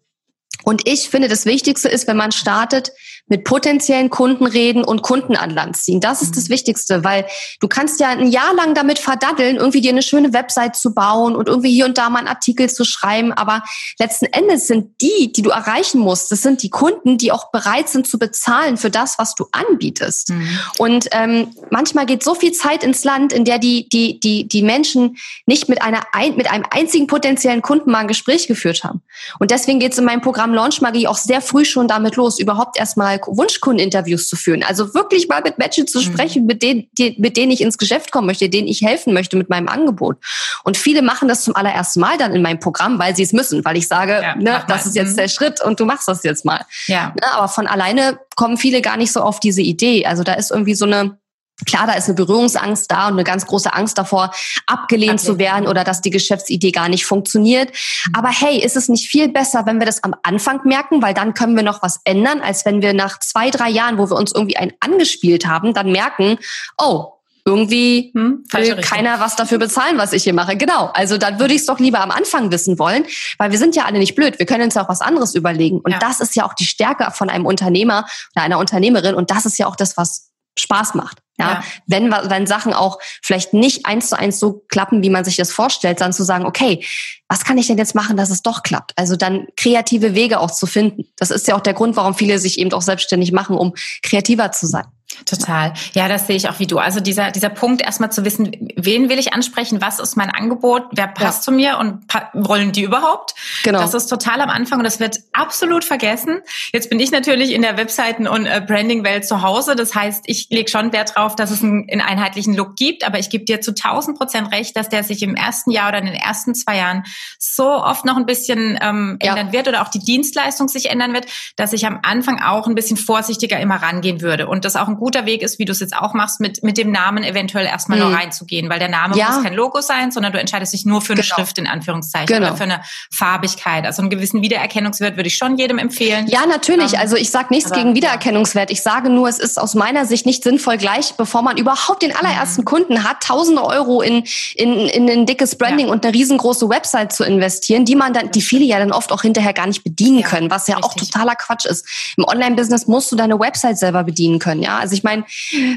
und 0.65 0.89
ich 0.89 1.09
finde, 1.09 1.29
das 1.29 1.47
Wichtigste 1.47 1.89
ist, 1.89 2.07
wenn 2.09 2.17
man 2.17 2.33
startet, 2.33 2.93
mit 3.29 3.45
potenziellen 3.45 4.11
Kunden 4.11 4.47
reden 4.47 4.85
und 4.85 5.03
Kunden 5.03 5.37
an 5.37 5.51
Land 5.51 5.77
ziehen. 5.77 6.01
Das 6.01 6.23
ist 6.23 6.37
das 6.37 6.49
mhm. 6.49 6.55
Wichtigste, 6.55 7.05
weil 7.05 7.27
du 7.61 7.69
kannst 7.69 8.01
ja 8.01 8.09
ein 8.09 8.31
Jahr 8.31 8.55
lang 8.55 8.75
damit 8.75 8.99
verdaddeln, 8.99 9.57
irgendwie 9.57 9.81
dir 9.81 9.93
eine 9.93 10.03
schöne 10.03 10.33
Website 10.33 10.77
zu 10.77 10.95
bauen 10.95 11.37
und 11.37 11.49
irgendwie 11.49 11.73
hier 11.73 11.85
und 11.85 11.99
da 11.99 12.11
mal 12.11 12.21
einen 12.21 12.29
Artikel 12.29 12.71
zu 12.71 12.85
schreiben. 12.85 13.33
Aber 13.33 13.63
letzten 13.99 14.27
Endes 14.27 14.67
sind 14.67 15.01
die, 15.01 15.33
die 15.33 15.43
du 15.43 15.51
erreichen 15.51 16.01
musst, 16.01 16.33
das 16.33 16.43
sind 16.43 16.63
die 16.63 16.71
Kunden, 16.71 17.19
die 17.19 17.33
auch 17.33 17.51
bereit 17.51 17.89
sind 17.89 18.07
zu 18.07 18.19
bezahlen 18.19 18.77
für 18.77 18.91
das, 18.91 19.19
was 19.19 19.35
du 19.35 19.47
anbietest. 19.53 20.31
Mhm. 20.31 20.59
Und 20.79 21.09
ähm, 21.13 21.49
manchmal 21.71 22.07
geht 22.07 22.23
so 22.23 22.35
viel 22.35 22.53
Zeit 22.53 22.83
ins 22.83 23.05
Land, 23.05 23.33
in 23.33 23.45
der 23.45 23.59
die, 23.59 23.89
die, 23.89 24.21
die, 24.21 24.49
die 24.49 24.63
Menschen 24.63 25.17
nicht 25.47 25.69
mit, 25.69 25.83
einer, 25.83 26.03
mit 26.37 26.51
einem 26.51 26.65
einzigen 26.71 27.07
potenziellen 27.07 27.63
Kunden 27.63 27.91
mal 27.91 27.99
ein 27.99 28.09
Gespräch 28.09 28.47
geführt 28.47 28.85
haben. 28.85 29.03
Und 29.39 29.51
deswegen 29.51 29.81
geht 29.81 29.93
es 29.93 29.99
in 29.99 30.05
meinem 30.05 30.21
Programm 30.23 30.55
Launch 30.55 30.81
Magie 30.81 31.07
auch 31.07 31.19
sehr 31.19 31.41
früh 31.41 31.65
schon 31.65 31.89
damit 31.89 32.17
los, 32.17 32.39
überhaupt 32.39 32.79
erstmal 32.79 33.18
Wunschkundeninterviews 33.27 34.29
zu 34.29 34.37
führen. 34.37 34.63
Also 34.63 34.95
wirklich 34.95 35.29
mal 35.29 35.43
mit 35.43 35.59
Menschen 35.59 35.87
zu 35.87 35.99
mhm. 35.99 36.03
sprechen, 36.03 36.47
mit 36.47 36.63
denen, 36.63 36.89
die, 36.93 37.17
mit 37.19 37.37
denen 37.37 37.53
ich 37.53 37.61
ins 37.61 37.79
Geschäft 37.79 38.13
kommen 38.13 38.27
möchte, 38.27 38.49
denen 38.49 38.69
ich 38.69 38.83
helfen 38.83 39.13
möchte 39.15 39.37
mit 39.37 39.49
meinem 39.49 39.69
Angebot. 39.69 40.17
Und 40.65 40.77
viele 40.77 41.03
machen 41.03 41.29
das 41.29 41.45
zum 41.45 41.57
allerersten 41.57 42.01
Mal 42.01 42.19
dann 42.19 42.35
in 42.35 42.43
meinem 42.43 42.61
Programm, 42.61 42.99
weil 42.99 43.17
sie 43.17 43.23
es 43.23 43.33
müssen, 43.33 43.65
weil 43.65 43.77
ich 43.77 43.89
sage, 43.89 44.21
ja, 44.23 44.37
ne, 44.37 44.65
das 44.69 44.87
ist 44.87 44.97
jetzt 44.97 45.13
mhm. 45.13 45.17
der 45.17 45.29
Schritt 45.29 45.63
und 45.63 45.81
du 45.81 45.85
machst 45.85 46.09
das 46.09 46.23
jetzt 46.23 46.45
mal. 46.45 46.65
Ja. 46.87 47.15
Ne, 47.21 47.33
aber 47.35 47.49
von 47.49 47.67
alleine 47.67 48.19
kommen 48.37 48.57
viele 48.57 48.83
gar 48.83 48.97
nicht 48.97 49.13
so 49.13 49.21
auf 49.21 49.41
diese 49.41 49.63
Idee. 49.63 50.07
Also 50.07 50.23
da 50.23 50.35
ist 50.35 50.51
irgendwie 50.51 50.75
so 50.75 50.85
eine 50.85 51.19
Klar, 51.67 51.87
da 51.87 51.95
ist 51.95 52.07
eine 52.07 52.15
Berührungsangst 52.15 52.91
da 52.91 53.09
und 53.09 53.15
eine 53.15 53.25
ganz 53.25 53.47
große 53.47 53.73
Angst 53.73 53.99
davor, 53.99 54.31
abgelehnt 54.67 55.21
okay. 55.21 55.25
zu 55.25 55.39
werden 55.39 55.67
oder 55.67 55.83
dass 55.83 56.01
die 56.01 56.11
Geschäftsidee 56.11 56.71
gar 56.71 56.89
nicht 56.89 57.05
funktioniert. 57.05 57.71
Mhm. 57.71 58.15
Aber 58.15 58.29
hey, 58.29 58.59
ist 58.59 58.77
es 58.77 58.89
nicht 58.89 59.09
viel 59.09 59.29
besser, 59.29 59.67
wenn 59.67 59.79
wir 59.79 59.87
das 59.87 60.05
am 60.05 60.15
Anfang 60.23 60.61
merken, 60.65 61.03
weil 61.03 61.15
dann 61.15 61.35
können 61.35 61.57
wir 61.57 61.65
noch 61.65 61.83
was 61.83 62.01
ändern, 62.05 62.41
als 62.41 62.65
wenn 62.65 62.81
wir 62.83 62.95
nach 62.95 63.19
zwei, 63.19 63.51
drei 63.51 63.71
Jahren, 63.71 63.99
wo 63.99 64.09
wir 64.09 64.17
uns 64.17 64.33
irgendwie 64.33 64.57
ein 64.57 64.73
angespielt 64.81 65.47
haben, 65.47 65.75
dann 65.75 65.91
merken, 65.91 66.39
oh, 66.81 67.19
irgendwie 67.49 68.13
hm, 68.15 68.45
will 68.53 68.77
keiner 68.83 69.21
was 69.21 69.35
dafür 69.35 69.59
bezahlen, 69.59 69.97
was 69.97 70.13
ich 70.13 70.23
hier 70.23 70.35
mache. 70.35 70.57
Genau. 70.57 70.91
Also 70.93 71.17
dann 71.17 71.41
würde 71.41 71.55
ich 71.55 71.61
es 71.61 71.67
doch 71.67 71.79
lieber 71.79 72.01
am 72.01 72.11
Anfang 72.11 72.53
wissen 72.53 72.79
wollen, 72.79 73.07
weil 73.39 73.51
wir 73.51 73.59
sind 73.59 73.75
ja 73.75 73.87
alle 73.87 73.99
nicht 73.99 74.15
blöd. 74.15 74.39
Wir 74.39 74.45
können 74.45 74.65
uns 74.65 74.75
ja 74.75 74.85
auch 74.85 74.89
was 74.91 75.01
anderes 75.01 75.35
überlegen. 75.35 75.81
Und 75.81 75.93
ja. 75.93 75.99
das 75.99 76.21
ist 76.21 76.37
ja 76.37 76.45
auch 76.45 76.53
die 76.53 76.67
Stärke 76.67 77.11
von 77.13 77.31
einem 77.31 77.47
Unternehmer 77.47 78.07
oder 78.37 78.45
einer 78.45 78.59
Unternehmerin. 78.59 79.15
Und 79.15 79.31
das 79.31 79.47
ist 79.47 79.59
ja 79.59 79.67
auch 79.67 79.77
das, 79.77 79.97
was 79.97 80.28
Spaß 80.59 80.95
macht. 80.95 81.19
Ja, 81.41 81.53
ja, 81.53 81.65
wenn, 81.87 82.11
wenn 82.11 82.49
Sachen 82.49 82.73
auch 82.73 82.99
vielleicht 83.23 83.55
nicht 83.55 83.87
eins 83.87 84.09
zu 84.09 84.19
eins 84.19 84.41
so 84.41 84.65
klappen, 84.69 85.05
wie 85.05 85.11
man 85.11 85.25
sich 85.25 85.37
das 85.37 85.53
vorstellt, 85.53 86.01
dann 86.01 86.13
zu 86.13 86.25
sagen, 86.25 86.45
okay, 86.45 86.85
was 87.29 87.45
kann 87.45 87.59
ich 87.59 87.69
denn 87.69 87.79
jetzt 87.79 87.95
machen, 87.95 88.17
dass 88.17 88.31
es 88.31 88.43
doch 88.43 88.65
klappt? 88.65 88.93
Also 88.97 89.15
dann 89.15 89.47
kreative 89.57 90.17
Wege 90.17 90.41
auch 90.41 90.51
zu 90.51 90.67
finden. 90.67 91.05
Das 91.17 91.31
ist 91.31 91.47
ja 91.47 91.55
auch 91.55 91.61
der 91.61 91.75
Grund, 91.75 91.95
warum 91.95 92.15
viele 92.15 92.41
sich 92.41 92.59
eben 92.59 92.73
auch 92.73 92.83
selbstständig 92.83 93.31
machen, 93.31 93.57
um 93.57 93.75
kreativer 94.03 94.51
zu 94.51 94.67
sein. 94.67 94.87
Total. 95.25 95.73
Ja, 95.95 96.07
das 96.07 96.27
sehe 96.27 96.37
ich 96.37 96.49
auch 96.49 96.59
wie 96.59 96.67
du. 96.67 96.79
Also 96.79 97.01
dieser, 97.01 97.31
dieser 97.31 97.49
Punkt, 97.49 97.81
erstmal 97.83 98.13
zu 98.13 98.25
wissen, 98.25 98.53
wen 98.77 99.09
will 99.09 99.19
ich 99.19 99.33
ansprechen, 99.33 99.81
was 99.81 100.01
ist 100.01 100.17
mein 100.17 100.31
Angebot, 100.31 100.85
wer 100.93 101.09
passt 101.09 101.39
ja. 101.39 101.43
zu 101.45 101.53
mir 101.53 101.79
und 101.79 102.05
wollen 102.35 102.73
die 102.73 102.83
überhaupt? 102.83 103.35
Genau. 103.65 103.81
Das 103.81 103.95
ist 103.95 104.07
total 104.07 104.41
am 104.43 104.51
Anfang 104.51 104.79
und 104.79 104.85
das 104.85 105.01
wird 105.01 105.19
absolut 105.33 105.85
vergessen. 105.85 106.41
Jetzt 106.73 106.91
bin 106.91 107.01
ich 107.01 107.11
natürlich 107.11 107.53
in 107.53 107.63
der 107.63 107.79
Webseiten- 107.79 108.29
und 108.29 108.45
äh, 108.45 108.63
Branding-Welt 108.65 109.27
zu 109.27 109.41
Hause. 109.41 109.77
Das 109.77 109.95
heißt, 109.95 110.25
ich 110.27 110.49
lege 110.51 110.71
schon 110.71 110.93
Wert 110.93 111.17
drauf, 111.17 111.35
dass 111.37 111.51
es 111.51 111.63
einen, 111.63 111.89
einen 111.91 112.03
einheitlichen 112.03 112.55
Look 112.55 112.77
gibt, 112.77 113.05
aber 113.05 113.19
ich 113.19 113.31
gebe 113.31 113.45
dir 113.45 113.63
zu 113.63 113.71
1000 113.71 114.19
Prozent 114.19 114.53
recht, 114.53 114.77
dass 114.77 114.91
der 114.91 115.05
sich 115.05 115.23
im 115.23 115.35
ersten 115.35 115.71
Jahr 115.71 115.89
oder 115.89 115.99
in 115.99 116.07
den 116.07 116.15
ersten 116.15 116.55
zwei 116.55 116.77
Jahren 116.77 117.05
so 117.39 117.71
oft 117.71 118.05
noch 118.05 118.17
ein 118.19 118.27
bisschen 118.27 118.79
ähm, 118.83 119.19
ja. 119.23 119.31
ändern 119.31 119.53
wird 119.53 119.69
oder 119.69 119.83
auch 119.83 119.89
die 119.89 120.01
Dienstleistung 120.01 120.69
sich 120.69 120.91
ändern 120.91 121.15
wird, 121.15 121.27
dass 121.57 121.73
ich 121.73 121.87
am 121.87 122.01
Anfang 122.03 122.43
auch 122.43 122.67
ein 122.67 122.75
bisschen 122.75 122.99
vorsichtiger 122.99 123.59
immer 123.59 123.77
rangehen 123.77 124.21
würde 124.21 124.49
und 124.49 124.65
das 124.65 124.77
auch 124.77 124.89
ein 124.89 124.98
guter 124.99 125.27
Weg 125.27 125.43
ist, 125.43 125.59
wie 125.59 125.65
du 125.65 125.73
es 125.73 125.81
jetzt 125.81 125.97
auch 125.97 126.15
machst, 126.15 126.41
mit, 126.41 126.63
mit 126.63 126.79
dem 126.79 126.91
Namen 126.91 127.25
eventuell 127.25 127.67
erstmal 127.67 127.99
mhm. 127.99 128.09
nur 128.09 128.15
reinzugehen, 128.15 128.69
weil 128.71 128.79
der 128.79 128.89
Name 128.89 129.17
ja. 129.17 129.31
muss 129.31 129.43
kein 129.43 129.55
Logo 129.55 129.81
sein, 129.81 130.11
sondern 130.11 130.33
du 130.33 130.41
entscheidest 130.41 130.73
dich 130.73 130.85
nur 130.85 131.01
für 131.01 131.13
eine 131.13 131.23
genau. 131.23 131.35
Schrift 131.35 131.59
in 131.59 131.67
Anführungszeichen 131.67 132.27
genau. 132.27 132.49
oder 132.49 132.57
für 132.57 132.65
eine 132.65 132.83
Farbigkeit. 133.11 133.87
Also 133.87 134.03
einen 134.03 134.11
gewissen 134.11 134.43
Wiedererkennungswert 134.43 135.17
würde 135.17 135.29
ich 135.29 135.37
schon 135.37 135.57
jedem 135.57 135.79
empfehlen. 135.79 136.27
Ja, 136.29 136.47
natürlich. 136.47 136.95
Ähm, 136.95 137.01
also 137.01 137.17
ich 137.17 137.31
sage 137.31 137.49
nichts 137.51 137.71
aber, 137.71 137.81
gegen 137.81 137.95
Wiedererkennungswert. 137.95 138.71
Ich 138.71 138.83
sage 138.83 139.11
nur, 139.11 139.29
es 139.29 139.39
ist 139.39 139.59
aus 139.59 139.75
meiner 139.75 140.07
Sicht 140.07 140.27
nicht 140.27 140.43
sinnvoll, 140.43 140.77
gleich 140.77 141.15
bevor 141.15 141.43
man 141.43 141.57
überhaupt 141.57 142.03
den 142.03 142.15
allerersten 142.15 142.63
mhm. 142.63 142.67
Kunden 142.67 143.05
hat, 143.05 143.23
tausende 143.23 143.65
Euro 143.65 144.03
in, 144.03 144.25
in, 144.55 144.73
in 144.73 145.11
ein 145.11 145.27
dickes 145.27 145.57
Branding 145.57 145.87
ja. 145.87 145.93
und 145.93 146.05
eine 146.05 146.15
riesengroße 146.15 146.69
Website 146.69 147.13
zu 147.13 147.25
investieren, 147.25 147.85
die 147.85 147.97
man 147.97 148.13
dann, 148.13 148.31
die 148.31 148.43
viele 148.43 148.65
ja 148.65 148.79
dann 148.79 148.93
oft 148.93 149.13
auch 149.13 149.23
hinterher 149.23 149.53
gar 149.53 149.67
nicht 149.67 149.85
bedienen 149.85 150.21
ja, 150.21 150.29
können, 150.29 150.51
was 150.51 150.67
ja 150.67 150.77
richtig. 150.77 150.91
auch 150.91 150.95
totaler 150.95 151.35
Quatsch 151.37 151.67
ist. 151.67 151.87
Im 152.17 152.25
Online-Business 152.25 152.87
musst 152.87 153.13
du 153.13 153.17
deine 153.17 153.39
Website 153.39 153.79
selber 153.79 154.05
bedienen 154.05 154.39
können, 154.39 154.63
ja. 154.63 154.79
Also 154.79 154.88
ich 154.93 155.05
meine, 155.05 155.25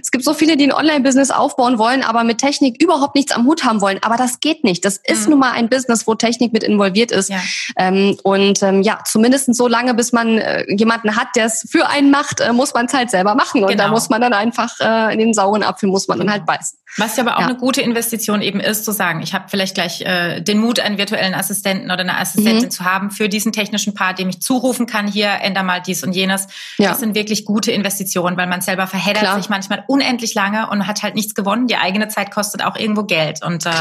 es 0.02 0.12
gibt 0.12 0.24
so 0.24 0.34
viele, 0.34 0.58
die 0.58 0.66
ein 0.66 0.74
Online-Business 0.74 1.32
aufbauen 1.32 1.78
wollen, 1.78 2.04
aber 2.04 2.24
mit 2.24 2.40
Technik 2.40 2.82
überhaupt 2.82 3.16
nichts 3.16 3.32
am 3.32 3.46
Hut 3.46 3.64
haben 3.64 3.82
wollen. 3.82 4.00
Aber 4.02 4.18
das 4.18 4.40
geht 4.40 4.64
nicht. 4.64 4.86
Das 4.86 4.98
ist 4.98 5.26
mhm. 5.26 5.32
nun 5.32 5.40
mal 5.40 5.52
ein 5.52 5.70
Business, 5.70 6.08
wo 6.08 6.16
Technik 6.16 6.54
mit 6.54 6.64
involviert 6.64 7.12
ist. 7.12 7.30
Ja. 7.30 7.40
Ähm, 7.78 8.18
und 8.24 8.62
ähm, 8.64 8.82
ja, 8.82 9.00
zumindest 9.06 9.54
so 9.56 9.68
lange, 9.68 9.94
bis 9.94 10.12
man 10.12 10.38
äh, 10.38 10.66
jemanden 10.74 11.16
hat, 11.16 11.30
der 11.36 11.46
es 11.46 11.68
für 11.70 11.88
einen 11.88 12.12
macht, 12.12 12.40
äh, 12.40 12.54
muss 12.54 12.74
man 12.74 12.86
es 12.86 12.94
halt 12.94 13.10
selber 13.10 13.36
machen. 13.36 13.64
Und 13.64 13.70
genau. 13.70 13.86
da 13.86 13.90
muss 13.90 14.10
man 14.10 14.22
dann 14.22 14.34
einfach 14.34 14.72
äh, 14.80 15.14
in 15.14 15.20
den 15.20 15.34
sauren 15.34 15.64
Apfel 15.64 15.90
muss 15.90 16.08
man 16.08 16.20
dann 16.20 16.32
halt 16.32 16.46
beißen. 16.46 16.78
Was 16.98 17.16
ja 17.16 17.24
aber 17.24 17.38
auch 17.38 17.42
ja. 17.42 17.48
eine 17.48 17.58
gute 17.58 17.82
Investition 17.82 18.42
eben 18.42 18.60
ist, 18.60 18.84
zu 18.84 18.92
sagen, 18.92 19.22
ich 19.22 19.34
habe 19.34 19.46
vielleicht 19.48 19.76
gleich 19.76 20.02
äh, 20.02 20.42
den 20.42 20.60
Mut, 20.60 20.80
einen 20.80 20.98
virtuellen 20.98 21.34
Assistenten 21.34 21.86
oder 21.86 22.02
eine 22.02 22.18
Assistentin 22.18 22.66
mhm. 22.66 22.72
zu 22.72 22.84
haben 22.84 23.12
für 23.12 23.30
diesen 23.30 23.54
technischen 23.54 23.94
Part, 23.94 24.20
dem 24.20 24.30
ich 24.30 24.42
zurufen 24.42 24.88
kann, 24.88 25.08
hier 25.08 25.30
änder 25.42 25.64
mal 25.64 25.82
dies 25.82 26.04
und 26.04 26.14
jenes. 26.14 26.48
Ja. 26.78 26.90
Das 26.90 27.00
sind 27.00 27.16
wirklich 27.16 27.46
gute 27.46 27.72
Investitionen, 27.72 28.36
weil 28.36 28.48
man 28.48 28.62
selber 28.62 28.88
verheddert 28.88 29.24
Klar. 29.24 29.38
sich 29.38 29.50
manchmal 29.50 29.84
unendlich 29.88 30.34
lange 30.34 30.70
und 30.70 30.86
hat 30.86 31.02
halt 31.02 31.16
nichts 31.16 31.34
gewonnen. 31.34 31.68
Die 31.68 31.78
eigene 31.78 32.10
Zeit 32.10 32.32
kostet 32.32 32.64
auch 32.64 32.76
irgendwo 32.76 33.04
Geld. 33.04 33.44
Und 33.44 33.66
äh, 33.66 33.72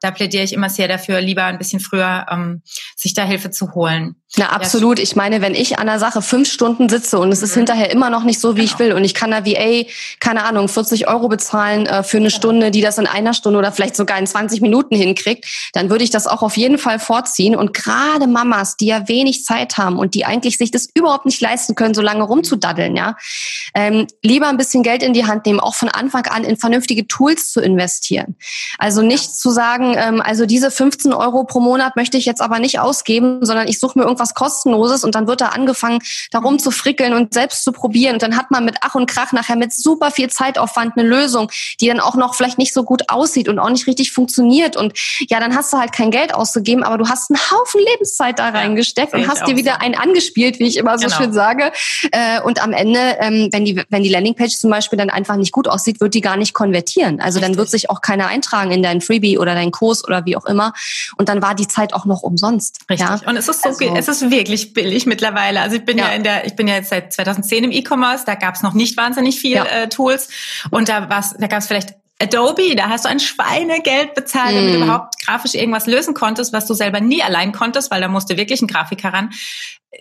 da 0.00 0.10
plädiere 0.10 0.44
ich 0.44 0.52
immer 0.52 0.70
sehr 0.70 0.88
dafür, 0.88 1.20
lieber 1.20 1.44
ein 1.44 1.58
bisschen 1.58 1.80
früher 1.80 2.26
ähm, 2.30 2.62
sich 2.96 3.12
da 3.12 3.24
Hilfe 3.24 3.50
zu 3.50 3.74
holen. 3.74 4.16
Na, 4.36 4.48
absolut. 4.48 4.98
Ich 4.98 5.14
meine, 5.14 5.40
wenn 5.42 5.54
ich 5.54 5.78
an 5.78 5.86
der 5.86 6.00
Sache 6.00 6.20
fünf 6.20 6.50
Stunden 6.50 6.88
sitze 6.88 7.18
und 7.18 7.30
es 7.30 7.42
ist 7.42 7.52
mhm. 7.52 7.60
hinterher 7.60 7.90
immer 7.92 8.10
noch 8.10 8.24
nicht 8.24 8.40
so, 8.40 8.56
wie 8.56 8.62
genau. 8.62 8.72
ich 8.72 8.78
will 8.80 8.92
und 8.92 9.04
ich 9.04 9.14
kann 9.14 9.30
da 9.30 9.46
VA, 9.46 9.84
keine 10.18 10.44
Ahnung, 10.44 10.68
40 10.68 11.06
Euro 11.06 11.28
bezahlen 11.28 11.86
äh, 11.86 12.02
für 12.02 12.16
eine 12.16 12.26
genau. 12.26 12.36
Stunde, 12.36 12.70
die 12.72 12.80
das 12.80 12.98
in 12.98 13.06
einer 13.06 13.32
Stunde 13.32 13.58
oder 13.58 13.70
vielleicht 13.70 13.94
sogar 13.94 14.18
in 14.18 14.26
20 14.26 14.60
Minuten 14.60 14.96
hinkriegt, 14.96 15.46
dann 15.72 15.88
würde 15.88 16.02
ich 16.02 16.10
das 16.10 16.26
auch 16.26 16.42
auf 16.42 16.56
jeden 16.56 16.78
Fall 16.78 16.98
vorziehen. 16.98 17.54
Und 17.54 17.74
gerade 17.74 18.26
Mamas, 18.26 18.76
die 18.76 18.86
ja 18.86 19.08
wenig 19.08 19.44
Zeit 19.44 19.78
haben 19.78 19.98
und 19.98 20.14
die 20.14 20.24
eigentlich 20.24 20.58
sich 20.58 20.72
das 20.72 20.88
überhaupt 20.94 21.26
nicht 21.26 21.40
leisten 21.40 21.76
können, 21.76 21.94
so 21.94 22.02
lange 22.02 22.24
rumzudaddeln, 22.24 22.96
ja, 22.96 23.16
ähm, 23.74 24.08
lieber 24.22 24.48
ein 24.48 24.56
bisschen 24.56 24.82
Geld 24.82 25.04
in 25.04 25.12
die 25.12 25.26
Hand 25.26 25.46
nehmen, 25.46 25.60
auch 25.60 25.76
von 25.76 25.88
Anfang 25.88 26.26
an 26.26 26.42
in 26.42 26.56
vernünftige 26.56 27.06
Tools 27.06 27.52
zu 27.52 27.60
investieren. 27.60 28.36
Also 28.78 29.00
nicht 29.02 29.26
ja. 29.26 29.32
zu 29.32 29.50
sagen, 29.50 29.94
ähm, 29.96 30.20
also 30.20 30.44
diese 30.44 30.72
15 30.72 31.12
Euro 31.12 31.44
pro 31.44 31.60
Monat 31.60 31.94
möchte 31.94 32.16
ich 32.16 32.24
jetzt 32.24 32.40
aber 32.40 32.58
nicht 32.58 32.80
ausgeben, 32.80 33.44
sondern 33.44 33.68
ich 33.68 33.78
suche 33.78 33.98
mir 33.98 34.04
irgendwas 34.04 34.23
was 34.24 34.34
kostenloses 34.34 35.04
und 35.04 35.14
dann 35.14 35.26
wird 35.26 35.40
da 35.42 35.48
angefangen, 35.48 36.00
darum 36.30 36.58
zu 36.58 36.70
frickeln 36.70 37.12
und 37.12 37.34
selbst 37.34 37.62
zu 37.64 37.72
probieren. 37.72 38.14
Und 38.14 38.22
dann 38.22 38.36
hat 38.36 38.50
man 38.50 38.64
mit 38.64 38.76
Ach 38.80 38.94
und 38.94 39.06
Krach 39.06 39.32
nachher 39.32 39.56
mit 39.56 39.72
super 39.72 40.10
viel 40.10 40.30
Zeitaufwand 40.30 40.96
eine 40.96 41.06
Lösung, 41.06 41.50
die 41.80 41.88
dann 41.88 42.00
auch 42.00 42.14
noch 42.14 42.34
vielleicht 42.34 42.58
nicht 42.58 42.72
so 42.72 42.82
gut 42.84 43.10
aussieht 43.10 43.48
und 43.48 43.58
auch 43.58 43.68
nicht 43.68 43.86
richtig 43.86 44.12
funktioniert. 44.12 44.76
Und 44.76 44.98
ja, 45.28 45.40
dann 45.40 45.54
hast 45.54 45.72
du 45.72 45.76
halt 45.76 45.92
kein 45.92 46.10
Geld 46.10 46.34
ausgegeben, 46.34 46.82
aber 46.82 46.96
du 46.98 47.08
hast 47.08 47.30
einen 47.30 47.38
Haufen 47.50 47.80
Lebenszeit 47.92 48.38
da 48.38 48.48
reingesteckt 48.48 49.12
ja, 49.12 49.18
und 49.18 49.28
hast 49.28 49.46
dir 49.46 49.56
wieder 49.56 49.74
so. 49.74 49.80
einen 49.80 49.94
angespielt, 49.94 50.58
wie 50.58 50.66
ich 50.66 50.76
immer 50.76 50.98
so 50.98 51.06
genau. 51.06 51.18
schön 51.18 51.32
sage. 51.32 51.72
Äh, 52.12 52.40
und 52.40 52.62
am 52.62 52.72
Ende, 52.72 52.98
ähm, 53.20 53.48
wenn 53.52 53.64
die, 53.64 53.82
wenn 53.90 54.02
die 54.02 54.08
Landingpage 54.08 54.56
zum 54.56 54.70
Beispiel 54.70 54.98
dann 54.98 55.10
einfach 55.10 55.36
nicht 55.36 55.52
gut 55.52 55.68
aussieht, 55.68 56.00
wird 56.00 56.14
die 56.14 56.20
gar 56.20 56.36
nicht 56.36 56.54
konvertieren. 56.54 57.20
Also 57.20 57.38
richtig. 57.38 57.52
dann 57.52 57.58
wird 57.58 57.70
sich 57.70 57.90
auch 57.90 58.00
keiner 58.00 58.28
eintragen 58.28 58.70
in 58.70 58.82
deinen 58.82 59.00
Freebie 59.00 59.38
oder 59.38 59.54
deinen 59.54 59.72
Kurs 59.72 60.04
oder 60.04 60.24
wie 60.24 60.36
auch 60.36 60.46
immer. 60.46 60.72
Und 61.16 61.28
dann 61.28 61.42
war 61.42 61.54
die 61.54 61.68
Zeit 61.68 61.92
auch 61.92 62.04
noch 62.04 62.22
umsonst. 62.22 62.80
Richtig. 62.88 63.08
Ja? 63.08 63.20
Und 63.26 63.36
es 63.36 63.48
ist 63.48 63.62
so, 63.62 63.68
also, 63.68 63.94
es 63.96 64.08
ist 64.08 64.13
ist 64.22 64.30
wirklich 64.30 64.72
billig 64.72 65.06
mittlerweile. 65.06 65.60
Also 65.60 65.76
ich 65.76 65.84
bin 65.84 65.98
ja, 65.98 66.08
ja 66.08 66.14
in 66.14 66.22
der, 66.22 66.46
ich 66.46 66.56
bin 66.56 66.68
ja 66.68 66.74
jetzt 66.74 66.90
seit 66.90 67.12
2010 67.12 67.64
im 67.64 67.72
E-Commerce, 67.72 68.24
da 68.26 68.34
gab 68.34 68.54
es 68.54 68.62
noch 68.62 68.74
nicht 68.74 68.96
wahnsinnig 68.96 69.40
viel 69.40 69.56
ja. 69.56 69.64
äh, 69.64 69.88
Tools 69.88 70.28
und 70.70 70.88
da 70.88 71.08
war's, 71.08 71.34
da 71.38 71.46
gab 71.46 71.60
es 71.60 71.66
vielleicht 71.66 71.94
Adobe, 72.20 72.76
da 72.76 72.88
hast 72.88 73.04
du 73.04 73.08
ein 73.08 73.20
Schweinegeld 73.20 74.14
bezahlt, 74.14 74.54
damit 74.54 74.70
mm. 74.70 74.78
du 74.78 74.84
überhaupt 74.84 75.14
grafisch 75.24 75.54
irgendwas 75.54 75.86
lösen 75.86 76.14
konntest, 76.14 76.52
was 76.52 76.66
du 76.66 76.74
selber 76.74 77.00
nie 77.00 77.22
allein 77.22 77.52
konntest, 77.52 77.90
weil 77.90 78.00
da 78.00 78.08
musste 78.08 78.36
wirklich 78.36 78.62
ein 78.62 78.68
Grafiker 78.68 79.12
ran. 79.12 79.30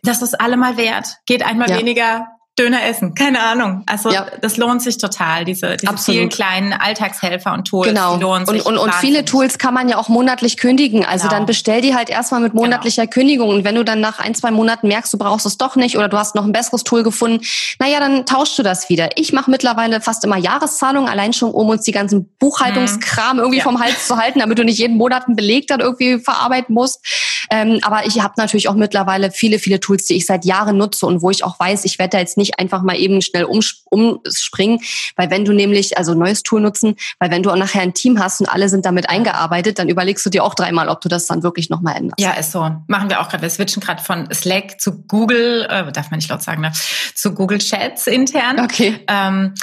Das 0.03 0.21
ist 0.21 0.39
allemal 0.39 0.77
wert. 0.77 1.17
Geht 1.25 1.43
einmal 1.43 1.69
ja. 1.69 1.79
weniger 1.79 2.27
Döner 2.59 2.83
essen, 2.83 3.15
keine 3.15 3.39
Ahnung. 3.39 3.81
Also 3.87 4.11
ja. 4.11 4.27
das 4.41 4.57
lohnt 4.57 4.83
sich 4.83 4.99
total, 4.99 5.43
diese, 5.43 5.75
diese 5.75 5.97
vielen 5.97 6.29
kleinen 6.29 6.71
Alltagshelfer 6.71 7.51
und 7.51 7.65
Tools. 7.65 7.87
Genau. 7.87 8.17
Die 8.17 8.21
lohnen 8.21 8.45
sich 8.45 8.63
und, 8.63 8.77
und, 8.77 8.77
und 8.77 8.93
viele 8.95 9.25
Tools 9.25 9.57
kann 9.57 9.73
man 9.73 9.89
ja 9.89 9.97
auch 9.97 10.07
monatlich 10.07 10.57
kündigen. 10.57 11.03
Also 11.03 11.27
genau. 11.27 11.39
dann 11.39 11.45
bestell 11.47 11.81
die 11.81 11.95
halt 11.95 12.11
erstmal 12.11 12.41
mit 12.41 12.51
genau. 12.51 12.65
monatlicher 12.65 13.07
genau. 13.07 13.13
Kündigung. 13.13 13.49
Und 13.49 13.63
wenn 13.63 13.73
du 13.73 13.83
dann 13.83 14.01
nach 14.01 14.19
ein, 14.19 14.35
zwei 14.35 14.51
Monaten 14.51 14.87
merkst, 14.87 15.11
du 15.11 15.17
brauchst 15.17 15.47
es 15.47 15.57
doch 15.57 15.75
nicht 15.75 15.97
oder 15.97 16.09
du 16.09 16.17
hast 16.17 16.35
noch 16.35 16.45
ein 16.45 16.51
besseres 16.51 16.83
Tool 16.83 17.01
gefunden, 17.01 17.43
naja, 17.79 17.99
dann 17.99 18.27
tauschst 18.27 18.59
du 18.59 18.61
das 18.61 18.87
wieder. 18.87 19.09
Ich 19.15 19.33
mache 19.33 19.49
mittlerweile 19.49 19.99
fast 19.99 20.23
immer 20.23 20.37
Jahreszahlungen, 20.37 21.09
allein 21.09 21.33
schon, 21.33 21.49
um 21.49 21.69
uns 21.69 21.81
die 21.81 21.91
ganzen 21.91 22.29
Buchhaltungskram 22.37 23.37
mhm. 23.37 23.41
irgendwie 23.41 23.59
ja. 23.59 23.63
vom 23.63 23.79
Hals 23.79 24.07
zu 24.07 24.17
halten, 24.17 24.37
damit 24.37 24.59
du 24.59 24.63
nicht 24.63 24.77
jeden 24.77 24.97
Monat 24.97 25.25
einen 25.25 25.35
Beleg 25.35 25.65
dann 25.65 25.79
irgendwie 25.79 26.19
verarbeiten 26.19 26.75
musst. 26.75 27.03
Ähm, 27.49 27.79
aber 27.81 28.05
ich 28.05 28.21
habe 28.21 28.35
natürlich 28.37 28.69
auch 28.69 28.75
mittlerweile 28.75 29.31
viele, 29.31 29.57
viele 29.57 29.79
Tools, 29.79 30.05
die 30.05 30.15
ich 30.15 30.27
seit 30.27 30.45
Jahren 30.45 30.77
nutze 30.77 31.07
und 31.07 31.23
wo 31.23 31.31
ich 31.31 31.43
auch 31.43 31.59
weiß, 31.59 31.85
ich 31.85 31.97
werde 31.97 32.11
da 32.11 32.19
jetzt 32.19 32.37
nicht 32.37 32.42
einfach 32.59 32.83
mal 32.83 32.97
eben 32.97 33.21
schnell 33.21 33.45
umspringen, 33.45 34.79
weil 35.15 35.29
wenn 35.29 35.45
du 35.45 35.53
nämlich, 35.53 35.97
also 35.97 36.13
neues 36.13 36.43
Tool 36.43 36.61
nutzen, 36.61 36.95
weil 37.19 37.31
wenn 37.31 37.43
du 37.43 37.51
auch 37.51 37.55
nachher 37.55 37.81
ein 37.81 37.93
Team 37.93 38.19
hast 38.19 38.41
und 38.41 38.47
alle 38.47 38.69
sind 38.69 38.85
damit 38.85 39.09
eingearbeitet, 39.09 39.79
dann 39.79 39.89
überlegst 39.89 40.25
du 40.25 40.29
dir 40.29 40.43
auch 40.43 40.55
dreimal, 40.55 40.89
ob 40.89 41.01
du 41.01 41.09
das 41.09 41.27
dann 41.27 41.43
wirklich 41.43 41.69
nochmal 41.69 41.95
änderst. 41.95 42.19
Ja, 42.19 42.31
ist 42.31 42.51
so. 42.51 42.69
Machen 42.87 43.09
wir 43.09 43.21
auch 43.21 43.29
gerade. 43.29 43.41
Wir 43.41 43.49
switchen 43.49 43.81
gerade 43.81 44.03
von 44.03 44.27
Slack 44.33 44.79
zu 44.79 45.03
Google, 45.03 45.67
äh, 45.69 45.91
darf 45.91 46.11
man 46.11 46.17
nicht 46.17 46.29
laut 46.29 46.41
sagen, 46.41 46.61
ne? 46.61 46.71
zu 47.15 47.33
Google 47.33 47.59
Chats 47.59 48.07
intern. 48.07 48.59
Okay. 48.59 48.99
Ähm, 49.07 49.53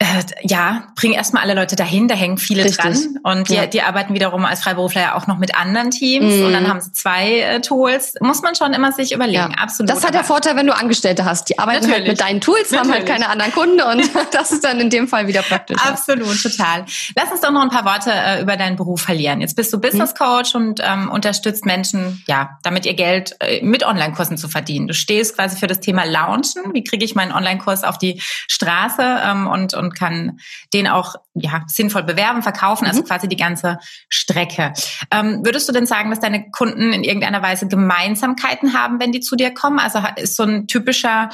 äh, 0.00 0.24
ja, 0.42 0.88
bring 0.96 1.12
erstmal 1.12 1.44
alle 1.44 1.54
Leute 1.54 1.76
dahin, 1.76 2.08
da 2.08 2.16
hängen 2.16 2.36
viele 2.36 2.64
Richtig. 2.64 2.78
dran. 2.78 3.18
Und 3.22 3.48
die, 3.48 3.54
ja. 3.54 3.66
die 3.66 3.80
arbeiten 3.82 4.12
wiederum 4.12 4.44
als 4.44 4.62
Freiberufler 4.62 5.00
ja 5.00 5.14
auch 5.14 5.28
noch 5.28 5.38
mit 5.38 5.56
anderen 5.56 5.92
Teams 5.92 6.34
mhm. 6.34 6.46
und 6.46 6.52
dann 6.52 6.68
haben 6.68 6.80
sie 6.80 6.92
zwei 6.92 7.40
äh, 7.40 7.60
Tools. 7.60 8.14
Muss 8.20 8.42
man 8.42 8.56
schon 8.56 8.72
immer 8.72 8.90
sich 8.90 9.12
überlegen, 9.12 9.52
ja. 9.52 9.58
absolut. 9.58 9.90
Das 9.90 10.04
hat 10.04 10.14
der 10.14 10.24
Vorteil, 10.24 10.56
wenn 10.56 10.66
du 10.66 10.76
Angestellte 10.76 11.24
hast. 11.24 11.48
Die 11.48 11.60
arbeiten 11.60 11.90
halt 11.90 12.08
mit 12.08 12.20
deinen 12.20 12.40
Tools, 12.40 12.70
Natürlich. 12.70 12.80
haben 12.80 12.92
halt 12.92 13.06
keine 13.06 13.28
anderen 13.28 13.52
Kunden 13.52 13.80
und 13.80 14.10
das 14.32 14.50
ist 14.50 14.64
dann 14.64 14.80
in 14.80 14.90
dem 14.90 15.06
Fall 15.06 15.28
wieder 15.28 15.42
praktisch. 15.42 15.78
Absolut, 15.80 16.42
total. 16.42 16.84
Lass 17.16 17.30
uns 17.30 17.40
doch 17.40 17.52
noch 17.52 17.62
ein 17.62 17.70
paar 17.70 17.84
Worte 17.84 18.10
äh, 18.12 18.42
über 18.42 18.56
deinen 18.56 18.74
Beruf 18.74 19.00
verlieren. 19.00 19.40
Jetzt 19.40 19.54
bist 19.54 19.72
du 19.72 19.80
Business 19.80 20.12
mhm. 20.12 20.24
Coach 20.24 20.54
und 20.56 20.80
ähm, 20.82 21.08
unterstützt 21.08 21.66
Menschen, 21.66 22.24
ja, 22.26 22.58
damit 22.64 22.84
ihr 22.84 22.94
Geld 22.94 23.36
äh, 23.38 23.64
mit 23.64 23.86
Online-Kursen 23.86 24.38
zu 24.38 24.48
verdienen. 24.48 24.88
Du 24.88 24.94
stehst 24.94 25.36
quasi 25.36 25.56
für 25.56 25.68
das 25.68 25.78
Thema 25.78 26.04
Launchen. 26.04 26.62
Wie 26.72 26.82
kriege 26.82 27.04
ich 27.04 27.14
meinen 27.14 27.32
Online-Kurs 27.32 27.84
auf 27.84 27.96
die 27.96 28.20
Straße 28.48 29.02
ähm, 29.02 29.46
und, 29.46 29.74
und 29.74 29.93
kann 29.94 30.38
den 30.72 30.86
auch 30.86 31.16
ja, 31.34 31.62
sinnvoll 31.66 32.02
bewerben, 32.02 32.42
verkaufen, 32.42 32.86
also 32.86 33.00
mhm. 33.00 33.06
quasi 33.06 33.28
die 33.28 33.36
ganze 33.36 33.78
Strecke. 34.08 34.72
Ähm, 35.10 35.44
würdest 35.44 35.68
du 35.68 35.72
denn 35.72 35.86
sagen, 35.86 36.10
dass 36.10 36.20
deine 36.20 36.50
Kunden 36.50 36.92
in 36.92 37.04
irgendeiner 37.04 37.42
Weise 37.42 37.68
Gemeinsamkeiten 37.68 38.74
haben, 38.74 39.00
wenn 39.00 39.12
die 39.12 39.20
zu 39.20 39.36
dir 39.36 39.52
kommen? 39.52 39.78
Also 39.78 40.00
ist 40.16 40.36
so 40.36 40.44
ein 40.44 40.66
typischer 40.66 41.30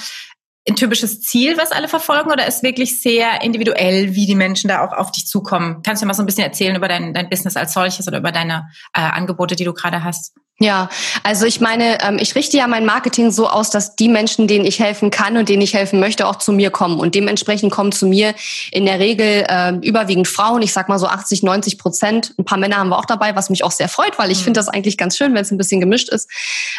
ein 0.69 0.77
typisches 0.77 1.23
Ziel, 1.23 1.57
was 1.57 1.73
alle 1.73 1.89
verfolgen, 1.89 2.31
oder 2.31 2.47
ist 2.47 2.63
wirklich 2.63 3.01
sehr 3.01 3.43
individuell, 3.43 4.15
wie 4.15 4.27
die 4.27 4.35
Menschen 4.35 4.69
da 4.69 4.85
auch 4.85 4.93
auf 4.93 5.11
dich 5.11 5.27
zukommen? 5.27 5.83
Kannst 5.83 6.03
du 6.03 6.07
mal 6.07 6.15
so 6.15 6.23
ein 6.23 6.27
bisschen 6.27 6.45
erzählen 6.45 6.77
über 6.77 6.87
dein, 6.87 7.15
dein 7.15 7.31
Business 7.31 7.57
als 7.57 7.73
solches 7.73 8.07
oder 8.07 8.19
über 8.19 8.31
deine 8.31 8.69
äh, 8.93 9.01
Angebote, 9.01 9.57
die 9.57 9.65
du 9.65 9.73
gerade 9.73 10.05
hast? 10.05 10.35
Ja, 10.63 10.91
also 11.23 11.47
ich 11.47 11.63
meine, 11.63 12.03
ähm, 12.05 12.19
ich 12.21 12.35
richte 12.35 12.59
ja 12.59 12.67
mein 12.67 12.85
Marketing 12.85 13.31
so 13.31 13.49
aus, 13.49 13.71
dass 13.71 13.97
die 13.97 14.11
Menschen, 14.11 14.47
denen 14.47 14.67
ich 14.67 14.79
helfen 14.79 15.11
kann 15.11 15.39
und 15.39 15.49
denen 15.49 15.63
ich 15.63 15.73
helfen 15.73 16.01
möchte, 16.01 16.27
auch 16.27 16.37
zu 16.37 16.53
mir 16.53 16.71
kommen. 16.71 17.01
Und 17.01 17.15
dementsprechend 17.15 17.73
kommen 17.73 17.93
zu 17.93 18.07
mir 18.07 18.35
in 18.71 18.85
der 18.85 18.99
Regel 18.99 19.47
äh, 19.49 19.73
überwiegend 19.81 20.29
Frauen, 20.29 20.61
ich 20.61 20.75
sag 20.75 20.91
mal 20.91 20.99
so 20.99 21.07
80, 21.07 21.43
90 21.43 21.79
Prozent. 21.79 22.35
Ein 22.37 22.45
paar 22.45 22.59
Männer 22.59 22.77
haben 22.77 22.91
wir 22.91 22.99
auch 22.99 23.07
dabei, 23.07 23.35
was 23.35 23.49
mich 23.49 23.65
auch 23.65 23.71
sehr 23.71 23.89
freut, 23.89 24.19
weil 24.19 24.31
ich 24.31 24.41
mhm. 24.41 24.45
finde 24.45 24.61
das 24.61 24.69
eigentlich 24.69 24.99
ganz 24.99 25.17
schön, 25.17 25.33
wenn 25.33 25.41
es 25.41 25.51
ein 25.51 25.57
bisschen 25.57 25.81
gemischt 25.81 26.11
ist. 26.11 26.29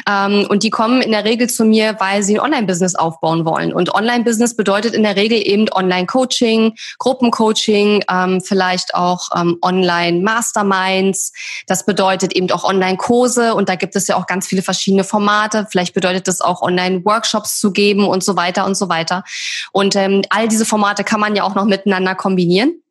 Ähm, 0.08 0.46
und 0.48 0.62
die 0.62 0.70
kommen 0.70 1.02
in 1.02 1.12
der 1.12 1.26
Regel 1.26 1.50
zu 1.50 1.66
mir, 1.66 1.96
weil 1.98 2.22
sie 2.22 2.36
ein 2.38 2.40
Online-Business 2.40 2.94
aufbauen 2.94 3.46
wollen. 3.46 3.74
Und 3.74 3.96
Online-Business 3.96 4.56
bedeutet 4.56 4.94
in 4.94 5.02
der 5.02 5.16
Regel 5.16 5.42
eben 5.44 5.68
Online-Coaching, 5.72 6.76
Gruppencoaching, 7.00 8.04
ähm, 8.12 8.42
vielleicht 8.42 8.94
auch 8.94 9.30
ähm, 9.36 9.58
Online-Masterminds. 9.64 11.34
Das 11.66 11.84
bedeutet 11.84 12.34
eben 12.34 12.52
auch 12.52 12.64
Online-Kurse 12.64 13.56
und 13.56 13.71
da 13.72 13.76
gibt 13.76 13.96
es 13.96 14.08
ja 14.08 14.18
auch 14.18 14.28
ganz 14.28 14.48
viele 14.48 14.62
verschiedene 14.62 15.06
Formate. 15.06 15.66
Vielleicht 15.70 15.94
bedeutet 15.94 16.28
das 16.28 16.42
auch 16.42 16.62
Online-Workshops 16.62 17.60
zu 17.60 17.72
geben 17.72 18.06
und 18.06 18.22
so 18.22 18.36
weiter 18.36 18.66
und 18.66 18.76
so 18.76 18.90
weiter. 18.90 19.24
Und 19.72 19.96
ähm, 19.96 20.24
all 20.30 20.50
diese 20.50 20.66
Formate 20.66 21.06
kann 21.06 21.22
man 21.22 21.36
ja 21.36 21.44
auch 21.44 21.56
noch 21.56 21.66
miteinander 21.66 22.14
kombinieren. 22.16 22.82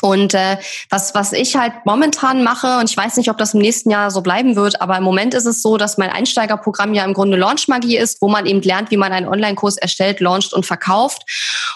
Und 0.00 0.34
äh, 0.34 0.56
was, 0.90 1.14
was 1.14 1.32
ich 1.32 1.56
halt 1.56 1.72
momentan 1.84 2.44
mache, 2.44 2.78
und 2.78 2.90
ich 2.90 2.96
weiß 2.96 3.16
nicht, 3.16 3.30
ob 3.30 3.38
das 3.38 3.54
im 3.54 3.60
nächsten 3.60 3.90
Jahr 3.90 4.10
so 4.10 4.20
bleiben 4.20 4.56
wird, 4.56 4.80
aber 4.80 4.96
im 4.96 5.04
Moment 5.04 5.34
ist 5.34 5.46
es 5.46 5.62
so, 5.62 5.76
dass 5.76 5.98
mein 5.98 6.10
Einsteigerprogramm 6.10 6.94
ja 6.94 7.04
im 7.04 7.14
Grunde 7.14 7.36
Launchmagie 7.36 7.96
ist, 7.96 8.20
wo 8.20 8.28
man 8.28 8.46
eben 8.46 8.62
lernt, 8.62 8.90
wie 8.90 8.96
man 8.96 9.12
einen 9.12 9.28
Online-Kurs 9.28 9.76
erstellt, 9.76 10.20
launcht 10.20 10.52
und 10.52 10.66
verkauft. 10.66 11.22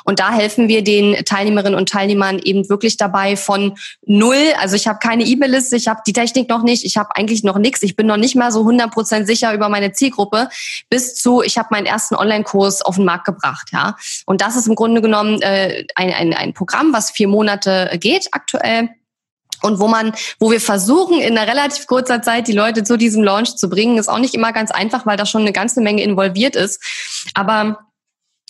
Und 0.05 0.19
da 0.19 0.33
helfen 0.33 0.69
wir 0.69 0.83
den 0.85 1.25
Teilnehmerinnen 1.25 1.79
und 1.79 1.89
Teilnehmern 1.89 2.39
eben 2.39 2.69
wirklich 2.69 2.97
dabei 2.97 3.37
von 3.37 3.77
null. 4.07 4.53
Also 4.61 4.77
ich 4.77 4.87
habe 4.87 4.99
keine 4.99 5.25
E-Mail-Liste, 5.25 5.77
ich 5.77 5.89
habe 5.89 6.01
die 6.07 6.13
Technik 6.13 6.49
noch 6.49 6.63
nicht, 6.63 6.85
ich 6.85 6.97
habe 6.97 7.15
eigentlich 7.17 7.45
noch 7.45 7.59
nichts, 7.59 7.83
ich 7.83 7.97
bin 7.97 8.07
noch 8.07 8.17
nicht 8.17 8.37
mal 8.37 8.53
so 8.53 8.63
100% 8.63 9.27
sicher 9.27 9.53
über 9.55 9.69
meine 9.69 9.93
Zielgruppe, 9.93 10.49
bis 10.91 11.15
zu, 11.15 11.43
ich 11.43 11.59
habe 11.59 11.69
meinen 11.71 11.87
ersten 11.87 12.15
Online-Kurs 12.15 12.83
auf 12.83 12.97
den 12.97 13.05
Markt 13.05 13.25
gebracht. 13.25 13.71
ja. 13.73 13.97
Und 14.27 14.41
das 14.41 14.57
ist 14.57 14.67
im 14.67 14.75
Grunde 14.75 15.01
genommen 15.01 15.41
äh, 15.43 15.85
ein, 15.95 16.13
ein, 16.13 16.35
ein 16.35 16.55
Programm, 16.55 16.93
was 16.93 17.11
vier 17.11 17.29
Monate 17.29 17.91
geht 18.01 18.12
geht 18.13 18.29
aktuell 18.33 18.91
und 19.63 19.79
wo 19.79 19.89
man, 19.89 20.13
wo 20.39 20.51
wir 20.51 20.61
versuchen, 20.61 21.21
in 21.21 21.39
einer 21.39 21.51
relativ 21.51 21.87
kurzer 21.87 22.21
Zeit 22.21 22.49
die 22.49 22.53
Leute 22.53 22.83
zu 22.83 22.97
diesem 22.97 23.23
Launch 23.23 23.57
zu 23.57 23.69
bringen, 23.69 23.99
ist 23.99 24.09
auch 24.09 24.19
nicht 24.19 24.35
immer 24.35 24.53
ganz 24.53 24.71
einfach, 24.71 25.07
weil 25.07 25.17
da 25.17 25.25
schon 25.25 25.43
eine 25.43 25.53
ganze 25.53 25.81
Menge 25.81 26.03
involviert 26.03 26.57
ist. 26.57 26.83
Aber 27.35 27.79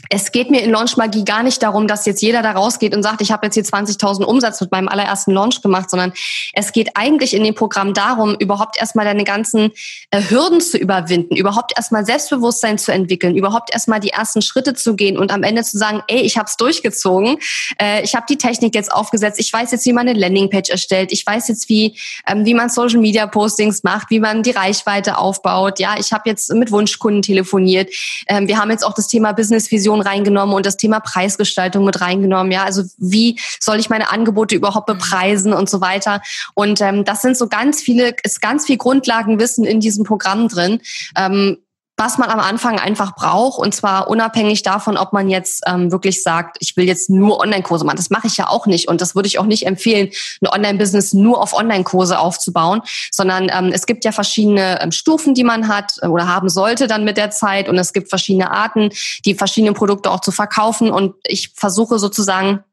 es 0.09 0.33
geht 0.33 0.51
mir 0.51 0.63
in 0.63 0.71
Launch 0.71 0.97
Magie 0.97 1.25
gar 1.25 1.43
nicht 1.43 1.63
darum, 1.63 1.87
dass 1.87 2.07
jetzt 2.07 2.23
jeder 2.23 2.43
da 2.43 2.53
rausgeht 2.53 2.95
und 2.95 3.03
sagt, 3.03 3.21
ich 3.21 3.31
habe 3.31 3.47
jetzt 3.47 3.55
hier 3.55 3.65
20.000 3.65 4.25
Umsatz 4.25 4.61
mit 4.61 4.71
meinem 4.71 4.89
allerersten 4.89 5.33
Launch 5.33 5.63
gemacht, 5.63 5.91
sondern 5.91 6.13
es 6.53 6.73
geht 6.73 6.91
eigentlich 6.95 7.35
in 7.35 7.45
dem 7.45 7.55
Programm 7.55 7.95
darum, 7.95 8.35
überhaupt 8.39 8.79
erstmal 8.79 9.05
deine 9.05 9.25
ganzen 9.25 9.73
äh, 10.11 10.21
Hürden 10.23 10.61
zu 10.61 10.79
überwinden, 10.79 11.37
überhaupt 11.37 11.73
erstmal 11.77 12.05
Selbstbewusstsein 12.05 12.79
zu 12.79 12.93
entwickeln, 12.93 13.37
überhaupt 13.37 13.73
erstmal 13.73 14.01
die 14.01 14.11
ersten 14.11 14.43
Schritte 14.43 14.75
zu 14.75 14.97
gehen 14.97 15.17
und 15.17 15.33
am 15.33 15.43
Ende 15.43 15.63
zu 15.63 15.79
sagen, 15.79 16.03
ey, 16.09 16.21
ich 16.21 16.37
habe 16.37 16.47
es 16.47 16.57
durchgezogen, 16.57 17.39
äh, 17.81 18.03
ich 18.03 18.15
habe 18.15 18.27
die 18.29 18.37
Technik 18.37 18.75
jetzt 18.75 18.93
aufgesetzt, 18.93 19.39
ich 19.39 19.53
weiß 19.53 19.71
jetzt, 19.73 19.87
wie 19.87 19.93
man 19.93 20.09
eine 20.09 20.19
Landingpage 20.19 20.71
erstellt, 20.71 21.13
ich 21.13 21.25
weiß 21.25 21.49
jetzt, 21.49 21.69
wie 21.69 21.97
ähm, 22.27 22.45
wie 22.45 22.55
man 22.55 22.69
Social 22.69 22.99
Media 22.99 23.27
Postings 23.27 23.83
macht, 23.83 24.11
wie 24.11 24.21
man 24.21 24.43
die 24.43 24.51
Reichweite 24.51 25.19
aufbaut. 25.19 25.79
Ja, 25.79 25.95
ich 25.99 26.13
habe 26.13 26.29
jetzt 26.29 26.53
mit 26.53 26.71
Wunschkunden 26.71 27.23
telefoniert. 27.23 27.91
Ähm, 28.27 28.49
wir 28.49 28.59
haben 28.59 28.71
jetzt 28.71 28.85
auch 28.85 28.95
das 28.95 29.07
Thema 29.09 29.33
Business 29.33 29.71
Vision 29.71 29.92
reingenommen 30.01 30.55
und 30.55 30.67
das 30.67 30.77
Thema 30.77 31.01
Preisgestaltung 31.01 31.85
mit 31.85 32.01
reingenommen. 32.01 32.53
Ja, 32.53 32.65
also 32.65 32.83
wie 32.99 33.39
soll 33.61 33.79
ich 33.79 33.91
meine 33.91 34.11
Angebote 34.11 34.55
überhaupt 34.55 34.89
mhm. 34.89 34.95
bepreisen 34.95 35.53
und 35.53 35.69
so 35.69 35.81
weiter. 35.81 36.23
Und 36.55 36.81
ähm, 36.81 37.05
das 37.05 37.23
sind 37.23 37.37
so 37.37 37.49
ganz 37.49 37.81
viele, 37.81 38.15
ist 38.23 38.41
ganz 38.41 38.67
viel 38.67 38.77
Grundlagenwissen 38.77 39.65
in 39.65 39.81
diesem 39.81 40.05
Programm 40.05 40.49
drin. 40.49 40.81
Ähm, 41.17 41.59
was 42.03 42.19
man 42.19 42.31
am 42.31 42.41
Anfang 42.41 42.81
einfach 42.81 43.15
braucht 43.15 43.61
und 43.61 43.73
zwar 43.73 44.09
unabhängig 44.09 44.63
davon, 44.63 44.97
ob 44.97 45.13
man 45.13 45.29
jetzt 45.29 45.63
ähm, 45.69 45.93
wirklich 45.93 46.25
sagt, 46.25 46.57
ich 46.59 46.77
will 46.77 46.85
jetzt 46.85 47.11
nur 47.11 47.39
Online-Kurse 47.41 47.85
machen. 47.85 47.97
Das 47.97 48.11
mache 48.11 48.27
ich 48.27 48.37
ja 48.37 48.49
auch 48.49 48.67
nicht 48.67 48.89
und 48.89 49.01
das 49.01 49.15
würde 49.15 49.29
ich 49.29 49.39
auch 49.39 49.47
nicht 49.47 49.67
empfehlen, 49.67 50.11
ein 50.41 50.49
Online-Business 50.49 51.13
nur 51.13 51.41
auf 51.41 51.53
Online-Kurse 51.53 52.19
aufzubauen, 52.19 52.83
sondern 53.13 53.49
ähm, 53.53 53.71
es 53.73 53.87
gibt 53.87 54.05
ja 54.05 54.11
verschiedene 54.11 54.83
ähm, 54.83 54.91
Stufen, 54.91 55.35
die 55.35 55.45
man 55.45 55.69
hat 55.69 55.93
oder 56.03 56.27
haben 56.27 56.49
sollte 56.49 56.89
dann 56.89 57.05
mit 57.05 57.17
der 57.17 57.31
Zeit 57.31 57.69
und 57.69 57.79
es 57.79 57.93
gibt 57.93 58.09
verschiedene 58.09 58.51
Arten, 58.51 58.91
die 59.25 59.35
verschiedenen 59.35 59.75
Produkte 59.75 60.11
auch 60.11 60.21
zu 60.21 60.33
verkaufen 60.33 60.91
und 60.91 61.15
ich 61.23 61.53
versuche 61.55 62.01
sozusagen 62.01 62.65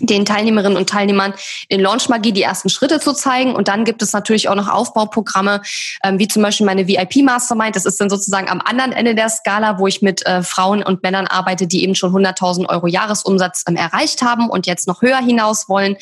den 0.00 0.24
Teilnehmerinnen 0.24 0.76
und 0.76 0.88
Teilnehmern 0.88 1.34
in 1.68 1.80
Launch 1.80 2.08
Magie 2.08 2.32
die 2.32 2.42
ersten 2.42 2.68
Schritte 2.68 3.00
zu 3.00 3.12
zeigen. 3.12 3.54
Und 3.54 3.68
dann 3.68 3.84
gibt 3.84 4.02
es 4.02 4.12
natürlich 4.12 4.48
auch 4.48 4.54
noch 4.54 4.68
Aufbauprogramme, 4.68 5.62
ähm, 6.04 6.18
wie 6.18 6.28
zum 6.28 6.42
Beispiel 6.42 6.66
meine 6.66 6.86
VIP 6.86 7.16
Mastermind. 7.16 7.76
Das 7.76 7.84
ist 7.84 8.00
dann 8.00 8.10
sozusagen 8.10 8.48
am 8.48 8.60
anderen 8.60 8.92
Ende 8.92 9.14
der 9.14 9.28
Skala, 9.28 9.78
wo 9.78 9.86
ich 9.86 10.02
mit 10.02 10.24
äh, 10.26 10.42
Frauen 10.42 10.82
und 10.82 11.02
Männern 11.02 11.26
arbeite, 11.26 11.66
die 11.66 11.82
eben 11.82 11.94
schon 11.94 12.12
100.000 12.12 12.68
Euro 12.68 12.86
Jahresumsatz 12.86 13.64
ähm, 13.68 13.76
erreicht 13.76 14.22
haben 14.22 14.48
und 14.48 14.66
jetzt 14.66 14.86
noch 14.86 15.02
höher 15.02 15.18
hinaus 15.18 15.68
wollen. 15.68 15.96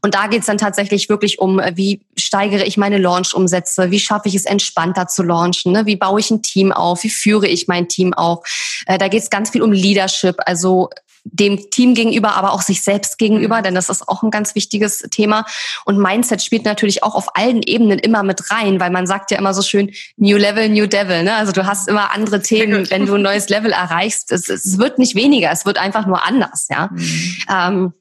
Und 0.00 0.14
da 0.14 0.26
geht 0.26 0.40
es 0.40 0.46
dann 0.46 0.58
tatsächlich 0.58 1.08
wirklich 1.08 1.38
um, 1.38 1.60
äh, 1.60 1.72
wie 1.76 2.00
steigere 2.16 2.64
ich 2.64 2.76
meine 2.76 2.98
Launch-Umsätze, 2.98 3.90
wie 3.90 4.00
schaffe 4.00 4.28
ich 4.28 4.34
es 4.34 4.44
entspannter 4.44 5.08
zu 5.08 5.22
launchen, 5.22 5.72
ne? 5.72 5.86
wie 5.86 5.96
baue 5.96 6.20
ich 6.20 6.30
ein 6.30 6.42
Team 6.42 6.72
auf, 6.72 7.04
wie 7.04 7.10
führe 7.10 7.46
ich 7.46 7.68
mein 7.68 7.88
Team 7.88 8.14
auf. 8.14 8.46
Äh, 8.86 8.98
da 8.98 9.08
geht 9.08 9.22
es 9.22 9.30
ganz 9.30 9.50
viel 9.50 9.62
um 9.62 9.72
Leadership, 9.72 10.36
also 10.46 10.90
dem 11.24 11.70
Team 11.70 11.94
gegenüber, 11.94 12.34
aber 12.34 12.52
auch 12.52 12.62
sich 12.62 12.82
selbst 12.82 13.18
gegenüber, 13.18 13.58
mhm. 13.58 13.62
denn 13.62 13.74
das 13.74 13.88
ist 13.88 14.08
auch 14.08 14.22
ein 14.22 14.30
ganz 14.30 14.54
wichtiges 14.54 14.98
Thema. 15.10 15.44
Und 15.84 15.98
Mindset 15.98 16.42
spielt 16.42 16.64
natürlich 16.64 17.02
auch 17.02 17.14
auf 17.14 17.36
allen 17.36 17.62
Ebenen 17.62 17.98
immer 17.98 18.22
mit 18.22 18.50
rein, 18.50 18.80
weil 18.80 18.90
man 18.90 19.06
sagt 19.06 19.30
ja 19.30 19.38
immer 19.38 19.54
so 19.54 19.62
schön, 19.62 19.92
New 20.16 20.36
Level, 20.36 20.68
New 20.68 20.86
Devil. 20.86 21.22
Ne? 21.22 21.34
Also 21.34 21.52
du 21.52 21.66
hast 21.66 21.88
immer 21.88 22.12
andere 22.12 22.42
Themen, 22.42 22.90
wenn 22.90 23.06
du 23.06 23.14
ein 23.14 23.22
neues 23.22 23.48
Level 23.48 23.72
erreichst. 23.72 24.32
Es, 24.32 24.48
es, 24.48 24.78
wird 24.78 24.98
nicht 24.98 25.14
weniger, 25.14 25.50
es 25.50 25.64
wird 25.64 25.78
einfach 25.78 26.06
nur 26.06 26.24
anders. 26.24 26.66
Ja. 26.70 26.88
Mhm. 26.92 27.36
Ähm, 27.48 27.92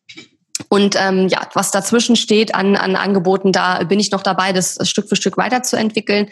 und 0.69 0.95
ähm, 0.95 1.27
ja, 1.27 1.47
was 1.53 1.71
dazwischen 1.71 2.15
steht 2.15 2.53
an, 2.55 2.75
an 2.75 2.95
Angeboten, 2.95 3.51
da 3.51 3.83
bin 3.83 3.99
ich 3.99 4.11
noch 4.11 4.23
dabei, 4.23 4.53
das 4.53 4.77
Stück 4.87 5.09
für 5.09 5.15
Stück 5.15 5.37
weiterzuentwickeln. 5.37 6.29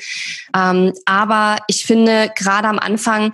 Ähm, 0.55 0.93
aber 1.05 1.57
ich 1.67 1.85
finde, 1.85 2.31
gerade 2.35 2.67
am 2.67 2.79
Anfang 2.79 3.33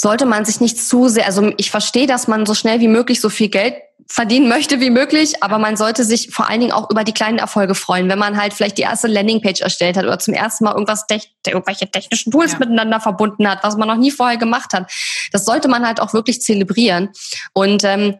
sollte 0.00 0.24
man 0.24 0.44
sich 0.44 0.60
nicht 0.60 0.82
zu 0.82 1.08
sehr, 1.08 1.26
also 1.26 1.52
ich 1.58 1.70
verstehe, 1.70 2.06
dass 2.06 2.26
man 2.26 2.46
so 2.46 2.54
schnell 2.54 2.80
wie 2.80 2.88
möglich 2.88 3.20
so 3.20 3.28
viel 3.28 3.48
Geld 3.48 3.74
verdienen 4.08 4.48
möchte 4.48 4.80
wie 4.80 4.90
möglich, 4.90 5.40
aber 5.42 5.58
man 5.58 5.76
sollte 5.76 6.02
sich 6.04 6.30
vor 6.30 6.48
allen 6.48 6.60
Dingen 6.60 6.72
auch 6.72 6.90
über 6.90 7.04
die 7.04 7.12
kleinen 7.12 7.38
Erfolge 7.38 7.76
freuen, 7.76 8.08
wenn 8.08 8.18
man 8.18 8.40
halt 8.40 8.54
vielleicht 8.54 8.78
die 8.78 8.82
erste 8.82 9.06
Landingpage 9.06 9.60
erstellt 9.60 9.96
hat 9.96 10.04
oder 10.04 10.18
zum 10.18 10.34
ersten 10.34 10.64
Mal 10.64 10.72
irgendwas 10.72 11.04
irgendwelche 11.46 11.88
technischen 11.88 12.32
Tools 12.32 12.52
ja. 12.52 12.58
miteinander 12.58 12.98
verbunden 12.98 13.48
hat, 13.48 13.62
was 13.62 13.76
man 13.76 13.86
noch 13.86 13.96
nie 13.96 14.10
vorher 14.10 14.36
gemacht 14.36 14.72
hat. 14.72 14.90
Das 15.32 15.44
sollte 15.44 15.68
man 15.68 15.86
halt 15.86 16.00
auch 16.00 16.12
wirklich 16.12 16.42
zelebrieren 16.42 17.10
und 17.52 17.84
ähm, 17.84 18.16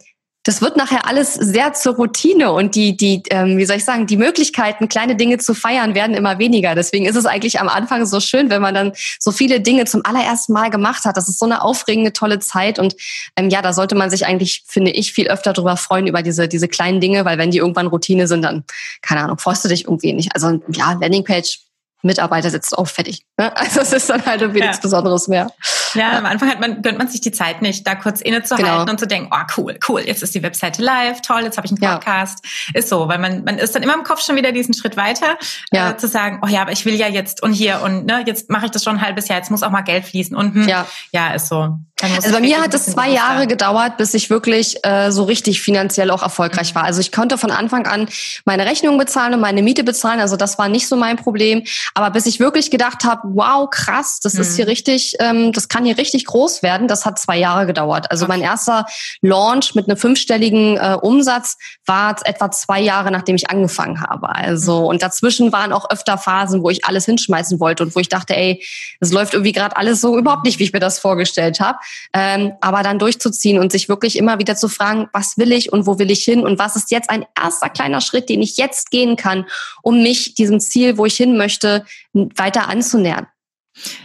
das 0.51 0.61
wird 0.61 0.76
nachher 0.76 1.07
alles 1.07 1.34
sehr 1.34 1.74
zur 1.74 1.94
Routine 1.94 2.51
und 2.51 2.74
die, 2.74 2.96
die, 2.96 3.22
ähm, 3.30 3.57
wie 3.57 3.64
soll 3.64 3.76
ich 3.76 3.84
sagen, 3.84 4.09
die 4.09 4.16
Möglichkeiten, 4.16 4.88
kleine 4.88 5.14
Dinge 5.14 5.38
zu 5.38 5.55
feiern, 5.55 5.94
werden 5.94 6.16
immer 6.16 6.40
weniger. 6.40 6.74
Deswegen 6.74 7.07
ist 7.07 7.14
es 7.14 7.24
eigentlich 7.24 7.61
am 7.61 7.68
Anfang 7.68 8.05
so 8.05 8.18
schön, 8.18 8.51
wenn 8.51 8.61
man 8.61 8.74
dann 8.74 8.92
so 9.20 9.30
viele 9.30 9.61
Dinge 9.61 9.84
zum 9.84 10.05
allerersten 10.05 10.53
Mal 10.53 10.70
gemacht 10.70 11.05
hat. 11.05 11.16
Das 11.16 11.28
ist 11.28 11.38
so 11.38 11.46
eine 11.46 11.62
aufregende, 11.62 12.12
tolle 12.12 12.40
Zeit 12.40 12.80
und 12.80 12.96
ähm, 13.36 13.48
ja, 13.48 13.62
da 13.62 13.72
sollte 13.72 13.94
man 13.94 14.11
sich 14.11 14.26
eigentlich, 14.26 14.64
finde 14.66 14.90
ich, 14.90 15.12
viel 15.12 15.28
öfter 15.28 15.53
drüber 15.53 15.76
freuen 15.76 16.09
über 16.09 16.20
diese, 16.20 16.48
diese 16.48 16.66
kleinen 16.66 17.01
Dinge, 17.01 17.24
weil 17.24 17.38
wenn 17.38 17.53
die 17.53 17.59
irgendwann 17.59 17.86
Routine 17.86 18.26
sind, 18.26 18.42
dann, 18.42 18.64
keine 19.03 19.22
Ahnung, 19.22 19.38
freust 19.38 19.64
du 19.64 19.68
dich 19.68 19.84
irgendwie 19.84 20.14
nicht. 20.14 20.34
Also 20.34 20.61
ja, 20.72 20.94
Landingpage, 21.01 21.61
Mitarbeiter 22.03 22.51
sitzt 22.51 22.76
auf, 22.76 22.90
fertig. 22.90 23.22
Ne? 23.41 23.53
Also 23.61 23.80
es 23.80 23.93
ist 23.93 24.11
dann 24.11 24.24
halt 24.26 24.43
irgendwie 24.43 24.61
ja. 24.61 24.66
nichts 24.66 24.80
Besonderes 24.80 25.28
mehr. 25.28 25.51
Ja, 25.95 26.18
am 26.18 26.26
Anfang 26.26 26.51
hat 26.51 26.61
man, 26.61 26.82
gönnt 26.82 26.99
man 26.99 27.09
sich 27.09 27.20
die 27.20 27.32
Zeit 27.32 27.62
nicht, 27.62 27.86
da 27.86 27.95
kurz 27.95 28.20
innezuhalten 28.20 28.80
genau. 28.80 28.91
und 28.91 29.01
zu 29.01 29.07
denken, 29.07 29.30
oh 29.32 29.45
cool, 29.57 29.78
cool, 29.88 30.03
jetzt 30.03 30.22
ist 30.22 30.34
die 30.34 30.43
Webseite 30.43 30.82
live, 30.82 31.20
toll, 31.22 31.43
jetzt 31.43 31.57
habe 31.57 31.66
ich 31.66 31.72
einen 31.72 31.80
Podcast. 31.80 32.45
Ja. 32.72 32.78
Ist 32.78 32.88
so, 32.88 33.09
weil 33.09 33.18
man, 33.18 33.45
man 33.45 33.59
ist 33.59 33.74
dann 33.74 33.82
immer 33.82 33.95
im 33.95 34.03
Kopf 34.03 34.22
schon 34.22 34.36
wieder 34.36 34.53
diesen 34.53 34.74
Schritt 34.74 34.97
weiter, 34.97 35.36
ja. 35.72 35.91
äh, 35.91 35.97
zu 35.97 36.07
sagen, 36.07 36.41
oh 36.45 36.49
ja, 36.49 36.62
aber 36.62 36.72
ich 36.72 36.84
will 36.84 36.95
ja 36.95 37.09
jetzt 37.09 37.43
und 37.43 37.53
hier 37.53 37.80
und 37.82 38.07
ne, 38.07 38.22
jetzt 38.26 38.51
mache 38.51 38.66
ich 38.66 38.70
das 38.70 38.84
schon 38.84 38.97
ein 38.97 39.03
halbes 39.03 39.28
Jahr, 39.28 39.38
jetzt 39.38 39.51
muss 39.51 39.62
auch 39.62 39.70
mal 39.70 39.82
Geld 39.82 40.05
fließen 40.05 40.36
und 40.36 40.55
hm, 40.55 40.68
ja. 40.68 40.86
ja, 41.12 41.32
ist 41.34 41.49
so. 41.49 41.78
Also 42.03 42.32
bei 42.32 42.41
mir 42.41 42.61
hat 42.61 42.72
es 42.74 42.86
zwei 42.86 43.11
Jahre 43.11 43.47
gedauert, 43.47 43.97
bis 43.99 44.14
ich 44.14 44.30
wirklich 44.30 44.84
äh, 44.84 45.11
so 45.11 45.24
richtig 45.24 45.61
finanziell 45.61 46.11
auch 46.11 46.22
erfolgreich 46.22 46.72
mhm. 46.72 46.76
war. 46.76 46.84
Also 46.84 47.01
ich 47.01 47.12
konnte 47.12 47.36
von 47.36 47.51
Anfang 47.51 47.86
an 47.86 48.09
meine 48.45 48.64
Rechnung 48.64 48.97
bezahlen 48.99 49.34
und 49.34 49.41
meine 49.41 49.62
Miete 49.62 49.84
bezahlen, 49.84 50.20
also 50.20 50.36
das 50.36 50.59
war 50.59 50.68
nicht 50.68 50.88
so 50.88 50.97
mein 50.97 51.16
Problem. 51.16 51.62
Aber 51.95 52.11
bis 52.11 52.26
ich 52.26 52.41
wirklich 52.41 52.70
gedacht 52.70 53.05
habe, 53.05 53.30
wow, 53.35 53.68
krass, 53.70 54.20
das 54.22 54.35
mhm. 54.35 54.41
ist 54.41 54.57
hier 54.57 54.66
richtig, 54.66 55.14
ähm, 55.20 55.53
das 55.53 55.68
kann 55.68 55.85
hier 55.85 55.99
richtig 55.99 56.24
groß 56.26 56.62
werden. 56.62 56.89
Das 56.89 57.05
hat 57.05 57.18
zwei 57.18 57.39
Jahre 57.39 57.66
gedauert. 57.66 58.11
Also 58.11 58.26
mein 58.26 58.41
erster 58.41 58.87
Launch 59.22 59.74
mit 59.74 59.89
einem 59.89 59.97
fünfstelligen 59.97 60.76
äh, 60.76 60.97
Umsatz 61.01 61.57
war 61.87 62.16
etwa 62.24 62.51
zwei 62.51 62.81
Jahre, 62.81 63.11
nachdem 63.11 63.37
ich 63.37 63.51
angefangen 63.51 64.01
habe. 64.01 64.28
Also 64.35 64.81
mhm. 64.81 64.87
und 64.87 65.03
dazwischen 65.03 65.53
waren 65.53 65.72
auch 65.72 65.91
öfter 65.91 66.18
Phasen, 66.18 66.62
wo 66.62 66.70
ich 66.70 66.85
alles 66.85 67.05
hinschmeißen 67.07 67.61
wollte 67.61 67.83
und 67.83 67.95
wo 67.95 68.01
ich 68.01 68.09
dachte, 68.09 68.37
ey, 68.37 68.64
es 69.01 69.12
läuft 69.12 69.35
irgendwie 69.35 69.53
gerade 69.53 69.76
alles 69.76 70.01
so 70.01 70.18
überhaupt 70.18 70.45
nicht, 70.45 70.59
wie 70.59 70.64
ich 70.64 70.72
mir 70.72 70.81
das 70.81 70.99
vorgestellt 70.99 71.61
habe. 71.61 71.78
Ähm, 72.12 72.53
aber 72.61 72.83
dann 72.83 72.99
durchzuziehen 72.99 73.59
und 73.59 73.72
sich 73.72 73.89
wirklich 73.89 74.16
immer 74.16 74.39
wieder 74.39 74.57
zu 74.57 74.68
fragen, 74.68 75.09
was 75.12 75.39
will 75.39 75.53
ich 75.53 75.72
und 75.72 75.87
wo 75.87 75.99
will 75.99 76.11
ich 76.11 76.24
hin 76.24 76.45
und 76.45 76.59
was 76.59 76.76
ist 76.76 76.91
jetzt 76.91 77.11
ein 77.11 77.24
erster 77.41 77.68
kleiner 77.68 78.01
Schritt, 78.01 78.28
den 78.28 78.43
ich 78.43 78.57
jetzt 78.57 78.91
gehen 78.91 79.16
kann, 79.16 79.47
um 79.83 80.03
mich 80.03 80.35
diesem 80.35 80.61
Ziel, 80.61 80.99
wo 80.99 81.07
ich 81.07 81.16
hin 81.16 81.37
möchte, 81.37 81.85
weiter 82.12 82.68
anzunähern. 82.68 83.20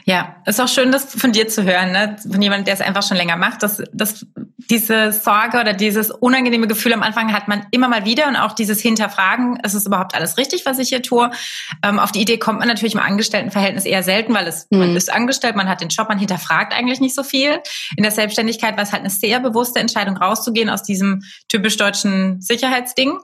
Ja, 0.06 0.36
ist 0.46 0.62
auch 0.62 0.68
schön, 0.68 0.92
das 0.92 1.14
von 1.16 1.32
dir 1.32 1.48
zu 1.48 1.64
hören, 1.64 1.92
ne? 1.92 2.16
von 2.32 2.42
jemandem, 2.42 2.66
der 2.66 2.76
es 2.76 2.82
einfach 2.82 3.04
schon 3.04 3.18
länger 3.18 3.36
macht. 3.36 3.64
Dass, 3.64 3.82
dass 3.92 4.26
diese 4.70 5.12
Sorge 5.12 5.60
oder 5.60 5.74
dieses 5.74 6.12
unangenehme 6.12 6.68
Gefühl 6.68 6.94
am 6.94 7.04
Anfang 7.04 7.34
hat 7.34 7.48
man 7.48 7.66
immer 7.72 7.88
mal 7.88 8.06
wieder 8.06 8.28
und 8.28 8.36
auch 8.36 8.54
dieses 8.54 8.80
Hinterfragen, 8.80 9.60
ist 9.64 9.74
es 9.74 9.86
überhaupt 9.86 10.16
alles 10.16 10.38
richtig, 10.38 10.66
was 10.66 10.80
ich 10.80 10.90
hier 10.90 11.02
tue? 11.02 11.30
Ähm, 11.84 12.00
auf 12.00 12.12
die 12.12 12.22
Idee 12.22 12.38
kommt 12.38 12.60
man 12.60 12.68
natürlich 12.68 12.94
im 12.94 13.00
Angestelltenverhältnis 13.00 13.86
eher 13.86 14.04
selten, 14.04 14.34
weil 14.34 14.48
es, 14.48 14.68
mhm. 14.70 14.80
man 14.80 14.96
ist 14.96 15.12
angestellt, 15.12 15.56
man 15.56 15.68
hat 15.68 15.82
den 15.82 15.90
Job, 15.90 16.08
man 16.08 16.20
hinterfragt 16.20 16.74
eigentlich 16.74 17.00
nicht 17.00 17.16
so 17.16 17.24
viel. 17.24 17.60
In 17.98 18.04
der 18.04 18.12
Selbstständigkeit 18.12 18.78
war 18.78 18.84
es 18.84 18.92
halt 18.92 19.02
eine 19.02 19.10
sehr 19.10 19.40
bewusste 19.40 19.80
Entscheidung, 19.80 20.18
rauszugehen 20.18 20.70
aus 20.70 20.84
diesem 20.84 21.24
typisch 21.48 21.78
deutschen 21.78 22.42
Sicherheitsding. 22.42 23.18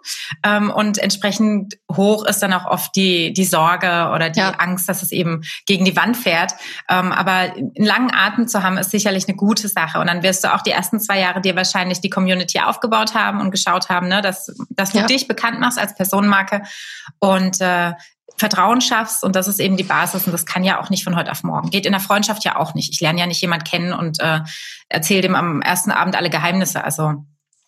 Ähm, 0.44 0.72
und 0.72 0.98
entsprechend 0.98 1.78
hoch 1.96 2.26
ist 2.26 2.40
dann 2.40 2.54
auch 2.54 2.66
oft 2.66 2.96
die, 2.96 3.34
die 3.34 3.46
Sorge 3.46 4.12
oder 4.14 4.30
die 4.30 4.40
ja. 4.40 4.52
Angst, 4.58 4.90
dass 4.90 5.04
es 5.04 5.12
eben 5.12 5.44
gegen 5.66 5.86
die 5.86 5.96
Wand 5.96 6.18
fährt 6.18 6.41
erklärt. 6.42 6.60
Ähm, 6.90 7.12
aber 7.12 7.32
einen 7.32 7.74
langen 7.76 8.14
Atem 8.14 8.48
zu 8.48 8.64
haben, 8.64 8.78
ist 8.78 8.92
sicherlich 8.92 9.28
eine 9.28 9.38
gute 9.38 9.68
Sache. 9.68 10.00
Und 10.00 10.08
dann 10.08 10.24
wirst 10.24 10.44
du 10.44 10.54
auch 10.54 10.62
die 10.62 10.72
ersten 10.72 11.00
zwei 11.00 11.20
Jahre 11.20 11.42
dir 11.42 11.56
wahrscheinlich 11.56 12.02
die 12.02 12.10
Community 12.10 12.60
aufgebaut 12.60 13.14
haben 13.14 13.42
und 13.42 13.52
geschaut 13.52 13.90
haben, 13.90 14.08
ne, 14.08 14.22
dass, 14.22 14.54
dass 14.70 14.92
du 14.92 15.00
ja. 15.00 15.06
dich 15.06 15.28
bekannt 15.28 15.60
machst 15.60 15.80
als 15.80 15.96
Personenmarke 15.96 16.64
und 17.20 17.62
äh, 17.62 17.94
Vertrauen 18.38 18.82
schaffst 18.82 19.24
und 19.24 19.36
das 19.36 19.48
ist 19.48 19.60
eben 19.60 19.78
die 19.78 19.84
Basis 19.84 20.26
und 20.26 20.32
das 20.32 20.48
kann 20.48 20.64
ja 20.64 20.82
auch 20.82 20.90
nicht 20.90 21.04
von 21.04 21.16
heute 21.16 21.32
auf 21.32 21.44
morgen. 21.44 21.70
Geht 21.70 21.86
in 21.86 21.92
der 21.92 22.02
Freundschaft 22.02 22.44
ja 22.44 22.56
auch 22.56 22.74
nicht. 22.74 22.92
Ich 22.92 23.00
lerne 23.00 23.20
ja 23.20 23.28
nicht 23.28 23.42
jemand 23.42 23.66
kennen 23.66 23.94
und 23.94 24.20
äh, 24.20 24.40
erzähle 24.90 25.22
dem 25.22 25.36
am 25.36 25.62
ersten 25.62 25.92
Abend 25.92 26.16
alle 26.16 26.32
Geheimnisse. 26.32 26.84
Also 26.84 27.24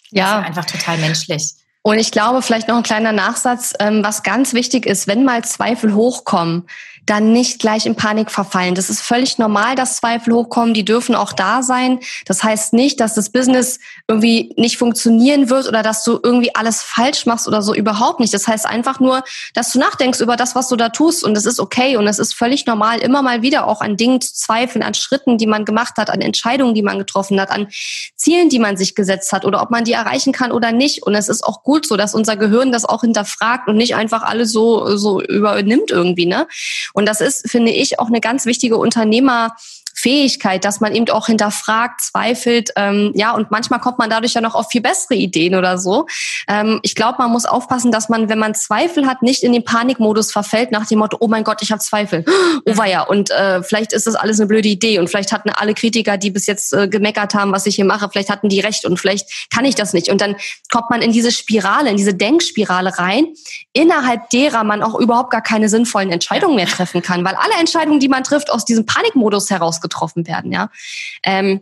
ja. 0.10 0.40
ist 0.40 0.48
einfach 0.48 0.66
total 0.66 0.98
menschlich. 0.98 1.54
Und 1.86 2.00
ich 2.00 2.12
glaube, 2.12 2.42
vielleicht 2.42 2.70
noch 2.70 2.78
ein 2.78 2.84
kleiner 2.84 3.12
Nachsatz, 3.12 3.74
ähm, 3.80 4.04
was 4.04 4.24
ganz 4.24 4.54
wichtig 4.54 4.86
ist, 4.86 5.06
wenn 5.06 5.26
mal 5.26 5.44
Zweifel 5.44 5.94
hochkommen, 5.94 6.66
dann 7.06 7.34
nicht 7.34 7.60
gleich 7.60 7.86
in 7.86 7.96
Panik 7.96 8.32
verfallen. 8.32 8.76
Das 8.76 8.90
ist 8.90 9.02
völlig 9.02 9.38
normal, 9.38 9.76
dass 9.76 9.98
Zweifel 9.98 10.34
hochkommen. 10.34 10.74
Die 10.74 10.86
dürfen 10.86 11.16
auch 11.16 11.34
da 11.34 11.62
sein. 11.62 12.00
Das 12.26 12.44
heißt 12.44 12.74
nicht, 12.74 13.00
dass 13.00 13.14
das 13.16 13.30
Business 13.30 13.80
irgendwie 14.08 14.54
nicht 14.58 14.78
funktionieren 14.78 15.50
wird 15.50 15.68
oder 15.68 15.84
dass 15.84 16.04
du 16.04 16.20
irgendwie 16.24 16.56
alles 16.56 16.82
falsch 16.82 17.26
machst 17.26 17.48
oder 17.48 17.62
so. 17.62 17.76
Überhaupt 17.76 18.20
nicht. 18.20 18.34
Das 18.34 18.48
heißt 18.48 18.66
einfach 18.66 19.00
nur, 19.00 19.24
dass 19.54 19.72
du 19.74 19.80
nachdenkst 19.80 20.22
über 20.22 20.36
das, 20.36 20.56
was 20.56 20.70
du 20.70 20.76
da 20.76 20.90
tust. 20.90 21.24
Und 21.24 21.38
es 21.38 21.46
ist 21.46 21.60
okay. 21.60 21.98
Und 21.98 22.08
es 22.08 22.20
ist 22.20 22.34
völlig 22.34 22.66
normal, 22.66 23.00
immer 23.00 23.22
mal 23.22 23.42
wieder 23.42 23.68
auch 23.68 23.82
an 23.82 23.98
Dingen 23.98 24.22
zu 24.22 24.34
zweifeln, 24.34 24.84
an 24.84 24.94
Schritten, 24.94 25.38
die 25.38 25.48
man 25.48 25.66
gemacht 25.66 25.98
hat, 25.98 26.10
an 26.10 26.22
Entscheidungen, 26.22 26.74
die 26.74 26.84
man 26.84 27.00
getroffen 27.00 27.40
hat, 27.40 27.52
an 27.52 27.68
Zielen, 28.16 28.50
die 28.50 28.60
man 28.60 28.78
sich 28.78 28.96
gesetzt 28.96 29.34
hat 29.34 29.44
oder 29.46 29.62
ob 29.62 29.72
man 29.72 29.84
die 29.84 29.94
erreichen 29.94 30.32
kann 30.32 30.52
oder 30.52 30.72
nicht. 30.72 31.04
Und 31.04 31.16
es 31.16 31.28
ist 31.28 31.44
auch 31.44 31.64
gut 31.64 31.86
so, 31.86 31.98
dass 31.98 32.16
unser 32.16 32.38
Gehirn 32.38 32.72
das 32.72 32.86
auch 32.86 33.02
hinterfragt 33.02 33.68
und 33.68 33.76
nicht 33.76 33.96
einfach 33.96 34.24
alles 34.24 34.52
so, 34.52 34.96
so 34.96 35.22
übernimmt 35.22 35.92
irgendwie, 35.92 36.26
ne? 36.26 36.48
Und 36.94 37.06
das 37.08 37.20
ist, 37.22 37.50
finde 37.50 37.72
ich, 37.72 38.00
auch 38.00 38.08
eine 38.08 38.22
ganz 38.22 38.46
wichtige 38.46 38.78
Unternehmer- 38.78 39.56
Fähigkeit, 39.94 40.66
dass 40.66 40.82
man 40.82 40.96
eben 40.96 41.10
auch 41.10 41.28
hinterfragt, 41.28 42.02
zweifelt, 42.02 42.72
ähm, 42.76 43.12
ja, 43.16 43.34
und 43.34 43.52
manchmal 43.52 43.80
kommt 43.80 44.00
man 44.00 44.10
dadurch 44.10 44.34
ja 44.34 44.42
noch 44.42 44.56
auf 44.56 44.70
viel 44.70 44.82
bessere 44.82 45.16
Ideen 45.16 45.56
oder 45.56 45.78
so. 45.78 46.08
Ähm, 46.48 46.80
ich 46.82 46.96
glaube, 46.96 47.18
man 47.20 47.32
muss 47.32 47.46
aufpassen, 47.46 47.92
dass 47.92 48.10
man, 48.10 48.30
wenn 48.30 48.40
man 48.40 48.56
Zweifel 48.56 49.06
hat, 49.06 49.22
nicht 49.22 49.44
in 49.44 49.54
den 49.54 49.64
Panikmodus 49.64 50.32
verfällt, 50.32 50.72
nach 50.72 50.88
dem 50.88 51.00
Motto, 51.00 51.18
oh 51.20 51.28
mein 51.28 51.44
Gott, 51.44 51.62
ich 51.62 51.72
habe 51.72 51.82
Zweifel. 51.82 52.26
Oh 52.66 52.84
ja, 52.86 53.02
und 53.02 53.30
äh, 53.32 53.62
vielleicht 53.62 53.94
ist 53.94 54.08
das 54.08 54.16
alles 54.16 54.40
eine 54.40 54.48
blöde 54.48 54.68
Idee 54.68 55.00
und 55.00 55.08
vielleicht 55.08 55.32
hatten 55.32 55.50
alle 55.50 55.74
Kritiker, 55.74 56.18
die 56.18 56.32
bis 56.32 56.48
jetzt 56.48 56.74
äh, 56.74 56.88
gemeckert 56.88 57.34
haben, 57.34 57.52
was 57.52 57.66
ich 57.66 57.76
hier 57.76 57.86
mache, 57.86 58.10
vielleicht 58.12 58.30
hatten 58.30 58.50
die 58.50 58.60
recht 58.60 58.86
und 58.86 59.00
vielleicht 59.00 59.50
kann 59.54 59.64
ich 59.66 59.76
das 59.76 59.94
nicht. 59.94 60.10
Und 60.10 60.22
dann 60.22 60.36
kommt 60.72 60.90
man 60.90 61.02
in 61.02 61.12
diese 61.12 61.32
Spirale, 61.32 61.90
in 61.90 61.98
diese 61.98 62.14
Denkspirale 62.14 62.98
rein, 62.98 63.28
innerhalb 63.74 64.30
derer 64.32 64.64
man 64.64 64.82
auch 64.82 64.96
überhaupt 65.00 65.32
gar 65.32 65.42
keine 65.42 65.70
sinnvollen 65.70 66.12
Entscheidungen 66.12 66.56
mehr 66.56 66.68
treffen 66.68 67.02
kann, 67.02 67.24
weil 67.24 67.36
alle 67.36 67.54
Entscheidungen, 67.60 68.00
die 68.00 68.10
man 68.10 68.24
trifft, 68.24 68.52
aus 68.52 68.66
diesem 68.66 68.86
Panikmodus 68.86 69.50
heraus 69.50 69.82
getroffen 69.84 70.26
werden. 70.26 70.52
Ja. 70.52 70.72
Ähm, 71.22 71.62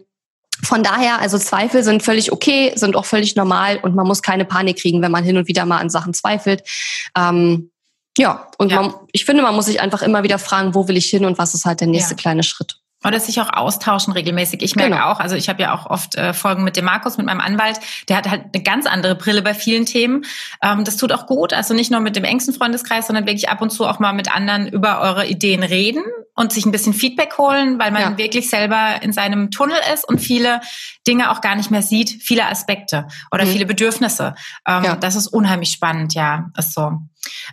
von 0.63 0.83
daher, 0.83 1.19
also 1.19 1.37
Zweifel 1.37 1.83
sind 1.83 2.03
völlig 2.03 2.31
okay, 2.31 2.71
sind 2.75 2.95
auch 2.95 3.05
völlig 3.05 3.35
normal 3.35 3.79
und 3.81 3.95
man 3.95 4.07
muss 4.07 4.21
keine 4.21 4.45
Panik 4.45 4.77
kriegen, 4.77 5.01
wenn 5.01 5.11
man 5.11 5.23
hin 5.23 5.37
und 5.37 5.47
wieder 5.47 5.65
mal 5.65 5.79
an 5.79 5.89
Sachen 5.89 6.13
zweifelt. 6.13 6.63
Ähm, 7.17 7.71
ja, 8.17 8.47
und 8.57 8.71
ja. 8.71 8.81
Man, 8.81 8.93
ich 9.11 9.25
finde, 9.25 9.41
man 9.43 9.55
muss 9.55 9.65
sich 9.65 9.81
einfach 9.81 10.01
immer 10.01 10.23
wieder 10.23 10.37
fragen, 10.37 10.75
wo 10.75 10.87
will 10.87 10.97
ich 10.97 11.07
hin 11.07 11.25
und 11.25 11.37
was 11.37 11.53
ist 11.53 11.65
halt 11.65 11.81
der 11.81 11.87
nächste 11.87 12.13
ja. 12.13 12.17
kleine 12.17 12.43
Schritt. 12.43 12.80
Oder 13.03 13.19
sich 13.19 13.41
auch 13.41 13.51
austauschen 13.51 14.13
regelmäßig. 14.13 14.61
Ich 14.61 14.75
merke 14.75 14.91
genau. 14.91 15.05
auch, 15.11 15.19
also 15.19 15.35
ich 15.35 15.49
habe 15.49 15.61
ja 15.61 15.73
auch 15.73 15.87
oft 15.87 16.15
äh, 16.15 16.33
Folgen 16.33 16.63
mit 16.63 16.77
dem 16.77 16.85
Markus, 16.85 17.17
mit 17.17 17.25
meinem 17.25 17.39
Anwalt, 17.41 17.79
der 18.09 18.17
hat 18.17 18.29
halt 18.29 18.45
eine 18.53 18.63
ganz 18.63 18.85
andere 18.85 19.15
Brille 19.15 19.41
bei 19.41 19.53
vielen 19.55 19.85
Themen. 19.85 20.23
Ähm, 20.61 20.83
das 20.83 20.97
tut 20.97 21.11
auch 21.11 21.25
gut, 21.25 21.53
also 21.53 21.73
nicht 21.73 21.89
nur 21.89 21.99
mit 21.99 22.15
dem 22.15 22.23
engsten 22.23 22.53
Freundeskreis, 22.53 23.07
sondern 23.07 23.25
wirklich 23.25 23.49
ab 23.49 23.61
und 23.61 23.71
zu 23.71 23.87
auch 23.87 23.99
mal 23.99 24.13
mit 24.13 24.31
anderen 24.33 24.67
über 24.67 25.01
eure 25.01 25.25
Ideen 25.25 25.63
reden 25.63 26.03
und 26.35 26.53
sich 26.53 26.65
ein 26.65 26.71
bisschen 26.71 26.93
Feedback 26.93 27.37
holen, 27.37 27.79
weil 27.79 27.91
man 27.91 28.01
ja. 28.01 28.17
wirklich 28.17 28.49
selber 28.49 29.01
in 29.01 29.13
seinem 29.13 29.51
Tunnel 29.51 29.77
ist 29.93 30.07
und 30.07 30.19
viele 30.19 30.61
Dinge 31.07 31.31
auch 31.31 31.41
gar 31.41 31.55
nicht 31.55 31.71
mehr 31.71 31.81
sieht, 31.81 32.09
viele 32.21 32.47
Aspekte 32.47 33.07
oder 33.31 33.45
mhm. 33.45 33.49
viele 33.49 33.65
Bedürfnisse. 33.65 34.35
Ähm, 34.67 34.83
ja. 34.83 34.95
Das 34.95 35.15
ist 35.15 35.27
unheimlich 35.27 35.71
spannend, 35.71 36.13
ja, 36.13 36.49
ist 36.57 36.73
so. 36.73 36.99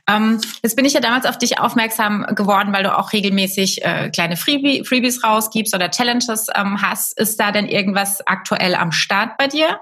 Ähm, 0.08 0.40
jetzt 0.62 0.76
bin 0.76 0.84
ich 0.84 0.94
ja 0.94 1.00
damals 1.00 1.26
auf 1.26 1.38
dich 1.38 1.58
aufmerksam 1.58 2.26
geworden, 2.34 2.72
weil 2.72 2.82
du 2.82 2.96
auch 2.96 3.12
regelmäßig 3.12 3.84
äh, 3.84 4.10
kleine 4.10 4.36
Freebie, 4.36 4.84
Freebies 4.84 5.22
rausgibst 5.22 5.74
oder 5.74 5.90
Challenges 5.90 6.46
ähm, 6.54 6.80
hast. 6.82 7.18
Ist 7.18 7.38
da 7.38 7.52
denn 7.52 7.66
irgendwas 7.66 8.26
aktuell 8.26 8.74
am 8.74 8.92
Start 8.92 9.36
bei 9.38 9.48
dir? 9.48 9.80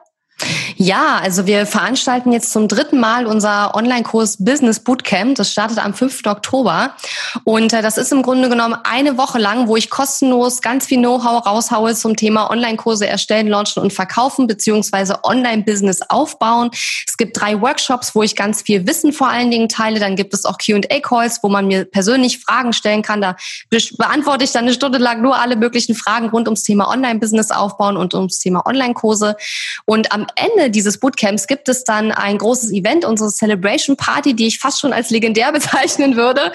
Ja, 0.76 1.18
also 1.22 1.46
wir 1.46 1.64
veranstalten 1.64 2.30
jetzt 2.30 2.52
zum 2.52 2.68
dritten 2.68 3.00
Mal 3.00 3.26
unser 3.26 3.74
Online-Kurs 3.74 4.36
Business 4.44 4.80
Bootcamp. 4.80 5.36
Das 5.36 5.50
startet 5.50 5.82
am 5.82 5.94
5. 5.94 6.26
Oktober. 6.26 6.94
Und 7.44 7.72
äh, 7.72 7.80
das 7.80 7.96
ist 7.96 8.12
im 8.12 8.20
Grunde 8.20 8.50
genommen 8.50 8.76
eine 8.84 9.16
Woche 9.16 9.38
lang, 9.38 9.66
wo 9.68 9.76
ich 9.76 9.88
kostenlos 9.88 10.60
ganz 10.60 10.86
viel 10.86 10.98
Know-how 10.98 11.46
raushaue 11.46 11.94
zum 11.94 12.16
Thema 12.16 12.50
Online-Kurse 12.50 13.06
erstellen, 13.06 13.48
launchen 13.48 13.82
und 13.82 13.94
verkaufen, 13.94 14.46
beziehungsweise 14.46 15.24
Online-Business 15.24 16.02
aufbauen. 16.10 16.68
Es 16.72 17.16
gibt 17.16 17.40
drei 17.40 17.58
Workshops, 17.62 18.14
wo 18.14 18.22
ich 18.22 18.36
ganz 18.36 18.60
viel 18.60 18.86
Wissen 18.86 19.14
vor 19.14 19.30
allen 19.30 19.50
Dingen 19.50 19.70
teile. 19.70 20.00
Dann 20.00 20.16
gibt 20.16 20.34
es 20.34 20.44
auch 20.44 20.58
Q&A-Calls, 20.58 21.38
wo 21.42 21.48
man 21.48 21.66
mir 21.66 21.86
persönlich 21.86 22.40
Fragen 22.40 22.74
stellen 22.74 23.00
kann. 23.00 23.22
Da 23.22 23.36
beantworte 23.96 24.44
ich 24.44 24.52
dann 24.52 24.64
eine 24.64 24.74
Stunde 24.74 24.98
lang 24.98 25.22
nur 25.22 25.38
alle 25.38 25.56
möglichen 25.56 25.94
Fragen 25.94 26.28
rund 26.28 26.46
ums 26.46 26.62
Thema 26.62 26.90
Online-Business 26.90 27.50
aufbauen 27.50 27.96
und 27.96 28.12
ums 28.12 28.38
Thema 28.38 28.66
Online-Kurse. 28.66 29.36
Und 29.86 30.12
am 30.12 30.25
Ende 30.34 30.70
dieses 30.70 30.98
Bootcamps 30.98 31.46
gibt 31.46 31.68
es 31.68 31.84
dann 31.84 32.12
ein 32.12 32.38
großes 32.38 32.72
Event, 32.72 33.04
unsere 33.04 33.30
Celebration 33.30 33.96
Party, 33.96 34.34
die 34.34 34.46
ich 34.46 34.58
fast 34.58 34.80
schon 34.80 34.92
als 34.92 35.10
legendär 35.10 35.52
bezeichnen 35.52 36.16
würde. 36.16 36.52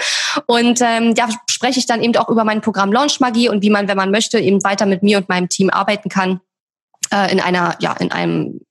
Und 0.48 0.82
ähm, 0.82 1.14
ja, 1.18 1.30
spreche 1.50 1.80
ich 1.80 1.86
dann 1.86 2.04
eben 2.04 2.16
auch 2.18 2.30
über 2.30 2.44
mein 2.44 2.62
Programm 2.62 2.92
Launch 2.92 3.20
Magie 3.20 3.50
und 3.50 3.62
wie 3.62 3.70
man, 3.70 3.88
wenn 3.88 3.98
man 3.98 4.12
möchte, 4.12 4.40
eben 4.40 4.64
weiter 4.64 4.86
mit 4.86 5.04
mir 5.04 5.18
und 5.18 5.30
meinem 5.30 5.50
Team 5.50 5.70
arbeiten 5.70 6.10
kann 6.10 6.42
äh, 7.12 7.32
in 7.32 7.40
einer, 7.40 7.76
ja, 7.80 7.94
in 7.94 8.12
einem 8.12 8.62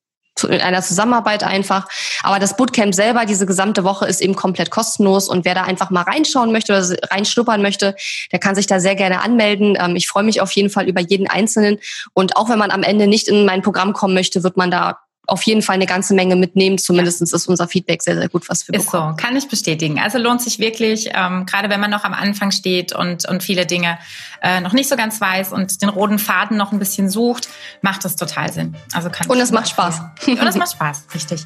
in 0.49 0.61
einer 0.61 0.83
Zusammenarbeit 0.83 1.45
einfach. 1.45 1.89
Aber 2.23 2.39
das 2.39 2.57
Bootcamp 2.57 2.95
selber, 2.95 3.25
diese 3.27 3.47
gesamte 3.47 3.85
Woche 3.85 4.07
ist 4.07 4.21
eben 4.21 4.35
komplett 4.35 4.71
kostenlos 4.71 5.29
und 5.29 5.45
wer 5.45 5.55
da 5.55 5.63
einfach 5.63 5.91
mal 5.91 6.03
reinschauen 6.03 6.53
möchte 6.53 6.73
oder 6.73 6.97
reinschnuppern 7.11 7.63
möchte, 7.63 7.95
der 8.33 8.39
kann 8.39 8.55
sich 8.55 8.67
da 8.67 8.81
sehr 8.81 8.95
gerne 8.95 9.23
anmelden. 9.23 9.77
Ähm, 9.81 9.97
ich 9.97 10.09
freue 10.09 10.25
mich 10.25 10.41
auf 10.41 10.53
jeden 10.53 10.71
Fall 10.71 10.89
über 10.89 11.01
jeden 11.01 11.29
Einzelnen 11.29 11.79
und 12.15 12.37
auch 12.37 12.49
wenn 12.49 12.59
man 12.59 12.71
am 12.71 12.83
Ende 12.83 13.07
nicht 13.07 13.29
in 13.29 13.45
mein 13.45 13.63
Programm 13.63 13.93
kommen 13.93 14.15
möchte, 14.15 14.43
wird 14.43 14.57
man 14.57 14.71
da 14.71 14.99
auf 15.31 15.43
jeden 15.45 15.63
Fall 15.63 15.77
eine 15.77 15.87
ganze 15.87 16.15
Menge 16.15 16.35
mitnehmen. 16.35 16.77
Zumindest 16.77 17.23
ist 17.23 17.49
unser 17.49 17.69
Feedback 17.69 18.03
sehr, 18.03 18.17
sehr 18.17 18.29
gut, 18.29 18.49
was 18.49 18.67
wir 18.67 18.75
Ist 18.75 18.91
so, 18.91 19.15
kann 19.17 19.37
ich 19.37 19.49
bestätigen. 19.49 20.01
Also 20.01 20.19
lohnt 20.19 20.43
sich 20.43 20.59
wirklich, 20.59 21.11
ähm, 21.15 21.47
gerade 21.47 21.71
wenn 21.71 21.81
man 21.81 21.91
noch 21.91 22.05
am 22.05 22.15
Anfang 22.15 22.51
steht 22.51 22.93
und, 22.93 23.29
und 23.29 23.43
viele 23.43 23.65
Dinge 23.65 23.99
äh, 24.43 24.61
noch 24.61 24.73
nicht 24.73 24.89
so 24.89 24.97
ganz 24.97 25.21
weiß 25.21 25.53
und 25.53 25.83
den 25.83 25.89
roten 25.89 26.19
Faden 26.19 26.57
noch 26.57 26.73
ein 26.73 26.79
bisschen 26.79 27.09
sucht, 27.09 27.49
macht 27.81 28.05
das 28.05 28.17
total 28.17 28.53
Sinn. 28.53 28.75
Also 28.93 29.09
kann 29.09 29.29
und 29.29 29.39
es 29.39 29.53
macht 29.53 29.69
Spaß. 29.69 30.01
Und 30.27 30.43
es 30.43 30.57
macht 30.57 30.73
Spaß, 30.73 31.05
richtig. 31.15 31.45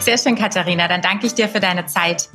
Sehr 0.00 0.18
schön, 0.18 0.36
Katharina. 0.36 0.86
Dann 0.86 1.02
danke 1.02 1.26
ich 1.26 1.34
dir 1.34 1.48
für 1.48 1.60
deine 1.60 1.86
Zeit. 1.86 2.28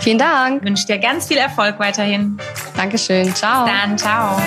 Vielen 0.00 0.18
Dank. 0.18 0.62
Ich 0.62 0.68
wünsche 0.68 0.86
dir 0.86 0.98
ganz 0.98 1.26
viel 1.26 1.38
Erfolg 1.38 1.78
weiterhin. 1.78 2.38
Dankeschön. 2.76 3.34
Ciao. 3.34 3.64
Bis 3.64 3.72
dann, 3.72 3.98
ciao. 3.98 4.40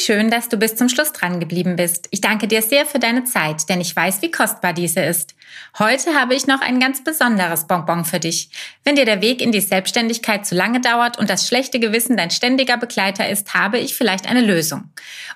Wie 0.00 0.04
schön, 0.04 0.30
dass 0.30 0.48
du 0.48 0.56
bis 0.56 0.76
zum 0.76 0.88
Schluss 0.88 1.12
dran 1.12 1.40
geblieben 1.40 1.76
bist. 1.76 2.08
Ich 2.10 2.22
danke 2.22 2.48
dir 2.48 2.62
sehr 2.62 2.86
für 2.86 2.98
deine 2.98 3.24
Zeit, 3.24 3.68
denn 3.68 3.82
ich 3.82 3.94
weiß, 3.94 4.22
wie 4.22 4.30
kostbar 4.30 4.72
diese 4.72 5.00
ist. 5.00 5.34
Heute 5.78 6.14
habe 6.18 6.34
ich 6.34 6.46
noch 6.46 6.62
ein 6.62 6.80
ganz 6.80 7.04
besonderes 7.04 7.66
Bonbon 7.66 8.06
für 8.06 8.18
dich. 8.18 8.48
Wenn 8.82 8.96
dir 8.96 9.04
der 9.04 9.20
Weg 9.20 9.42
in 9.42 9.52
die 9.52 9.60
Selbstständigkeit 9.60 10.46
zu 10.46 10.54
lange 10.54 10.80
dauert 10.80 11.18
und 11.18 11.28
das 11.28 11.46
schlechte 11.46 11.78
Gewissen 11.80 12.16
dein 12.16 12.30
ständiger 12.30 12.78
Begleiter 12.78 13.28
ist, 13.28 13.52
habe 13.52 13.78
ich 13.78 13.94
vielleicht 13.94 14.26
eine 14.26 14.40
Lösung. 14.40 14.88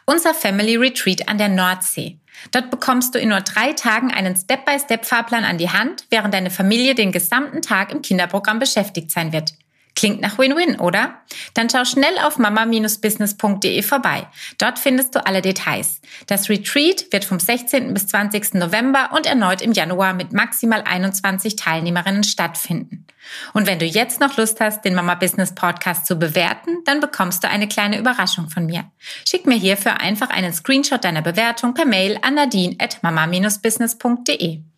Unser 0.07 0.33
Family 0.33 0.77
Retreat 0.77 1.29
an 1.29 1.37
der 1.37 1.51
Nordsee. 1.51 2.17
Dort 2.51 2.71
bekommst 2.71 3.15
du 3.15 3.19
in 3.19 3.29
nur 3.29 3.43
drei 3.43 3.75
Tagen 3.75 4.13
einen 4.13 4.35
Step-by-Step-Fahrplan 4.35 5.45
an 5.45 5.59
die 5.59 5.69
Hand, 5.69 6.07
während 6.09 6.33
deine 6.33 6.51
Familie 6.51 6.95
den 6.95 7.13
gesamten 7.13 7.61
Tag 7.61 7.93
im 7.93 8.01
Kinderprogramm 8.01 8.61
beschäftigt 8.61 9.11
sein 9.11 9.35
wird. 9.35 9.53
Klingt 9.97 10.21
nach 10.21 10.39
Win-Win, 10.39 10.81
oder? 10.81 11.15
Dann 11.55 11.71
schau 11.71 11.85
schnell 11.85 12.19
auf 12.19 12.37
mama-business.de 12.39 13.83
vorbei. 13.83 14.27
Dort 14.59 14.81
findest 14.81 15.15
du 15.15 15.25
alle 15.25 15.41
Details. 15.41 16.01
Das 16.27 16.49
Retreat 16.49 17.13
wird 17.13 17.25
vom 17.25 17.39
16. 17.39 17.95
bis 17.95 18.09
20. 18.09 18.55
November 18.55 19.11
und 19.15 19.27
erneut 19.27 19.63
im 19.63 19.73
Januar 19.73 20.13
mit 20.15 20.33
maximal 20.33 20.83
21 20.83 21.55
Teilnehmerinnen 21.55 22.25
stattfinden. 22.25 23.07
Und 23.53 23.67
wenn 23.67 23.79
du 23.79 23.87
jetzt 23.87 24.21
noch 24.21 24.37
Lust 24.37 24.61
hast, 24.61 24.85
den 24.85 24.95
Mama 24.95 25.15
Business 25.15 25.55
Podcast 25.55 26.07
zu 26.07 26.17
bewerten, 26.17 26.83
dann 26.85 27.01
bekommst 27.01 27.45
du 27.45 27.49
eine 27.49 27.69
kleine 27.69 27.99
Überraschung 27.99 28.51
von 28.51 28.67
mir. 28.67 28.85
Schick 29.27 29.47
mir 29.47 29.57
hierfür 29.57 30.01
einfach 30.01 30.31
einen 30.31 30.53
Screenshot 30.53 31.05
deiner 31.05 31.23
Bewertung 31.23 31.73
per 31.73 31.87
Mail 31.87 32.19
an 32.23 32.35
nadine 32.35 32.77
at 32.81 33.03
mama-business.de. 33.03 34.74